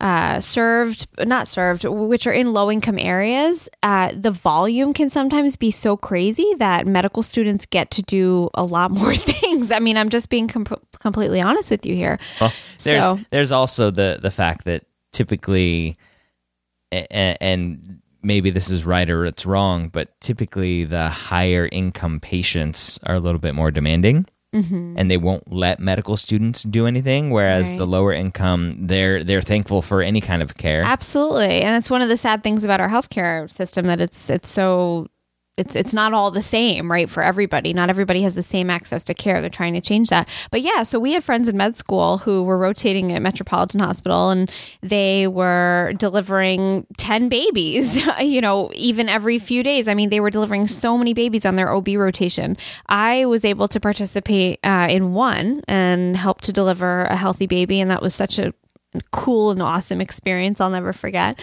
uh, 0.00 0.40
served, 0.40 1.06
not 1.26 1.48
served, 1.48 1.84
which 1.84 2.26
are 2.26 2.32
in 2.32 2.52
low 2.52 2.70
income 2.70 2.98
areas, 2.98 3.68
uh, 3.82 4.12
the 4.14 4.30
volume 4.30 4.92
can 4.92 5.08
sometimes 5.08 5.56
be 5.56 5.70
so 5.70 5.96
crazy 5.96 6.52
that 6.58 6.86
medical 6.86 7.22
students 7.22 7.64
get 7.64 7.90
to 7.92 8.02
do 8.02 8.50
a 8.54 8.62
lot 8.64 8.90
more 9.00 9.16
things. 9.16 9.72
I 9.72 9.78
mean, 9.78 9.96
I'm 9.96 10.10
just 10.10 10.28
being 10.28 10.48
com- 10.48 10.66
completely 10.98 11.40
honest 11.40 11.70
with 11.70 11.86
you 11.86 11.94
here. 11.94 12.18
Well, 12.40 12.52
there's 12.82 13.04
so, 13.04 13.18
there's 13.30 13.52
also 13.52 13.90
the 13.90 14.18
the 14.20 14.30
fact 14.30 14.64
that 14.64 14.84
typically, 15.12 15.96
and, 16.92 17.38
and 17.40 18.02
maybe 18.26 18.50
this 18.50 18.68
is 18.68 18.84
right 18.84 19.08
or 19.08 19.24
it's 19.24 19.46
wrong, 19.46 19.88
but 19.88 20.20
typically 20.20 20.84
the 20.84 21.08
higher 21.08 21.68
income 21.70 22.20
patients 22.20 22.98
are 23.04 23.14
a 23.14 23.20
little 23.20 23.38
bit 23.38 23.54
more 23.54 23.70
demanding. 23.70 24.26
Mm-hmm. 24.54 24.94
And 24.96 25.10
they 25.10 25.16
won't 25.18 25.52
let 25.52 25.80
medical 25.80 26.16
students 26.16 26.62
do 26.62 26.86
anything, 26.86 27.30
whereas 27.30 27.68
right. 27.68 27.78
the 27.78 27.86
lower 27.86 28.12
income, 28.12 28.86
they're 28.86 29.22
they're 29.22 29.42
thankful 29.42 29.82
for 29.82 30.00
any 30.00 30.20
kind 30.20 30.40
of 30.40 30.56
care. 30.56 30.82
Absolutely, 30.82 31.60
and 31.60 31.76
it's 31.76 31.90
one 31.90 32.00
of 32.00 32.08
the 32.08 32.16
sad 32.16 32.42
things 32.42 32.64
about 32.64 32.80
our 32.80 32.88
healthcare 32.88 33.50
system 33.50 33.86
that 33.86 34.00
it's 34.00 34.30
it's 34.30 34.48
so 34.48 35.08
it's 35.56 35.74
it's 35.74 35.94
not 35.94 36.12
all 36.12 36.30
the 36.30 36.42
same, 36.42 36.90
right, 36.90 37.08
for 37.08 37.22
everybody. 37.22 37.72
Not 37.72 37.88
everybody 37.88 38.22
has 38.22 38.34
the 38.34 38.42
same 38.42 38.68
access 38.68 39.02
to 39.04 39.14
care. 39.14 39.40
They're 39.40 39.48
trying 39.48 39.72
to 39.72 39.80
change 39.80 40.10
that. 40.10 40.28
But 40.50 40.60
yeah, 40.60 40.82
so 40.82 41.00
we 41.00 41.12
had 41.12 41.24
friends 41.24 41.48
in 41.48 41.56
med 41.56 41.76
school 41.76 42.18
who 42.18 42.42
were 42.42 42.58
rotating 42.58 43.12
at 43.12 43.22
Metropolitan 43.22 43.80
Hospital 43.80 44.30
and 44.30 44.50
they 44.82 45.26
were 45.26 45.94
delivering 45.96 46.86
10 46.98 47.28
babies, 47.28 47.98
you 48.20 48.40
know, 48.40 48.70
even 48.74 49.08
every 49.08 49.38
few 49.38 49.62
days. 49.62 49.88
I 49.88 49.94
mean, 49.94 50.10
they 50.10 50.20
were 50.20 50.30
delivering 50.30 50.68
so 50.68 50.98
many 50.98 51.14
babies 51.14 51.46
on 51.46 51.56
their 51.56 51.72
OB 51.72 51.88
rotation. 51.88 52.56
I 52.88 53.24
was 53.24 53.44
able 53.44 53.68
to 53.68 53.80
participate 53.80 54.60
uh, 54.62 54.88
in 54.90 55.14
one 55.14 55.62
and 55.68 56.16
help 56.16 56.42
to 56.42 56.52
deliver 56.52 57.04
a 57.04 57.16
healthy 57.16 57.46
baby 57.46 57.80
and 57.80 57.90
that 57.90 58.02
was 58.02 58.14
such 58.14 58.38
a 58.38 58.52
cool 59.10 59.50
and 59.50 59.62
awesome 59.62 60.00
experience 60.00 60.60
I'll 60.60 60.70
never 60.70 60.92
forget. 60.92 61.40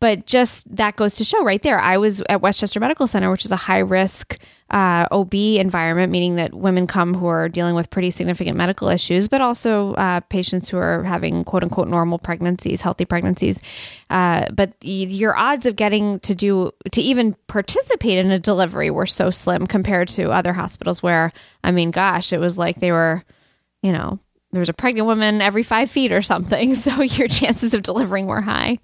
But 0.00 0.26
just 0.26 0.74
that 0.76 0.96
goes 0.96 1.14
to 1.16 1.24
show 1.24 1.42
right 1.44 1.62
there. 1.62 1.78
I 1.78 1.96
was 1.98 2.22
at 2.28 2.40
Westchester 2.40 2.80
Medical 2.80 3.06
Center, 3.06 3.30
which 3.30 3.44
is 3.44 3.52
a 3.52 3.56
high 3.56 3.78
risk 3.78 4.38
uh, 4.70 5.06
OB 5.10 5.34
environment, 5.34 6.10
meaning 6.10 6.36
that 6.36 6.54
women 6.54 6.86
come 6.86 7.14
who 7.14 7.26
are 7.26 7.48
dealing 7.48 7.74
with 7.74 7.90
pretty 7.90 8.10
significant 8.10 8.56
medical 8.56 8.88
issues, 8.88 9.28
but 9.28 9.40
also 9.40 9.92
uh, 9.94 10.20
patients 10.20 10.68
who 10.68 10.78
are 10.78 11.04
having 11.04 11.44
quote 11.44 11.62
unquote 11.62 11.86
normal 11.86 12.18
pregnancies, 12.18 12.80
healthy 12.80 13.04
pregnancies. 13.04 13.60
Uh, 14.10 14.46
but 14.52 14.72
your 14.80 15.36
odds 15.36 15.66
of 15.66 15.76
getting 15.76 16.18
to 16.20 16.34
do, 16.34 16.72
to 16.90 17.02
even 17.02 17.34
participate 17.46 18.18
in 18.18 18.30
a 18.30 18.38
delivery 18.38 18.90
were 18.90 19.06
so 19.06 19.30
slim 19.30 19.66
compared 19.66 20.08
to 20.08 20.30
other 20.30 20.52
hospitals 20.52 21.02
where, 21.02 21.32
I 21.62 21.70
mean, 21.70 21.90
gosh, 21.90 22.32
it 22.32 22.38
was 22.40 22.58
like 22.58 22.80
they 22.80 22.90
were, 22.92 23.22
you 23.82 23.92
know, 23.92 24.18
there 24.54 24.60
was 24.60 24.68
a 24.68 24.74
pregnant 24.74 25.06
woman 25.06 25.40
every 25.40 25.62
five 25.62 25.90
feet 25.90 26.12
or 26.12 26.22
something. 26.22 26.74
So 26.84 27.00
your 27.02 27.28
chances 27.28 27.72
of 27.72 27.82
delivering 27.82 28.26
were 28.26 28.42
high. 28.42 28.78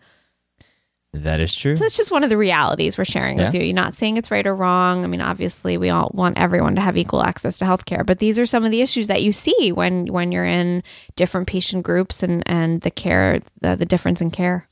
That 1.12 1.40
is 1.40 1.54
true. 1.54 1.76
So 1.76 1.85
it's 1.85 1.96
just 1.96 2.11
one 2.11 2.24
of 2.24 2.30
the 2.30 2.37
realities 2.37 2.96
we're 2.96 3.04
sharing 3.04 3.38
yeah. 3.38 3.46
with 3.46 3.54
you. 3.54 3.62
You're 3.62 3.74
not 3.74 3.94
saying 3.94 4.16
it's 4.16 4.30
right 4.30 4.46
or 4.46 4.54
wrong. 4.54 5.04
I 5.04 5.06
mean, 5.06 5.20
obviously, 5.20 5.76
we 5.76 5.90
all 5.90 6.11
want 6.14 6.38
everyone 6.38 6.76
to 6.76 6.80
have 6.80 6.96
equal 6.96 7.22
access 7.22 7.59
to 7.59 7.64
healthcare, 7.64 8.06
but 8.06 8.20
these 8.20 8.38
are 8.38 8.46
some 8.46 8.64
of 8.64 8.70
the 8.70 8.80
issues 8.80 9.09
that 9.09 9.22
you 9.22 9.33
see 9.33 9.72
when 9.72 10.06
when 10.06 10.33
you're 10.33 10.46
in 10.46 10.83
different 11.16 11.48
patient 11.48 11.83
groups 11.83 12.22
and 12.22 12.42
and 12.46 12.80
the 12.83 12.90
care, 12.90 13.40
the, 13.61 13.76
the 13.76 13.87
difference 13.87 14.20
in 14.20 14.30
care. 14.30 14.68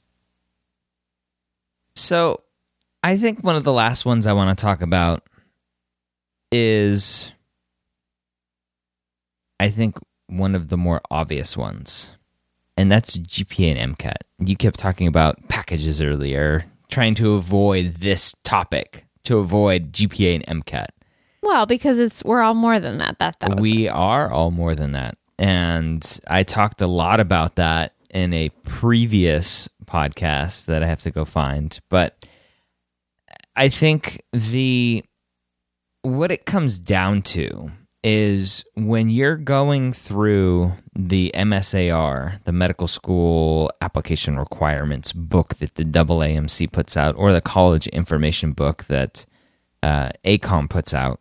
So, 1.97 2.43
I 3.03 3.17
think 3.17 3.43
one 3.43 3.57
of 3.57 3.65
the 3.65 3.73
last 3.73 4.07
ones 4.07 4.27
I 4.27 4.33
want 4.33 4.57
to 4.57 4.63
talk 4.63 4.81
about 4.81 5.29
is 6.51 7.33
I 9.61 9.69
think 9.69 9.97
one 10.29 10.55
of 10.55 10.69
the 10.69 10.77
more 10.77 11.01
obvious 11.11 11.57
ones, 11.57 12.15
and 12.77 12.91
that's 12.93 13.19
GPA 13.19 13.77
and 13.77 13.97
MCAT. 13.97 14.17
You 14.39 14.57
kept 14.57 14.79
talking 14.79 15.07
about 15.07 15.49
packages 15.49 16.01
earlier, 16.01 16.65
trying 16.89 17.15
to 17.17 17.35
avoid 17.35 17.97
this 17.97 18.35
topic, 18.45 19.05
to 19.25 19.39
avoid 19.39 19.93
GPA 19.93 20.43
and 20.47 20.65
MCAT. 20.65 20.87
Well, 21.43 21.67
because 21.67 21.99
it's 21.99 22.23
we're 22.25 22.43
all 22.43 22.55
more 22.55 22.79
than 22.81 22.99
that. 22.99 23.19
That, 23.19 23.41
that 23.41 23.61
we 23.61 23.85
the- 23.85 23.91
are 23.91 24.31
all 24.31 24.51
more 24.51 24.75
than 24.75 24.93
that, 24.93 25.17
and 25.39 26.21
I 26.27 26.43
talked 26.43 26.81
a 26.81 26.87
lot 26.87 27.21
about 27.21 27.57
that 27.57 27.95
in 28.11 28.33
a 28.33 28.49
previous 28.65 29.69
podcast 29.85 30.67
that 30.67 30.83
I 30.83 30.87
have 30.87 31.01
to 31.01 31.11
go 31.11 31.25
find, 31.25 31.79
but 31.89 32.27
I 33.57 33.69
think 33.69 34.23
the 34.33 35.05
what 36.03 36.31
it 36.31 36.47
comes 36.47 36.79
down 36.79 37.23
to 37.23 37.71
is 38.05 38.65
when 38.75 39.11
you're 39.11 39.37
going 39.37 39.93
through 39.93 40.73
the 40.95 41.33
MSAR, 41.35 42.43
the 42.45 42.53
medical 42.53 42.87
school 42.87 43.71
application 43.81 44.39
requirements 44.39 45.13
book 45.13 45.57
that 45.57 45.75
the 45.75 45.85
AAMC 45.85 46.71
puts 46.71 46.97
out, 46.97 47.15
or 47.17 47.33
the 47.33 47.41
college 47.41 47.89
information 47.89 48.53
book 48.53 48.85
that 48.85 49.27
uh, 49.83 50.11
ACOM 50.25 50.71
puts 50.71 50.95
out, 50.95 51.21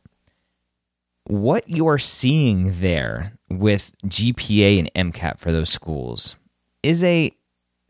what 1.25 1.67
you're 1.69 1.97
seeing 1.97 2.79
there 2.79 3.33
with 3.49 3.91
GPA 4.05 4.79
and 4.79 5.13
MCAT 5.13 5.39
for 5.39 5.51
those 5.51 5.69
schools 5.69 6.37
is 6.83 7.03
a 7.03 7.31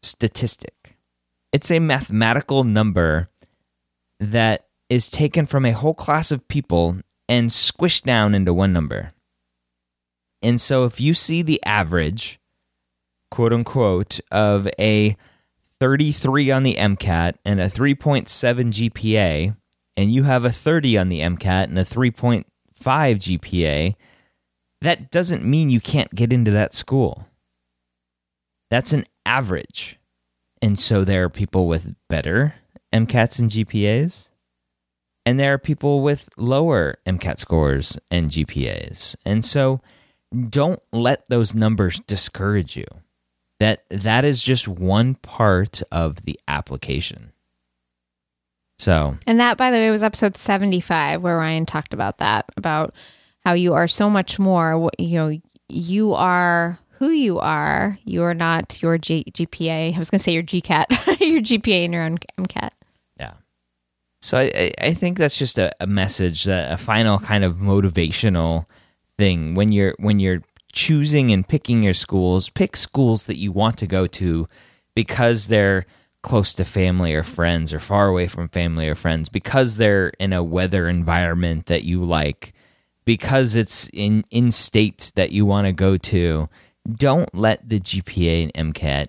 statistic. 0.02 0.98
It's 1.52 1.72
a 1.72 1.80
mathematical 1.80 2.64
number 2.64 3.30
that 4.20 4.68
is 4.90 5.10
taken 5.10 5.46
from 5.46 5.66
a 5.66 5.72
whole 5.72 5.94
class 5.94 6.32
of 6.32 6.48
people 6.48 6.98
and 7.28 7.50
squished 7.50 8.04
down 8.04 8.34
into 8.34 8.54
one 8.54 8.74
number. 8.74 9.14
And 10.42 10.62
so 10.62 10.86
if 10.86 11.02
you 11.02 11.14
see 11.14 11.42
the 11.42 11.64
average, 11.66 12.40
quote 13.32 13.54
unquote, 13.54 14.20
of 14.32 14.68
a 14.80 15.18
33 15.80 16.52
on 16.52 16.64
the 16.64 16.76
MCAT 16.76 17.36
and 17.44 17.60
a 17.60 17.70
3.7 17.70 18.28
GPA, 18.28 19.56
and 19.96 20.12
you 20.12 20.24
have 20.24 20.46
a 20.46 20.52
30 20.52 20.98
on 20.98 21.10
the 21.10 21.22
MCAT 21.22 21.66
and 21.66 21.80
a 21.80 21.84
3.5 21.84 22.46
GPA, 22.80 23.96
that 24.82 25.10
doesn't 25.10 25.44
mean 25.44 25.70
you 25.70 25.82
can't 25.82 26.14
get 26.14 26.32
into 26.32 26.52
that 26.52 26.74
school. 26.74 27.28
That's 28.70 28.94
an 28.94 29.06
average. 29.26 30.00
And 30.62 30.80
so 30.80 31.04
there 31.04 31.24
are 31.24 31.30
people 31.30 31.68
with 31.68 31.96
better 32.10 32.56
MCATs 32.94 33.40
and 33.40 33.50
GPAs, 33.50 34.27
and 35.28 35.38
there 35.38 35.52
are 35.52 35.58
people 35.58 36.00
with 36.00 36.30
lower 36.38 36.96
MCAT 37.06 37.38
scores 37.38 38.00
and 38.10 38.32
GPAs. 38.32 39.18
And 39.26 39.44
so 39.44 39.82
don't 40.50 40.82
let 40.94 41.28
those 41.28 41.54
numbers 41.54 42.00
discourage 42.08 42.78
you. 42.78 42.86
That 43.60 43.84
that 43.90 44.24
is 44.24 44.42
just 44.42 44.70
one 44.70 45.16
part 45.16 45.84
of 45.92 46.24
the 46.24 46.40
application. 46.48 47.34
So, 48.80 49.18
and 49.28 49.38
that 49.42 49.58
by 49.58 49.70
the 49.70 49.76
way 49.76 49.92
was 49.92 50.02
episode 50.02 50.38
75 50.38 51.22
where 51.22 51.36
Ryan 51.36 51.66
talked 51.66 51.94
about 51.94 52.20
that 52.20 52.50
about 52.56 52.94
how 53.44 53.52
you 53.52 53.74
are 53.74 53.90
so 53.90 54.10
much 54.10 54.40
more 54.40 54.90
you 54.98 55.18
know 55.18 55.38
you 55.68 56.14
are 56.14 56.80
who 56.92 57.10
you 57.10 57.38
are. 57.40 58.00
You 58.06 58.24
are 58.24 58.34
not 58.34 58.82
your 58.82 58.98
G- 58.98 59.26
GPA. 59.30 59.94
I 59.94 60.00
was 60.00 60.10
going 60.10 60.20
to 60.20 60.24
say 60.24 60.32
your 60.32 60.44
GCAT, 60.44 60.86
your 61.20 61.42
GPA 61.42 61.84
and 61.84 61.94
your 61.94 62.04
own 62.04 62.18
MCAT. 62.40 62.72
So 64.22 64.40
I, 64.40 64.72
I 64.82 64.94
think 64.94 65.18
that's 65.18 65.38
just 65.38 65.58
a, 65.58 65.72
a 65.80 65.88
message, 65.88 66.48
a 66.48 66.78
final 66.78 67.20
kind 67.20 67.44
of 67.44 67.58
motivational 67.58 68.66
thing 69.18 69.56
when 69.56 69.72
you're 69.72 69.96
when 70.00 70.20
you're 70.20 70.42
choosing 70.72 71.32
and 71.32 71.48
picking 71.48 71.84
your 71.84 71.94
schools. 71.94 72.50
Pick 72.50 72.76
schools 72.76 73.28
that 73.28 73.38
you 73.38 73.52
want 73.52 73.78
to 73.78 73.88
go 73.88 74.08
to 74.08 74.48
because 74.96 75.48
they're 75.48 75.86
close 76.24 76.54
to 76.56 76.66
family 76.66 77.14
or 77.14 77.24
friends, 77.24 77.74
or 77.74 77.80
far 77.80 78.08
away 78.08 78.28
from 78.28 78.50
family 78.50 78.90
or 78.90 78.96
friends, 78.96 79.30
because 79.30 79.78
they're 79.78 80.10
in 80.20 80.34
a 80.34 80.44
weather 80.44 80.90
environment 80.90 81.68
that 81.68 81.84
you 81.84 82.04
like, 82.04 82.54
because 83.06 83.56
it's 83.56 83.90
in 83.94 84.24
in 84.32 84.52
state 84.52 85.12
that 85.16 85.32
you 85.32 85.46
want 85.46 85.68
to 85.68 85.74
go 85.74 85.96
to. 85.96 86.50
Don't 86.92 87.34
let 87.36 87.68
the 87.68 87.80
GPA 87.80 88.52
and 88.56 88.74
MCAT 88.74 89.08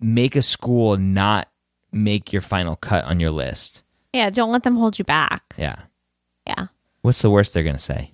make 0.00 0.36
a 0.36 0.42
school 0.42 0.96
not 0.96 1.48
make 1.92 2.32
your 2.32 2.42
final 2.42 2.76
cut 2.76 3.04
on 3.04 3.20
your 3.20 3.30
list. 3.30 3.82
Yeah, 4.12 4.30
don't 4.30 4.50
let 4.50 4.62
them 4.62 4.76
hold 4.76 4.98
you 4.98 5.04
back. 5.04 5.54
Yeah. 5.56 5.76
Yeah. 6.46 6.66
What's 7.02 7.22
the 7.22 7.30
worst 7.30 7.54
they're 7.54 7.62
going 7.62 7.76
to 7.76 7.82
say? 7.82 8.12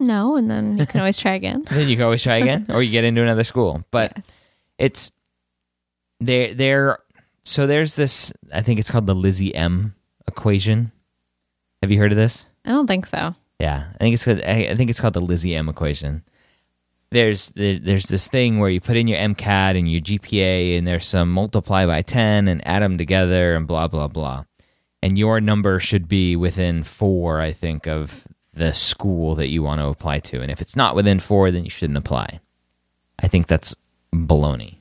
No, 0.00 0.36
and 0.36 0.50
then 0.50 0.78
you 0.78 0.86
can 0.86 1.00
always 1.00 1.18
try 1.18 1.32
again. 1.32 1.64
then 1.70 1.88
you 1.88 1.96
can 1.96 2.04
always 2.04 2.22
try 2.22 2.36
again, 2.36 2.66
or 2.68 2.82
you 2.82 2.92
get 2.92 3.04
into 3.04 3.22
another 3.22 3.44
school. 3.44 3.84
But 3.90 4.12
yes. 4.14 4.24
it's 4.78 5.12
there. 6.20 6.54
There. 6.54 6.98
So 7.44 7.66
there's 7.66 7.96
this. 7.96 8.32
I 8.52 8.62
think 8.62 8.78
it's 8.78 8.90
called 8.90 9.06
the 9.06 9.14
LizzyM 9.14 9.94
equation. 10.28 10.92
Have 11.82 11.90
you 11.90 11.98
heard 11.98 12.12
of 12.12 12.18
this? 12.18 12.46
I 12.64 12.70
don't 12.70 12.86
think 12.86 13.06
so. 13.06 13.34
Yeah, 13.58 13.86
I 13.94 13.98
think 13.98 14.14
it's. 14.14 14.28
I 14.28 14.76
think 14.76 14.88
it's 14.88 15.00
called 15.00 15.14
the 15.14 15.22
LizzyM 15.22 15.68
equation 15.68 16.22
there's 17.10 17.50
there's 17.50 18.08
this 18.08 18.28
thing 18.28 18.58
where 18.58 18.70
you 18.70 18.80
put 18.80 18.96
in 18.96 19.08
your 19.08 19.18
MCAT 19.18 19.78
and 19.78 19.90
your 19.90 20.00
GPA, 20.00 20.76
and 20.76 20.86
there's 20.86 21.08
some 21.08 21.30
multiply 21.30 21.86
by 21.86 22.02
ten 22.02 22.48
and 22.48 22.66
add 22.66 22.82
them 22.82 22.98
together 22.98 23.54
and 23.54 23.66
blah 23.66 23.88
blah 23.88 24.08
blah, 24.08 24.44
and 25.02 25.16
your 25.16 25.40
number 25.40 25.80
should 25.80 26.08
be 26.08 26.36
within 26.36 26.82
four, 26.82 27.40
I 27.40 27.52
think, 27.52 27.86
of 27.86 28.26
the 28.52 28.72
school 28.72 29.34
that 29.36 29.48
you 29.48 29.62
want 29.62 29.80
to 29.80 29.86
apply 29.86 30.18
to, 30.20 30.40
and 30.40 30.50
if 30.50 30.60
it's 30.60 30.76
not 30.76 30.94
within 30.94 31.20
four, 31.20 31.50
then 31.50 31.64
you 31.64 31.70
shouldn't 31.70 31.98
apply. 31.98 32.40
I 33.18 33.28
think 33.28 33.46
that's 33.46 33.74
baloney. 34.12 34.76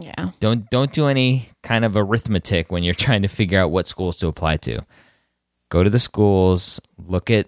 Yeah. 0.00 0.30
Don't 0.40 0.68
don't 0.70 0.92
do 0.92 1.06
any 1.06 1.48
kind 1.62 1.84
of 1.84 1.96
arithmetic 1.96 2.72
when 2.72 2.82
you're 2.82 2.94
trying 2.94 3.22
to 3.22 3.28
figure 3.28 3.60
out 3.60 3.70
what 3.70 3.86
schools 3.86 4.16
to 4.18 4.26
apply 4.26 4.56
to. 4.58 4.84
Go 5.68 5.82
to 5.82 5.90
the 5.90 5.98
schools, 5.98 6.80
look 6.98 7.30
at 7.30 7.46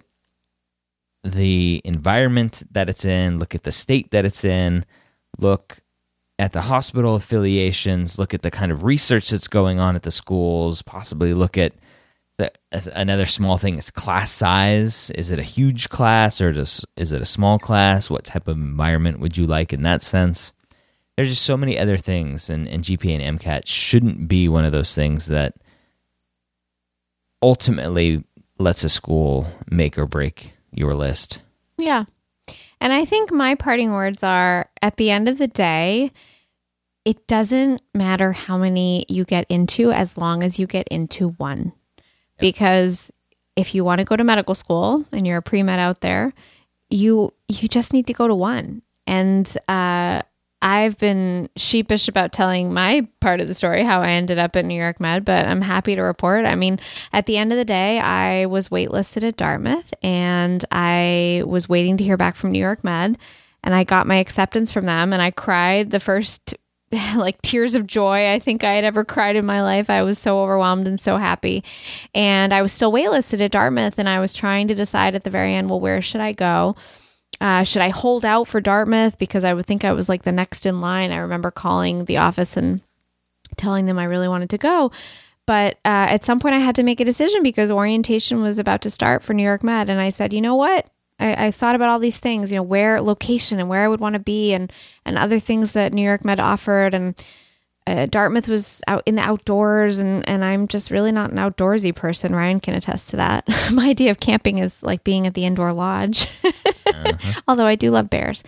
the 1.25 1.81
environment 1.85 2.63
that 2.71 2.89
it's 2.89 3.05
in, 3.05 3.39
look 3.39 3.55
at 3.55 3.65
the 3.65 3.73
state 3.73 4.11
that 4.13 4.25
it's 4.25 4.45
in, 4.45 4.85
look 5.39 5.81
at 6.39 6.53
the 6.53 6.63
hospital 6.63 7.17
affiliations, 7.17 8.19
look 8.19 8.33
at 8.33 8.43
the 8.43 8.51
kind 8.51 8.71
of 8.71 8.85
research 8.85 9.31
that's 9.31 9.49
going 9.49 9.81
on 9.81 9.97
at 9.97 10.03
the 10.03 10.11
schools, 10.11 10.83
possibly 10.83 11.35
look 11.35 11.59
at 11.59 11.73
the, 12.39 12.53
another 12.95 13.27
small 13.27 13.59
thing 13.59 13.77
is 13.77 13.91
class 13.91 14.31
size. 14.31 15.11
Is 15.11 15.31
it 15.31 15.41
a 15.41 15.45
huge 15.45 15.89
class 15.89 16.41
or 16.41 16.53
just, 16.53 16.87
is 16.97 17.13
it 17.13 17.21
a 17.21 17.27
small 17.27 17.59
class? 17.59 18.09
What 18.09 18.25
type 18.25 18.47
of 18.47 18.57
environment 18.57 19.19
would 19.19 19.37
you 19.37 19.47
like 19.47 19.73
in 19.73 19.83
that 19.83 20.05
sense? 20.05 20.53
There's 21.17 21.31
just 21.31 21.45
so 21.45 21.57
many 21.57 21.77
other 21.77 21.97
things, 21.97 22.49
and, 22.49 22.69
and 22.69 22.85
GPA 22.85 23.21
and 23.21 23.41
MCAT 23.41 23.67
shouldn't 23.67 24.29
be 24.29 24.49
one 24.49 24.65
of 24.65 24.71
those 24.71 24.95
things 24.95 25.27
that 25.27 25.55
ultimately 27.43 28.23
lets 28.61 28.85
a 28.85 28.89
school 28.89 29.49
make 29.69 29.99
or 29.99 30.07
break 30.07 30.53
your 30.73 30.95
list. 30.95 31.41
Yeah. 31.77 32.05
And 32.81 32.93
I 32.93 33.05
think 33.05 33.33
my 33.33 33.55
parting 33.55 33.93
words 33.93 34.23
are 34.23 34.69
at 34.83 34.97
the 34.97 35.11
end 35.11 35.29
of 35.29 35.39
the 35.39 35.49
day, 35.49 36.13
it 37.05 37.27
doesn't 37.27 37.83
matter 37.95 38.33
how 38.33 38.59
many 38.59 39.05
you 39.09 39.25
get 39.25 39.47
into 39.49 39.91
as 39.93 40.19
long 40.19 40.43
as 40.43 40.59
you 40.59 40.67
get 40.67 40.87
into 40.89 41.31
one. 41.31 41.73
Because 42.39 43.11
if 43.57 43.75
you 43.75 43.85
want 43.85 43.99
to 43.99 44.05
go 44.05 44.15
to 44.15 44.23
medical 44.23 44.55
school 44.55 45.05
and 45.11 45.27
you're 45.27 45.39
a 45.39 45.43
pre-med 45.43 45.81
out 45.81 46.01
there, 46.01 46.33
you 46.91 47.35
you 47.49 47.69
just 47.69 47.93
need 47.93 48.07
to 48.07 48.13
go 48.13 48.29
to 48.29 48.35
one. 48.35 48.83
And 49.07 49.51
uh 49.67 50.23
I've 50.61 50.99
been 50.99 51.49
sheepish 51.57 52.09
about 52.09 52.33
telling 52.33 52.73
my 52.73 53.07
part 53.21 53.41
of 53.41 53.47
the 53.47 53.55
story, 53.55 53.85
how 53.85 54.01
I 54.01 54.11
ended 54.11 54.39
up 54.39 54.57
at 54.57 54.65
New 54.65 54.75
York 54.75 54.99
Med, 55.01 55.25
but 55.25 55.47
I'm 55.47 55.61
happy 55.61 55.95
to 55.95 56.03
report. 56.03 56.45
I 56.47 56.57
mean, 56.57 56.81
at 57.13 57.27
the 57.27 57.37
end 57.37 57.53
of 57.53 57.59
the 57.59 57.65
day, 57.65 58.01
I 58.01 58.47
was 58.47 58.69
waitlisted 58.69 59.23
at 59.23 59.37
Dartmouth 59.37 59.95
and 60.03 60.65
I 60.73 61.45
was 61.47 61.69
waiting 61.69 61.97
to 61.99 62.05
hear 62.05 62.17
back 62.17 62.35
from 62.35 62.51
New 62.51 62.59
York 62.59 62.83
Med. 62.83 63.19
And 63.63 63.75
I 63.75 63.85
got 63.85 64.07
my 64.07 64.17
acceptance 64.17 64.73
from 64.73 64.87
them 64.87 65.13
and 65.13 65.23
I 65.23 65.31
cried 65.31 65.91
the 65.91 66.01
first 66.01 66.55
like 67.17 67.41
tears 67.43 67.75
of 67.75 67.87
joy 67.87 68.33
I 68.33 68.39
think 68.39 68.65
I 68.65 68.75
had 68.75 68.85
ever 68.85 69.05
cried 69.05 69.37
in 69.37 69.47
my 69.47 69.63
life. 69.63 69.91
I 69.91 70.03
was 70.03 70.19
so 70.19 70.41
overwhelmed 70.43 70.89
and 70.89 70.99
so 70.99 71.19
happy. 71.19 71.63
And 72.15 72.53
I 72.53 72.63
was 72.63 72.73
still 72.73 72.93
waitlisted 72.93 73.41
at 73.41 73.53
Dartmouth 73.53 73.99
and 73.99 74.09
I 74.09 74.21
was 74.21 74.35
trying 74.35 74.69
to 74.69 74.75
decide 74.75 75.15
at 75.15 75.23
the 75.23 75.31
very 75.31 75.55
end, 75.55 75.71
well, 75.71 75.81
where 75.81 76.03
should 76.03 76.21
I 76.21 76.33
go? 76.33 76.77
Uh, 77.41 77.63
should 77.63 77.83
I 77.83 77.91
hold 77.91 78.25
out 78.25 78.49
for 78.49 78.61
Dartmouth 78.61 79.19
because 79.19 79.45
I 79.45 79.55
would 79.55 79.67
think 79.67 79.85
I 79.85 79.93
was 79.93 80.09
like 80.09 80.23
the 80.23 80.33
next 80.33 80.67
in 80.67 80.81
line? 80.81 81.13
I 81.13 81.19
remember 81.19 81.51
calling 81.51 82.05
the 82.05 82.17
office 82.17 82.57
and 82.57 82.81
telling 83.57 83.87
them 83.87 83.99
I 83.99 84.05
really 84.05 84.29
wanted 84.29 84.51
to 84.51 84.59
go. 84.59 84.91
But 85.47 85.77
uh, 85.85 86.11
at 86.11 86.25
some 86.25 86.41
point, 86.41 86.55
I 86.55 86.59
had 86.59 86.75
to 86.75 86.83
make 86.83 87.01
a 87.01 87.05
decision 87.05 87.43
because 87.43 87.71
orientation 87.71 88.43
was 88.43 88.59
about 88.59 88.83
to 88.83 88.91
start 88.91 89.23
for 89.23 89.33
New 89.33 89.43
York 89.43 89.63
Med. 89.63 89.89
And 89.89 90.01
I 90.01 90.11
said, 90.11 90.33
you 90.33 90.41
know 90.41 90.57
what? 90.57 90.91
I, 91.19 91.47
I 91.47 91.51
thought 91.51 91.75
about 91.75 91.89
all 91.89 91.99
these 91.99 92.19
things, 92.19 92.51
you 92.51 92.57
know, 92.57 92.63
where 92.63 93.01
location 93.01 93.59
and 93.59 93.69
where 93.69 93.83
I 93.83 93.89
would 93.89 94.01
want 94.01 94.15
to 94.15 94.21
be 94.21 94.53
and, 94.53 94.73
and 95.07 95.17
other 95.17 95.41
things 95.41 95.73
that 95.73 95.93
New 95.93 96.03
York 96.03 96.25
Med 96.25 96.39
offered. 96.39 96.93
And 96.93 97.15
uh, 97.89 98.07
Dartmouth 98.07 98.49
was 98.49 98.83
out 98.87 99.03
in 99.07 99.15
the 99.15 99.23
outdoors, 99.23 99.99
and, 99.99 100.29
and 100.29 100.45
I'm 100.45 100.69
just 100.69 100.91
really 100.91 101.13
not 101.13 101.31
an 101.31 101.39
outdoorsy 101.39 101.95
person. 101.95 102.35
Ryan 102.35 102.61
can 102.61 102.75
attest 102.75 103.09
to 103.11 103.17
that. 103.17 103.49
My 103.73 103.89
idea 103.89 104.11
of 104.11 104.21
camping 104.21 104.59
is 104.59 104.83
like 104.83 105.05
being 105.05 105.27
at 105.27 105.33
the 105.33 105.47
indoor 105.47 105.73
lodge, 105.73 106.29
uh-huh. 107.07 107.41
although 107.49 107.67
I 107.67 107.77
do 107.77 107.91
love 107.91 108.11
bears. 108.11 108.43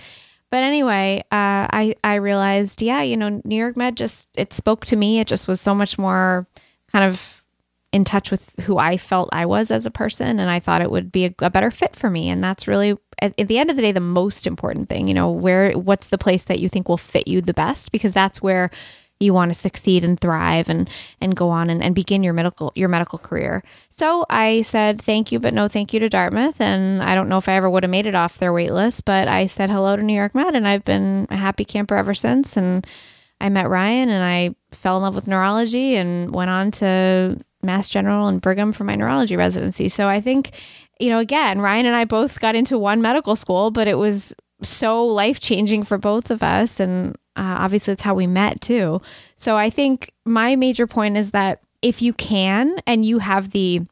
But 0.50 0.64
anyway, 0.64 1.20
uh, 1.30 1.70
I 1.70 1.94
I 2.02 2.16
realized, 2.16 2.82
yeah, 2.82 3.02
you 3.02 3.16
know, 3.16 3.40
New 3.44 3.56
York 3.56 3.76
Med 3.76 3.96
just 3.96 4.28
it 4.34 4.52
spoke 4.52 4.84
to 4.86 4.96
me. 4.96 5.20
It 5.20 5.28
just 5.28 5.46
was 5.46 5.60
so 5.60 5.74
much 5.74 5.96
more 5.96 6.46
kind 6.92 7.04
of 7.04 7.40
in 7.92 8.04
touch 8.04 8.30
with 8.30 8.54
who 8.60 8.78
I 8.78 8.96
felt 8.96 9.28
I 9.32 9.46
was 9.46 9.70
as 9.70 9.86
a 9.86 9.90
person, 9.90 10.40
and 10.40 10.50
I 10.50 10.60
thought 10.60 10.82
it 10.82 10.90
would 10.90 11.12
be 11.12 11.26
a, 11.26 11.34
a 11.40 11.50
better 11.50 11.70
fit 11.70 11.94
for 11.94 12.10
me. 12.10 12.28
And 12.28 12.42
that's 12.42 12.68
really, 12.68 12.96
at, 13.20 13.34
at, 13.38 13.48
the 13.48 13.58
end 13.58 13.70
of 13.70 13.76
the 13.76 13.82
day, 13.82 13.92
the 13.92 14.00
most 14.00 14.46
important 14.46 14.88
thing. 14.88 15.08
You 15.08 15.14
know, 15.14 15.30
where 15.30 15.72
what's 15.72 16.08
the 16.08 16.18
place 16.18 16.44
that 16.44 16.60
you 16.60 16.68
think 16.68 16.88
will 16.88 16.96
fit 16.96 17.28
you 17.28 17.40
the 17.40 17.54
best? 17.54 17.92
Because 17.92 18.12
that's 18.12 18.42
where 18.42 18.70
you 19.20 19.34
want 19.34 19.50
to 19.50 19.60
succeed 19.60 20.02
and 20.02 20.18
thrive 20.18 20.68
and 20.68 20.88
and 21.20 21.36
go 21.36 21.50
on 21.50 21.70
and, 21.70 21.82
and 21.82 21.94
begin 21.94 22.22
your 22.22 22.32
medical 22.32 22.72
your 22.74 22.88
medical 22.88 23.18
career. 23.18 23.62
So 23.90 24.24
I 24.30 24.62
said 24.62 25.00
thank 25.00 25.30
you, 25.30 25.38
but 25.38 25.54
no 25.54 25.68
thank 25.68 25.92
you 25.92 26.00
to 26.00 26.08
Dartmouth. 26.08 26.60
And 26.60 27.02
I 27.02 27.14
don't 27.14 27.28
know 27.28 27.38
if 27.38 27.48
I 27.48 27.52
ever 27.52 27.68
would 27.68 27.82
have 27.82 27.90
made 27.90 28.06
it 28.06 28.14
off 28.14 28.38
their 28.38 28.52
wait 28.52 28.72
list, 28.72 29.04
but 29.04 29.28
I 29.28 29.46
said 29.46 29.70
hello 29.70 29.94
to 29.94 30.02
New 30.02 30.14
York 30.14 30.34
Med 30.34 30.56
and 30.56 30.66
I've 30.66 30.84
been 30.84 31.26
a 31.30 31.36
happy 31.36 31.64
camper 31.64 31.96
ever 31.96 32.14
since. 32.14 32.56
And 32.56 32.86
I 33.40 33.48
met 33.50 33.68
Ryan 33.68 34.08
and 34.08 34.24
I 34.24 34.54
fell 34.74 34.96
in 34.96 35.02
love 35.02 35.14
with 35.14 35.28
neurology 35.28 35.96
and 35.96 36.34
went 36.34 36.50
on 36.50 36.70
to 36.72 37.38
Mass 37.62 37.88
General 37.88 38.28
and 38.28 38.40
Brigham 38.40 38.72
for 38.72 38.84
my 38.84 38.94
neurology 38.94 39.36
residency. 39.36 39.88
So 39.88 40.08
I 40.08 40.20
think, 40.20 40.52
you 40.98 41.10
know, 41.10 41.18
again, 41.18 41.60
Ryan 41.60 41.86
and 41.86 41.96
I 41.96 42.04
both 42.04 42.40
got 42.40 42.54
into 42.54 42.78
one 42.78 43.02
medical 43.02 43.36
school, 43.36 43.70
but 43.70 43.86
it 43.86 43.98
was 43.98 44.34
so 44.62 45.04
life 45.04 45.40
changing 45.40 45.84
for 45.84 45.98
both 45.98 46.30
of 46.30 46.42
us. 46.42 46.80
And 46.80 47.14
uh, 47.36 47.56
obviously, 47.58 47.92
it's 47.92 48.02
how 48.02 48.14
we 48.14 48.26
met 48.26 48.60
too. 48.60 49.00
So 49.36 49.56
I 49.56 49.70
think 49.70 50.12
my 50.24 50.56
major 50.56 50.86
point 50.86 51.16
is 51.16 51.30
that 51.30 51.60
if 51.82 52.02
you 52.02 52.12
can 52.12 52.76
and 52.86 53.04
you 53.04 53.18
have 53.18 53.52
the 53.52 53.82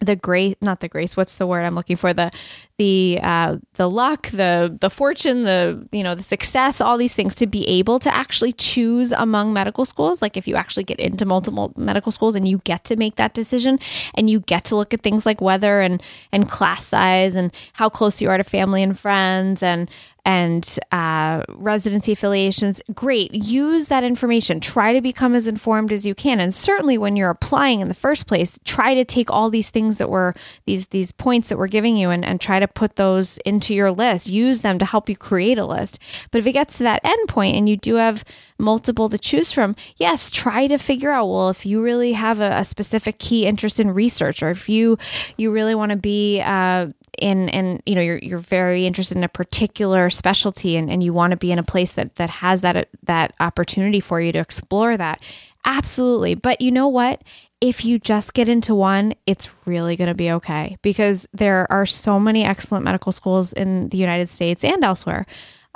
the 0.00 0.16
grace 0.16 0.56
not 0.60 0.80
the 0.80 0.88
grace 0.88 1.16
what's 1.16 1.36
the 1.36 1.46
word 1.46 1.64
i'm 1.64 1.74
looking 1.74 1.96
for? 1.96 2.12
The 2.12 2.30
the 2.78 3.18
uh 3.22 3.56
the 3.74 3.90
luck 3.90 4.28
the 4.28 4.76
the 4.80 4.88
fortune 4.88 5.42
the 5.42 5.86
you 5.90 6.04
know 6.04 6.14
the 6.14 6.22
success 6.22 6.80
all 6.80 6.96
these 6.96 7.12
things 7.12 7.34
to 7.34 7.46
be 7.46 7.66
able 7.66 7.98
to 7.98 8.14
actually 8.14 8.52
choose 8.52 9.10
among 9.12 9.52
medical 9.52 9.84
schools. 9.84 10.22
Like 10.22 10.36
if 10.36 10.46
you 10.46 10.54
actually 10.54 10.84
get 10.84 11.00
into 11.00 11.26
multiple 11.26 11.72
medical 11.76 12.12
schools 12.12 12.36
and 12.36 12.46
you 12.46 12.58
get 12.64 12.84
to 12.84 12.96
make 12.96 13.16
that 13.16 13.34
decision 13.34 13.80
and 14.14 14.30
you 14.30 14.40
get 14.40 14.64
to 14.66 14.76
look 14.76 14.94
at 14.94 15.02
things 15.02 15.26
like 15.26 15.40
weather 15.40 15.80
and 15.80 16.00
and 16.30 16.48
class 16.48 16.86
size 16.86 17.34
and 17.34 17.52
how 17.72 17.88
close 17.88 18.22
you 18.22 18.30
are 18.30 18.38
to 18.38 18.44
family 18.44 18.82
and 18.82 18.98
friends 18.98 19.62
and 19.62 19.90
and 20.28 20.78
uh, 20.92 21.42
residency 21.48 22.12
affiliations, 22.12 22.82
great. 22.92 23.32
Use 23.32 23.88
that 23.88 24.04
information. 24.04 24.60
Try 24.60 24.92
to 24.92 25.00
become 25.00 25.34
as 25.34 25.46
informed 25.46 25.90
as 25.90 26.04
you 26.04 26.14
can. 26.14 26.38
And 26.38 26.52
certainly 26.52 26.98
when 26.98 27.16
you're 27.16 27.30
applying 27.30 27.80
in 27.80 27.88
the 27.88 27.94
first 27.94 28.26
place, 28.26 28.60
try 28.66 28.92
to 28.92 29.06
take 29.06 29.30
all 29.30 29.48
these 29.48 29.70
things 29.70 29.96
that 29.96 30.10
were 30.10 30.34
these 30.66 30.88
these 30.88 31.12
points 31.12 31.48
that 31.48 31.56
we're 31.56 31.66
giving 31.66 31.96
you 31.96 32.10
and, 32.10 32.26
and 32.26 32.42
try 32.42 32.60
to 32.60 32.68
put 32.68 32.96
those 32.96 33.38
into 33.46 33.74
your 33.74 33.90
list. 33.90 34.28
Use 34.28 34.60
them 34.60 34.78
to 34.78 34.84
help 34.84 35.08
you 35.08 35.16
create 35.16 35.56
a 35.56 35.64
list. 35.64 35.98
But 36.30 36.40
if 36.40 36.46
it 36.46 36.52
gets 36.52 36.76
to 36.76 36.82
that 36.82 37.00
end 37.04 37.28
point 37.30 37.56
and 37.56 37.66
you 37.66 37.78
do 37.78 37.94
have 37.94 38.22
multiple 38.58 39.08
to 39.08 39.16
choose 39.16 39.50
from, 39.50 39.74
yes, 39.96 40.30
try 40.30 40.66
to 40.66 40.76
figure 40.76 41.10
out, 41.10 41.28
well, 41.28 41.48
if 41.48 41.64
you 41.64 41.82
really 41.82 42.12
have 42.12 42.40
a, 42.40 42.50
a 42.50 42.64
specific 42.64 43.18
key 43.18 43.46
interest 43.46 43.80
in 43.80 43.92
research 43.92 44.42
or 44.42 44.50
if 44.50 44.68
you 44.68 44.98
you 45.38 45.50
really 45.50 45.74
want 45.74 45.88
to 45.88 45.96
be 45.96 46.42
uh, 46.42 46.88
in 47.18 47.48
and 47.48 47.82
you 47.86 47.94
know 47.94 48.00
you're 48.00 48.18
you're 48.18 48.38
very 48.38 48.86
interested 48.86 49.16
in 49.16 49.24
a 49.24 49.28
particular 49.28 50.10
specialty 50.18 50.76
and, 50.76 50.90
and 50.90 51.02
you 51.02 51.12
want 51.12 51.30
to 51.30 51.36
be 51.36 51.52
in 51.52 51.58
a 51.58 51.62
place 51.62 51.92
that 51.92 52.16
that 52.16 52.28
has 52.28 52.60
that 52.60 52.88
that 53.04 53.32
opportunity 53.40 54.00
for 54.00 54.20
you 54.20 54.32
to 54.32 54.38
explore 54.38 54.96
that 54.96 55.20
absolutely. 55.64 56.34
But 56.34 56.60
you 56.60 56.70
know 56.70 56.88
what? 56.88 57.22
If 57.60 57.84
you 57.84 57.98
just 57.98 58.34
get 58.34 58.48
into 58.48 58.74
one 58.74 59.14
it's 59.26 59.48
really 59.64 59.96
going 59.96 60.08
to 60.08 60.14
be 60.14 60.30
okay 60.32 60.76
because 60.82 61.26
there 61.32 61.66
are 61.70 61.86
so 61.86 62.20
many 62.20 62.44
excellent 62.44 62.84
medical 62.84 63.12
schools 63.12 63.52
in 63.52 63.88
the 63.88 63.98
United 63.98 64.28
States 64.28 64.64
and 64.64 64.84
elsewhere 64.84 65.26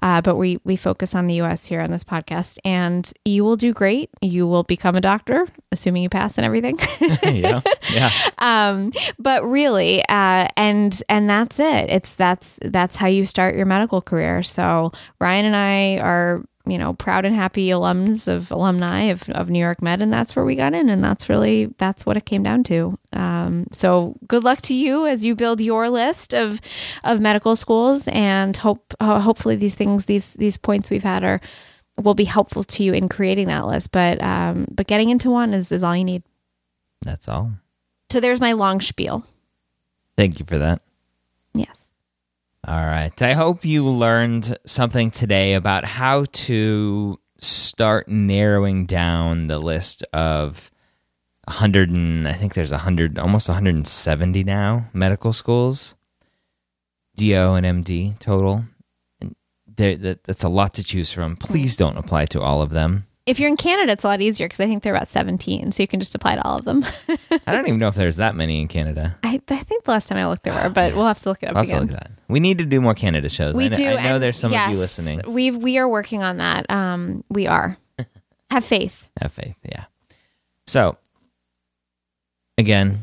uh, 0.03 0.21
but 0.21 0.37
we 0.37 0.59
we 0.65 0.75
focus 0.75 1.15
on 1.15 1.29
the 1.29 1.35
U.S. 1.35 1.65
here 1.65 1.81
on 1.81 1.91
this 1.91 2.03
podcast, 2.03 2.59
and 2.65 3.11
you 3.25 3.45
will 3.45 3.57
do 3.57 3.73
great. 3.73 4.11
You 4.21 4.47
will 4.49 4.65
become 4.65 4.97
a 4.97 5.01
doctor, 5.01 5.47
assuming 5.71 6.03
you 6.03 6.09
pass 6.09 6.37
and 6.37 6.45
everything. 6.45 6.79
yeah, 7.23 7.61
yeah. 7.91 8.11
Um, 8.39 8.93
but 9.19 9.45
really, 9.45 10.01
uh, 10.09 10.49
and 10.57 11.03
and 11.09 11.31
that's 11.31 11.61
it. 11.61 11.89
It's 11.89 12.15
that's 12.17 12.59
that's 12.63 12.97
how 12.97 13.07
you 13.07 13.25
start 13.27 13.55
your 13.55 13.67
medical 13.67 14.03
career. 14.03 14.43
So 14.43 14.91
Ryan 15.21 15.47
and 15.47 15.57
I 15.57 15.99
are 15.99 16.45
you 16.67 16.79
know, 16.79 16.93
proud 16.95 17.25
and 17.25 17.35
happy 17.35 17.69
alums 17.69 18.29
of 18.29 18.51
alumni 18.51 19.05
of, 19.05 19.29
of 19.31 19.51
New 19.51 19.59
York 19.59 19.83
Med, 19.83 20.01
and 20.01 20.13
that's 20.13 20.37
where 20.37 20.45
we 20.45 20.55
got 20.55 20.75
in, 20.75 20.89
and 20.89 21.03
that's 21.03 21.29
really 21.29 21.67
that's 21.79 22.07
what 22.07 22.17
it 22.17 22.25
came 22.25 22.43
down 22.43 22.63
to. 22.65 22.99
Um, 23.13 23.67
so 23.73 24.17
good 24.29 24.45
luck 24.45 24.61
to 24.63 24.75
you 24.75 25.07
as 25.07 25.25
you 25.25 25.35
build 25.35 25.61
your 25.61 25.91
list 25.91 26.33
of 26.33 26.61
of 27.05 27.21
medical 27.21 27.57
schools, 27.57 28.07
and 28.09 28.57
hope 28.57 28.95
uh, 29.01 29.21
hopefully 29.21 29.57
these 29.57 29.75
things 29.75 30.07
these 30.07 30.35
these 30.35 30.57
points 30.57 30.91
we've 30.91 31.03
had 31.03 31.25
are 31.25 31.41
will 32.01 32.15
be 32.15 32.25
helpful 32.25 32.65
to 32.65 32.85
you 32.85 32.93
in 32.93 33.09
creating 33.09 33.49
that 33.49 33.67
list. 33.67 33.91
But 33.91 34.23
um, 34.23 34.67
but 34.71 34.87
getting 34.87 35.11
into 35.11 35.31
one 35.31 35.55
is 35.55 35.73
is 35.73 35.83
all 35.83 35.97
you 35.97 36.05
need. 36.05 36.23
That's 37.03 37.29
all. 37.29 37.53
So 38.11 38.21
there's 38.21 38.41
my 38.41 38.53
long 38.53 38.81
spiel. 38.81 39.27
Thank 40.17 40.39
you 40.39 40.47
for 40.47 40.59
that. 40.59 40.83
Yes. 41.55 41.82
All 42.67 42.87
right. 42.87 43.21
I 43.21 43.33
hope 43.33 43.65
you 43.65 43.89
learned 43.89 44.57
something 44.65 45.11
today 45.11 45.55
about 45.55 45.85
how 45.85 46.27
to 46.33 47.19
start 47.39 48.07
narrowing 48.07 48.87
down 48.87 49.49
the 49.49 49.59
list 49.59 50.05
of 50.13 50.71
100 51.47 51.91
and 51.91 52.29
I 52.29 52.35
think 52.35 52.55
there's 52.55 52.71
100 52.71 53.19
almost 53.19 53.49
170 53.49 54.45
now 54.45 54.87
medical 54.93 55.33
schools. 55.33 55.97
DO 57.17 57.55
and 57.55 57.85
MD 57.85 58.17
total. 58.21 58.65
And 59.21 59.35
there, 59.67 59.97
that, 59.97 60.23
that's 60.23 60.45
a 60.45 60.49
lot 60.49 60.75
to 60.75 60.85
choose 60.85 61.13
from. 61.13 61.37
Please 61.37 61.77
don't 61.77 61.99
apply 61.99 62.27
to 62.27 62.41
all 62.41 62.63
of 62.63 62.71
them 62.71 63.07
if 63.27 63.39
you're 63.39 63.49
in 63.49 63.57
Canada, 63.57 63.93
it's 63.93 64.05
a 64.05 64.09
lot 64.09 64.21
easier 64.21 64.47
because 64.47 64.61
I 64.61 64.67
think 64.67 64.83
they're 64.83 64.95
about 64.95 65.09
17, 65.09 65.73
so 65.73 65.83
you 65.83 65.87
can 65.87 66.01
just 66.01 66.15
apply 66.15 66.35
to 66.35 66.45
all 66.45 66.59
of 66.59 66.65
them. 66.65 66.85
I 67.47 67.53
don't 67.53 67.67
even 67.69 67.79
know 67.79 67.89
if 67.89 67.95
there's 67.95 68.17
that 68.17 68.35
many 68.35 68.61
in 68.61 68.69
Canada. 68.69 69.17
I, 69.23 69.41
I 69.49 69.57
think 69.59 69.85
the 69.85 69.93
last 69.93 70.09
time 70.09 70.19
I 70.19 70.27
looked 70.27 70.43
there 70.43 70.55
were, 70.55 70.71
but 70.71 70.95
we'll 70.95 71.07
have 71.07 71.21
to 71.21 71.29
look 71.29 71.43
it 71.43 71.47
up 71.47 71.55
we'll 71.55 71.65
again. 71.65 71.87
Look 71.87 72.01
we 72.29 72.41
need 72.41 72.59
to 72.59 72.65
do 72.65 72.81
more 72.81 72.95
Canada 72.95 73.29
shows. 73.29 73.55
We 73.55 73.67
I, 73.67 73.69
do. 73.69 73.87
I 73.87 74.09
know 74.09 74.19
there's 74.19 74.39
some 74.39 74.53
yes, 74.53 74.69
of 74.69 74.73
you 74.73 74.79
listening. 74.79 75.21
We 75.27 75.51
we 75.51 75.79
are 75.79 75.89
working 75.89 76.23
on 76.23 76.39
that. 76.39 76.69
Um, 76.71 77.23
we 77.29 77.47
are. 77.47 77.77
have 78.51 78.65
faith. 78.65 79.09
Have 79.21 79.33
faith. 79.33 79.57
Yeah. 79.65 79.85
So, 80.67 80.97
again, 82.57 82.99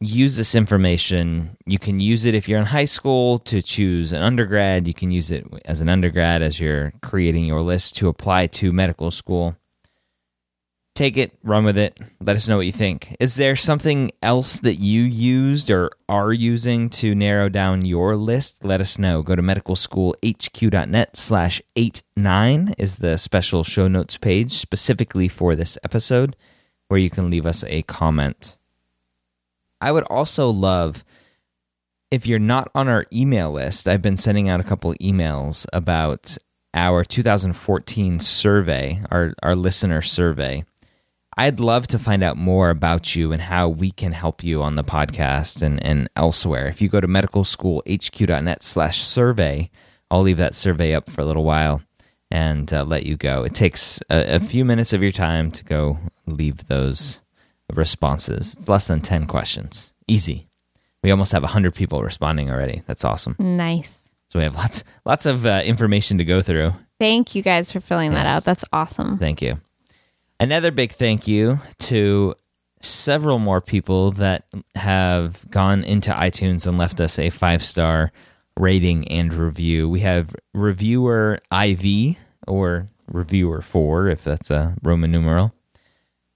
use 0.00 0.36
this 0.36 0.54
information. 0.54 1.56
You 1.66 1.78
can 1.78 2.00
use 2.00 2.24
it 2.24 2.34
if 2.34 2.48
you're 2.48 2.58
in 2.58 2.66
high 2.66 2.86
school 2.86 3.38
to 3.40 3.60
choose 3.60 4.12
an 4.12 4.22
undergrad. 4.22 4.88
You 4.88 4.94
can 4.94 5.10
use 5.10 5.30
it 5.30 5.46
as 5.66 5.80
an 5.80 5.88
undergrad 5.88 6.42
as 6.42 6.58
you're 6.58 6.92
creating 7.02 7.44
your 7.44 7.60
list 7.60 7.96
to 7.96 8.08
apply 8.08 8.46
to 8.48 8.72
medical 8.72 9.10
school. 9.10 9.56
take 10.94 11.16
it, 11.16 11.38
run 11.44 11.64
with 11.64 11.78
it. 11.78 11.98
Let 12.20 12.36
us 12.36 12.46
know 12.46 12.58
what 12.58 12.66
you 12.66 12.72
think. 12.72 13.16
Is 13.20 13.36
there 13.36 13.56
something 13.56 14.10
else 14.22 14.60
that 14.60 14.74
you 14.74 15.02
used 15.02 15.70
or 15.70 15.90
are 16.10 16.32
using 16.32 16.90
to 16.90 17.14
narrow 17.14 17.48
down 17.48 17.86
your 17.86 18.16
list? 18.16 18.64
Let 18.64 18.82
us 18.82 18.98
know. 18.98 19.22
Go 19.22 19.34
to 19.34 19.40
medicalschoolhq.net 19.42 21.16
slash 21.16 21.62
89 21.74 22.74
is 22.76 22.96
the 22.96 23.16
special 23.16 23.64
show 23.64 23.88
notes 23.88 24.18
page 24.18 24.52
specifically 24.52 25.28
for 25.28 25.56
this 25.56 25.78
episode 25.84 26.36
where 26.88 27.00
you 27.00 27.08
can 27.08 27.30
leave 27.30 27.46
us 27.46 27.64
a 27.68 27.82
comment. 27.82 28.58
I 29.80 29.92
would 29.92 30.04
also 30.04 30.50
love 30.50 31.04
if 32.10 32.26
you're 32.26 32.38
not 32.38 32.70
on 32.74 32.88
our 32.88 33.06
email 33.12 33.52
list, 33.52 33.86
I've 33.86 34.02
been 34.02 34.16
sending 34.16 34.48
out 34.48 34.60
a 34.60 34.64
couple 34.64 34.92
emails 34.94 35.66
about 35.72 36.36
our 36.74 37.04
2014 37.04 38.18
survey, 38.18 39.00
our, 39.10 39.32
our 39.42 39.56
listener 39.56 40.02
survey. 40.02 40.64
I'd 41.36 41.60
love 41.60 41.86
to 41.88 41.98
find 41.98 42.22
out 42.22 42.36
more 42.36 42.70
about 42.70 43.14
you 43.14 43.32
and 43.32 43.40
how 43.40 43.68
we 43.68 43.92
can 43.92 44.12
help 44.12 44.42
you 44.42 44.62
on 44.62 44.74
the 44.74 44.84
podcast 44.84 45.62
and, 45.62 45.82
and 45.84 46.10
elsewhere. 46.16 46.66
If 46.66 46.82
you 46.82 46.88
go 46.88 47.00
to 47.00 47.06
medicalschoolhq.net 47.06 48.62
slash 48.62 49.02
survey, 49.02 49.70
I'll 50.10 50.22
leave 50.22 50.38
that 50.38 50.56
survey 50.56 50.94
up 50.94 51.08
for 51.08 51.20
a 51.20 51.24
little 51.24 51.44
while 51.44 51.82
and 52.30 52.72
uh, 52.72 52.84
let 52.84 53.06
you 53.06 53.16
go. 53.16 53.44
It 53.44 53.54
takes 53.54 54.00
a, 54.10 54.36
a 54.36 54.40
few 54.40 54.64
minutes 54.64 54.92
of 54.92 55.02
your 55.02 55.12
time 55.12 55.50
to 55.52 55.64
go 55.64 55.98
leave 56.26 56.66
those 56.66 57.20
responses. 57.76 58.54
It's 58.54 58.68
less 58.68 58.86
than 58.88 59.00
10 59.00 59.26
questions. 59.26 59.92
Easy. 60.08 60.48
We 61.02 61.10
almost 61.10 61.32
have 61.32 61.42
100 61.42 61.74
people 61.74 62.02
responding 62.02 62.50
already. 62.50 62.82
That's 62.86 63.04
awesome. 63.04 63.36
Nice. 63.38 64.10
So 64.28 64.38
we 64.38 64.44
have 64.44 64.54
lots 64.54 64.84
lots 65.04 65.26
of 65.26 65.44
uh, 65.46 65.62
information 65.64 66.18
to 66.18 66.24
go 66.24 66.40
through. 66.40 66.72
Thank 66.98 67.34
you 67.34 67.42
guys 67.42 67.72
for 67.72 67.80
filling 67.80 68.12
that 68.12 68.26
out. 68.26 68.44
That's 68.44 68.64
awesome. 68.72 69.18
Thank 69.18 69.42
you. 69.42 69.56
Another 70.38 70.70
big 70.70 70.92
thank 70.92 71.26
you 71.26 71.58
to 71.80 72.34
several 72.80 73.38
more 73.38 73.60
people 73.60 74.12
that 74.12 74.44
have 74.74 75.48
gone 75.50 75.84
into 75.84 76.10
iTunes 76.12 76.66
and 76.66 76.78
left 76.78 77.00
us 77.00 77.18
a 77.18 77.30
five 77.30 77.62
star 77.62 78.12
rating 78.56 79.08
and 79.08 79.32
review. 79.32 79.88
We 79.88 80.00
have 80.00 80.34
reviewer 80.54 81.40
IV 81.52 82.16
or 82.46 82.88
reviewer 83.06 83.62
four, 83.62 84.08
if 84.08 84.24
that's 84.24 84.50
a 84.50 84.74
Roman 84.82 85.10
numeral, 85.10 85.52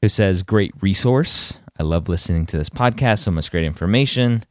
who 0.05 0.09
says, 0.11 0.43
Great 0.43 0.75
resource. 0.83 1.59
I 1.81 1.83
love 1.83 2.11
listening 2.11 2.45
to 2.47 2.59
this 2.59 2.69
podcast. 2.69 3.21
So 3.21 3.31
much 3.31 3.51
great 3.51 3.65
information. 3.65 4.45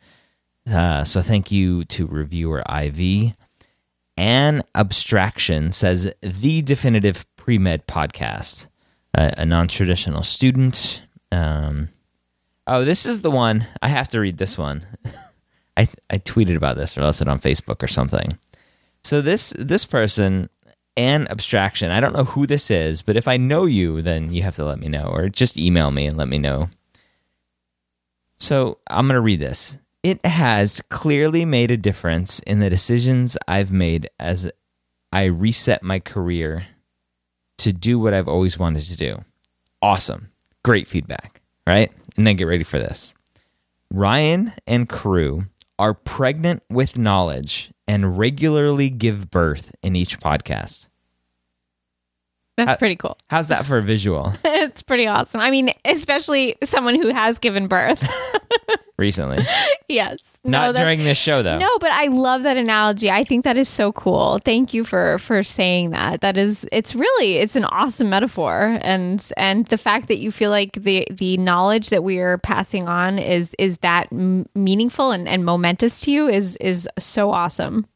Uh, 0.68 1.04
so 1.04 1.22
thank 1.22 1.52
you 1.52 1.86
to 1.86 2.08
reviewer 2.08 2.64
IV. 2.68 3.36
An 4.18 4.64
Abstraction 4.74 5.72
says, 5.72 6.12
The 6.22 6.64
definitive 6.64 7.28
pre 7.36 7.60
med 7.60 7.86
podcast. 7.86 8.66
A, 9.14 9.46
non 9.46 9.68
traditional 9.68 10.24
student. 10.24 11.04
Um, 11.32 11.90
oh, 12.66 12.84
this 12.84 13.06
is 13.06 13.22
the 13.22 13.30
one. 13.30 13.68
I 13.80 13.90
have 13.90 14.08
to 14.08 14.20
read 14.20 14.40
this 14.40 14.58
one. 14.58 14.88
I, 15.78 15.88
I 16.10 16.18
tweeted 16.18 16.56
about 16.56 16.78
this 16.78 16.98
or 16.98 17.04
left 17.04 17.22
it 17.22 17.28
on 17.28 17.40
Facebook 17.40 17.84
or 17.84 17.88
something. 17.88 18.40
So 19.04 19.22
this 19.22 19.54
this 19.60 19.86
person 19.86 20.50
an 20.96 21.28
abstraction. 21.30 21.92
I 21.92 22.00
don't 22.00 22.14
know 22.14 22.24
who 22.24 22.46
this 22.46 22.70
is, 22.70 23.02
but 23.02 23.16
if 23.16 23.28
I 23.28 23.38
know 23.38 23.66
you, 23.66 24.02
then 24.02 24.32
you 24.32 24.44
have 24.44 24.56
to 24.56 24.66
let 24.66 24.80
me 24.80 24.88
know 24.88 25.04
or 25.04 25.30
just 25.30 25.58
email 25.58 25.92
me 25.92 26.06
and 26.06 26.18
let 26.18 26.28
me 26.28 26.38
know. 26.38 26.70
So 28.38 28.80
I'm 28.88 29.08
going 29.08 29.16
to 29.16 29.22
read 29.22 29.40
this. 29.40 29.78
It 30.04 30.26
has 30.26 30.82
clearly 30.90 31.46
made 31.46 31.72
a 31.72 31.78
difference 31.78 32.40
in 32.40 32.60
the 32.60 32.70
decisions 32.70 33.38
I've 33.48 33.72
made 33.72 34.10
as 34.20 34.52
I 35.12 35.26
reset 35.26 35.82
my 35.82 36.00
career 36.00 36.66
to 37.60 37.72
do 37.72 37.98
what 38.00 38.14
I've 38.14 38.28
always 38.28 38.60
wanted 38.60 38.84
to 38.84 38.98
do. 38.98 39.24
Awesome. 39.82 40.30
Great 40.64 40.88
feedback, 40.88 41.42
right? 41.66 41.92
And 42.18 42.28
then 42.28 42.36
get 42.36 42.46
ready 42.46 42.64
for 42.64 42.80
this. 42.80 43.14
Ryan 43.92 44.54
and 44.68 44.90
crew 44.90 45.44
are 45.80 45.94
pregnant 45.94 46.64
with 46.70 46.98
knowledge 46.98 47.73
and 47.88 48.18
regularly 48.18 48.90
give 48.90 49.30
birth 49.30 49.74
in 49.82 49.96
each 49.96 50.20
podcast. 50.20 50.88
That's 52.58 52.72
Uh, 52.72 52.78
pretty 52.78 52.96
cool. 52.96 53.18
How's 53.30 53.48
that 53.48 53.66
for 53.66 53.78
a 53.80 53.82
visual 53.82 54.34
it's 54.46 54.84
pretty 54.84 55.08
awesome. 55.08 55.42
I 55.42 55.50
mean, 55.52 55.72
especially 55.86 56.56
someone 56.64 56.96
who 56.96 57.10
has 57.12 57.40
given 57.40 57.68
birth. 57.68 58.08
recently? 58.98 59.46
yes. 59.88 60.18
Not 60.46 60.68
that's- 60.74 60.84
during 60.84 61.00
this 61.04 61.18
show, 61.18 61.42
though. 61.42 61.58
No, 61.58 61.78
but 61.80 61.92
I 61.92 62.08
love 62.08 62.44
that 62.44 62.58
analogy. 62.58 63.10
I 63.10 63.24
think 63.24 63.44
that 63.46 63.58
is 63.58 63.70
so 63.70 63.92
cool. 63.94 64.40
Thank 64.44 64.74
you 64.74 64.84
for 64.84 65.18
for 65.20 65.42
saying 65.42 65.92
that. 65.92 66.22
That 66.22 66.38
is 66.38 66.68
it's 66.72 66.94
really 66.96 67.38
it's 67.38 67.56
an 67.56 67.66
awesome 67.66 68.10
metaphor 68.10 68.78
and 68.82 69.26
and 69.38 69.66
the 69.68 69.78
fact 69.78 70.08
that 70.10 70.20
you 70.20 70.32
feel 70.32 70.50
like 70.52 70.74
the 70.74 71.08
the 71.10 71.38
knowledge 71.38 71.90
that 71.90 72.04
we 72.04 72.20
are 72.20 72.38
passing 72.40 72.88
on 72.88 73.18
is 73.20 73.56
is 73.58 73.78
that 73.80 74.08
m- 74.12 74.46
meaningful 74.54 75.12
and, 75.12 75.28
and 75.28 75.46
momentous 75.46 76.02
to 76.02 76.12
you 76.12 76.28
is 76.28 76.58
is 76.58 76.88
so 77.00 77.32
awesome. 77.32 77.88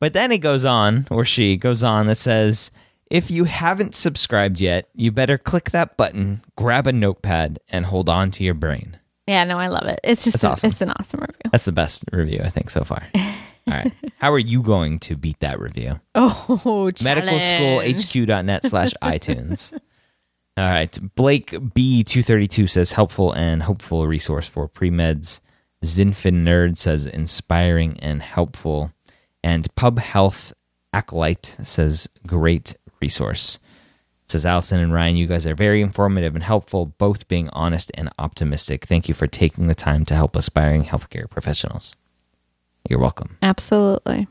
But 0.00 0.12
then 0.12 0.32
it 0.32 0.38
goes 0.38 0.64
on, 0.64 1.06
or 1.10 1.24
she 1.26 1.56
goes 1.56 1.82
on, 1.82 2.06
that 2.06 2.16
says, 2.16 2.70
if 3.10 3.30
you 3.30 3.44
haven't 3.44 3.94
subscribed 3.94 4.60
yet, 4.60 4.88
you 4.94 5.10
better 5.10 5.36
click 5.36 5.72
that 5.72 5.96
button, 5.96 6.42
grab 6.56 6.86
a 6.86 6.92
notepad, 6.92 7.58
and 7.68 7.84
hold 7.86 8.08
on 8.08 8.30
to 8.32 8.44
your 8.44 8.54
brain. 8.54 8.98
Yeah, 9.26 9.44
no, 9.44 9.58
I 9.58 9.68
love 9.68 9.86
it. 9.86 10.00
It's 10.02 10.24
just 10.24 10.42
an, 10.42 10.50
awesome. 10.50 10.70
it's 10.70 10.80
an 10.80 10.90
awesome 10.90 11.20
review. 11.20 11.50
That's 11.52 11.64
the 11.64 11.72
best 11.72 12.04
review, 12.12 12.40
I 12.42 12.48
think, 12.48 12.70
so 12.70 12.84
far. 12.84 13.06
All 13.14 13.74
right. 13.74 13.92
How 14.18 14.32
are 14.32 14.38
you 14.38 14.62
going 14.62 14.98
to 15.00 15.16
beat 15.16 15.38
that 15.40 15.60
review? 15.60 16.00
Oh, 16.14 16.90
medicalschoolhq.net 16.94 18.64
slash 18.64 18.92
iTunes. 19.02 19.72
All 20.56 20.64
right. 20.64 20.98
Blake 21.14 21.50
B232 21.50 22.68
says 22.68 22.92
helpful 22.92 23.32
and 23.32 23.62
hopeful 23.62 24.06
resource 24.06 24.48
for 24.48 24.66
pre-meds. 24.66 25.40
Zinfin 25.84 26.42
Nerd 26.42 26.76
says 26.76 27.06
inspiring 27.06 27.98
and 28.00 28.22
helpful. 28.22 28.90
And 29.42 29.72
Pub 29.74 29.98
Health 29.98 30.52
Acolyte 30.92 31.56
says 31.62 32.08
great 32.26 32.76
resource. 33.00 33.58
Says 34.26 34.46
Allison 34.46 34.78
and 34.78 34.92
Ryan, 34.92 35.16
you 35.16 35.26
guys 35.26 35.46
are 35.46 35.56
very 35.56 35.82
informative 35.82 36.36
and 36.36 36.44
helpful, 36.44 36.86
both 36.86 37.26
being 37.26 37.48
honest 37.50 37.90
and 37.94 38.10
optimistic. 38.18 38.84
Thank 38.84 39.08
you 39.08 39.14
for 39.14 39.26
taking 39.26 39.66
the 39.66 39.74
time 39.74 40.04
to 40.04 40.14
help 40.14 40.36
aspiring 40.36 40.84
healthcare 40.84 41.28
professionals. 41.28 41.96
You're 42.88 43.00
welcome. 43.00 43.38
Absolutely. 43.42 44.28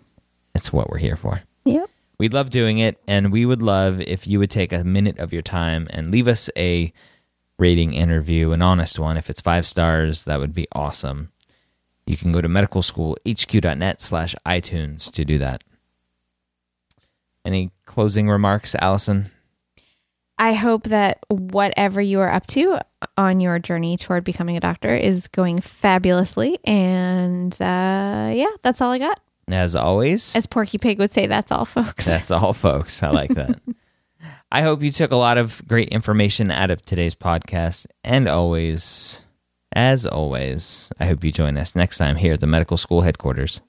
It's 0.55 0.71
what 0.71 0.89
we're 0.89 0.99
here 0.99 1.17
for. 1.17 1.41
Yep. 1.65 1.89
We 2.17 2.29
love 2.29 2.49
doing 2.49 2.79
it, 2.79 2.99
and 3.07 3.31
we 3.31 3.45
would 3.45 3.61
love 3.61 4.01
if 4.01 4.27
you 4.27 4.39
would 4.39 4.49
take 4.49 4.73
a 4.73 4.83
minute 4.83 5.19
of 5.19 5.31
your 5.31 5.41
time 5.41 5.87
and 5.89 6.11
leave 6.11 6.27
us 6.27 6.49
a 6.57 6.91
rating 7.57 7.93
interview, 7.93 8.51
an 8.51 8.61
honest 8.61 8.99
one. 8.99 9.17
If 9.17 9.29
it's 9.29 9.41
five 9.41 9.65
stars, 9.65 10.23
that 10.23 10.39
would 10.39 10.53
be 10.53 10.67
awesome. 10.73 11.31
You 12.05 12.17
can 12.17 12.31
go 12.31 12.41
to 12.41 12.47
medicalschoolhq.net 12.47 14.01
slash 14.01 14.35
iTunes 14.45 15.11
to 15.11 15.23
do 15.23 15.37
that. 15.37 15.63
Any 17.45 17.71
closing 17.99 18.29
remarks, 18.29 18.75
Allison? 18.79 19.29
I 20.37 20.53
hope 20.53 20.83
that 20.83 21.19
whatever 21.27 21.99
you 21.99 22.21
are 22.21 22.31
up 22.31 22.47
to 22.47 22.79
on 23.17 23.41
your 23.41 23.59
journey 23.59 23.97
toward 23.97 24.23
becoming 24.23 24.55
a 24.55 24.61
doctor 24.61 24.95
is 24.95 25.27
going 25.27 25.59
fabulously. 25.59 26.59
And 26.63 27.51
uh, 27.55 28.31
yeah, 28.33 28.51
that's 28.63 28.79
all 28.79 28.89
I 28.93 28.99
got. 28.99 29.19
As 29.49 29.75
always, 29.75 30.33
As 30.33 30.47
Porky 30.47 30.77
Pig 30.77 30.97
would 30.97 31.11
say, 31.11 31.27
that's 31.27 31.51
all, 31.51 31.65
folks. 31.65 32.05
that's 32.05 32.31
all, 32.31 32.53
folks. 32.53 33.03
I 33.03 33.09
like 33.09 33.31
that. 33.31 33.59
I 34.49 34.61
hope 34.61 34.81
you 34.81 34.91
took 34.91 35.11
a 35.11 35.17
lot 35.17 35.37
of 35.37 35.61
great 35.67 35.89
information 35.89 36.51
out 36.51 36.71
of 36.71 36.81
today's 36.81 37.15
podcast. 37.15 37.85
And 38.05 38.29
always, 38.29 39.19
as 39.73 40.05
always, 40.05 40.89
I 41.01 41.05
hope 41.05 41.21
you 41.25 41.33
join 41.33 41.57
us 41.57 41.75
next 41.75 41.97
time 41.97 42.15
here 42.15 42.31
at 42.31 42.39
the 42.39 42.47
medical 42.47 42.77
school 42.77 43.01
headquarters. 43.01 43.59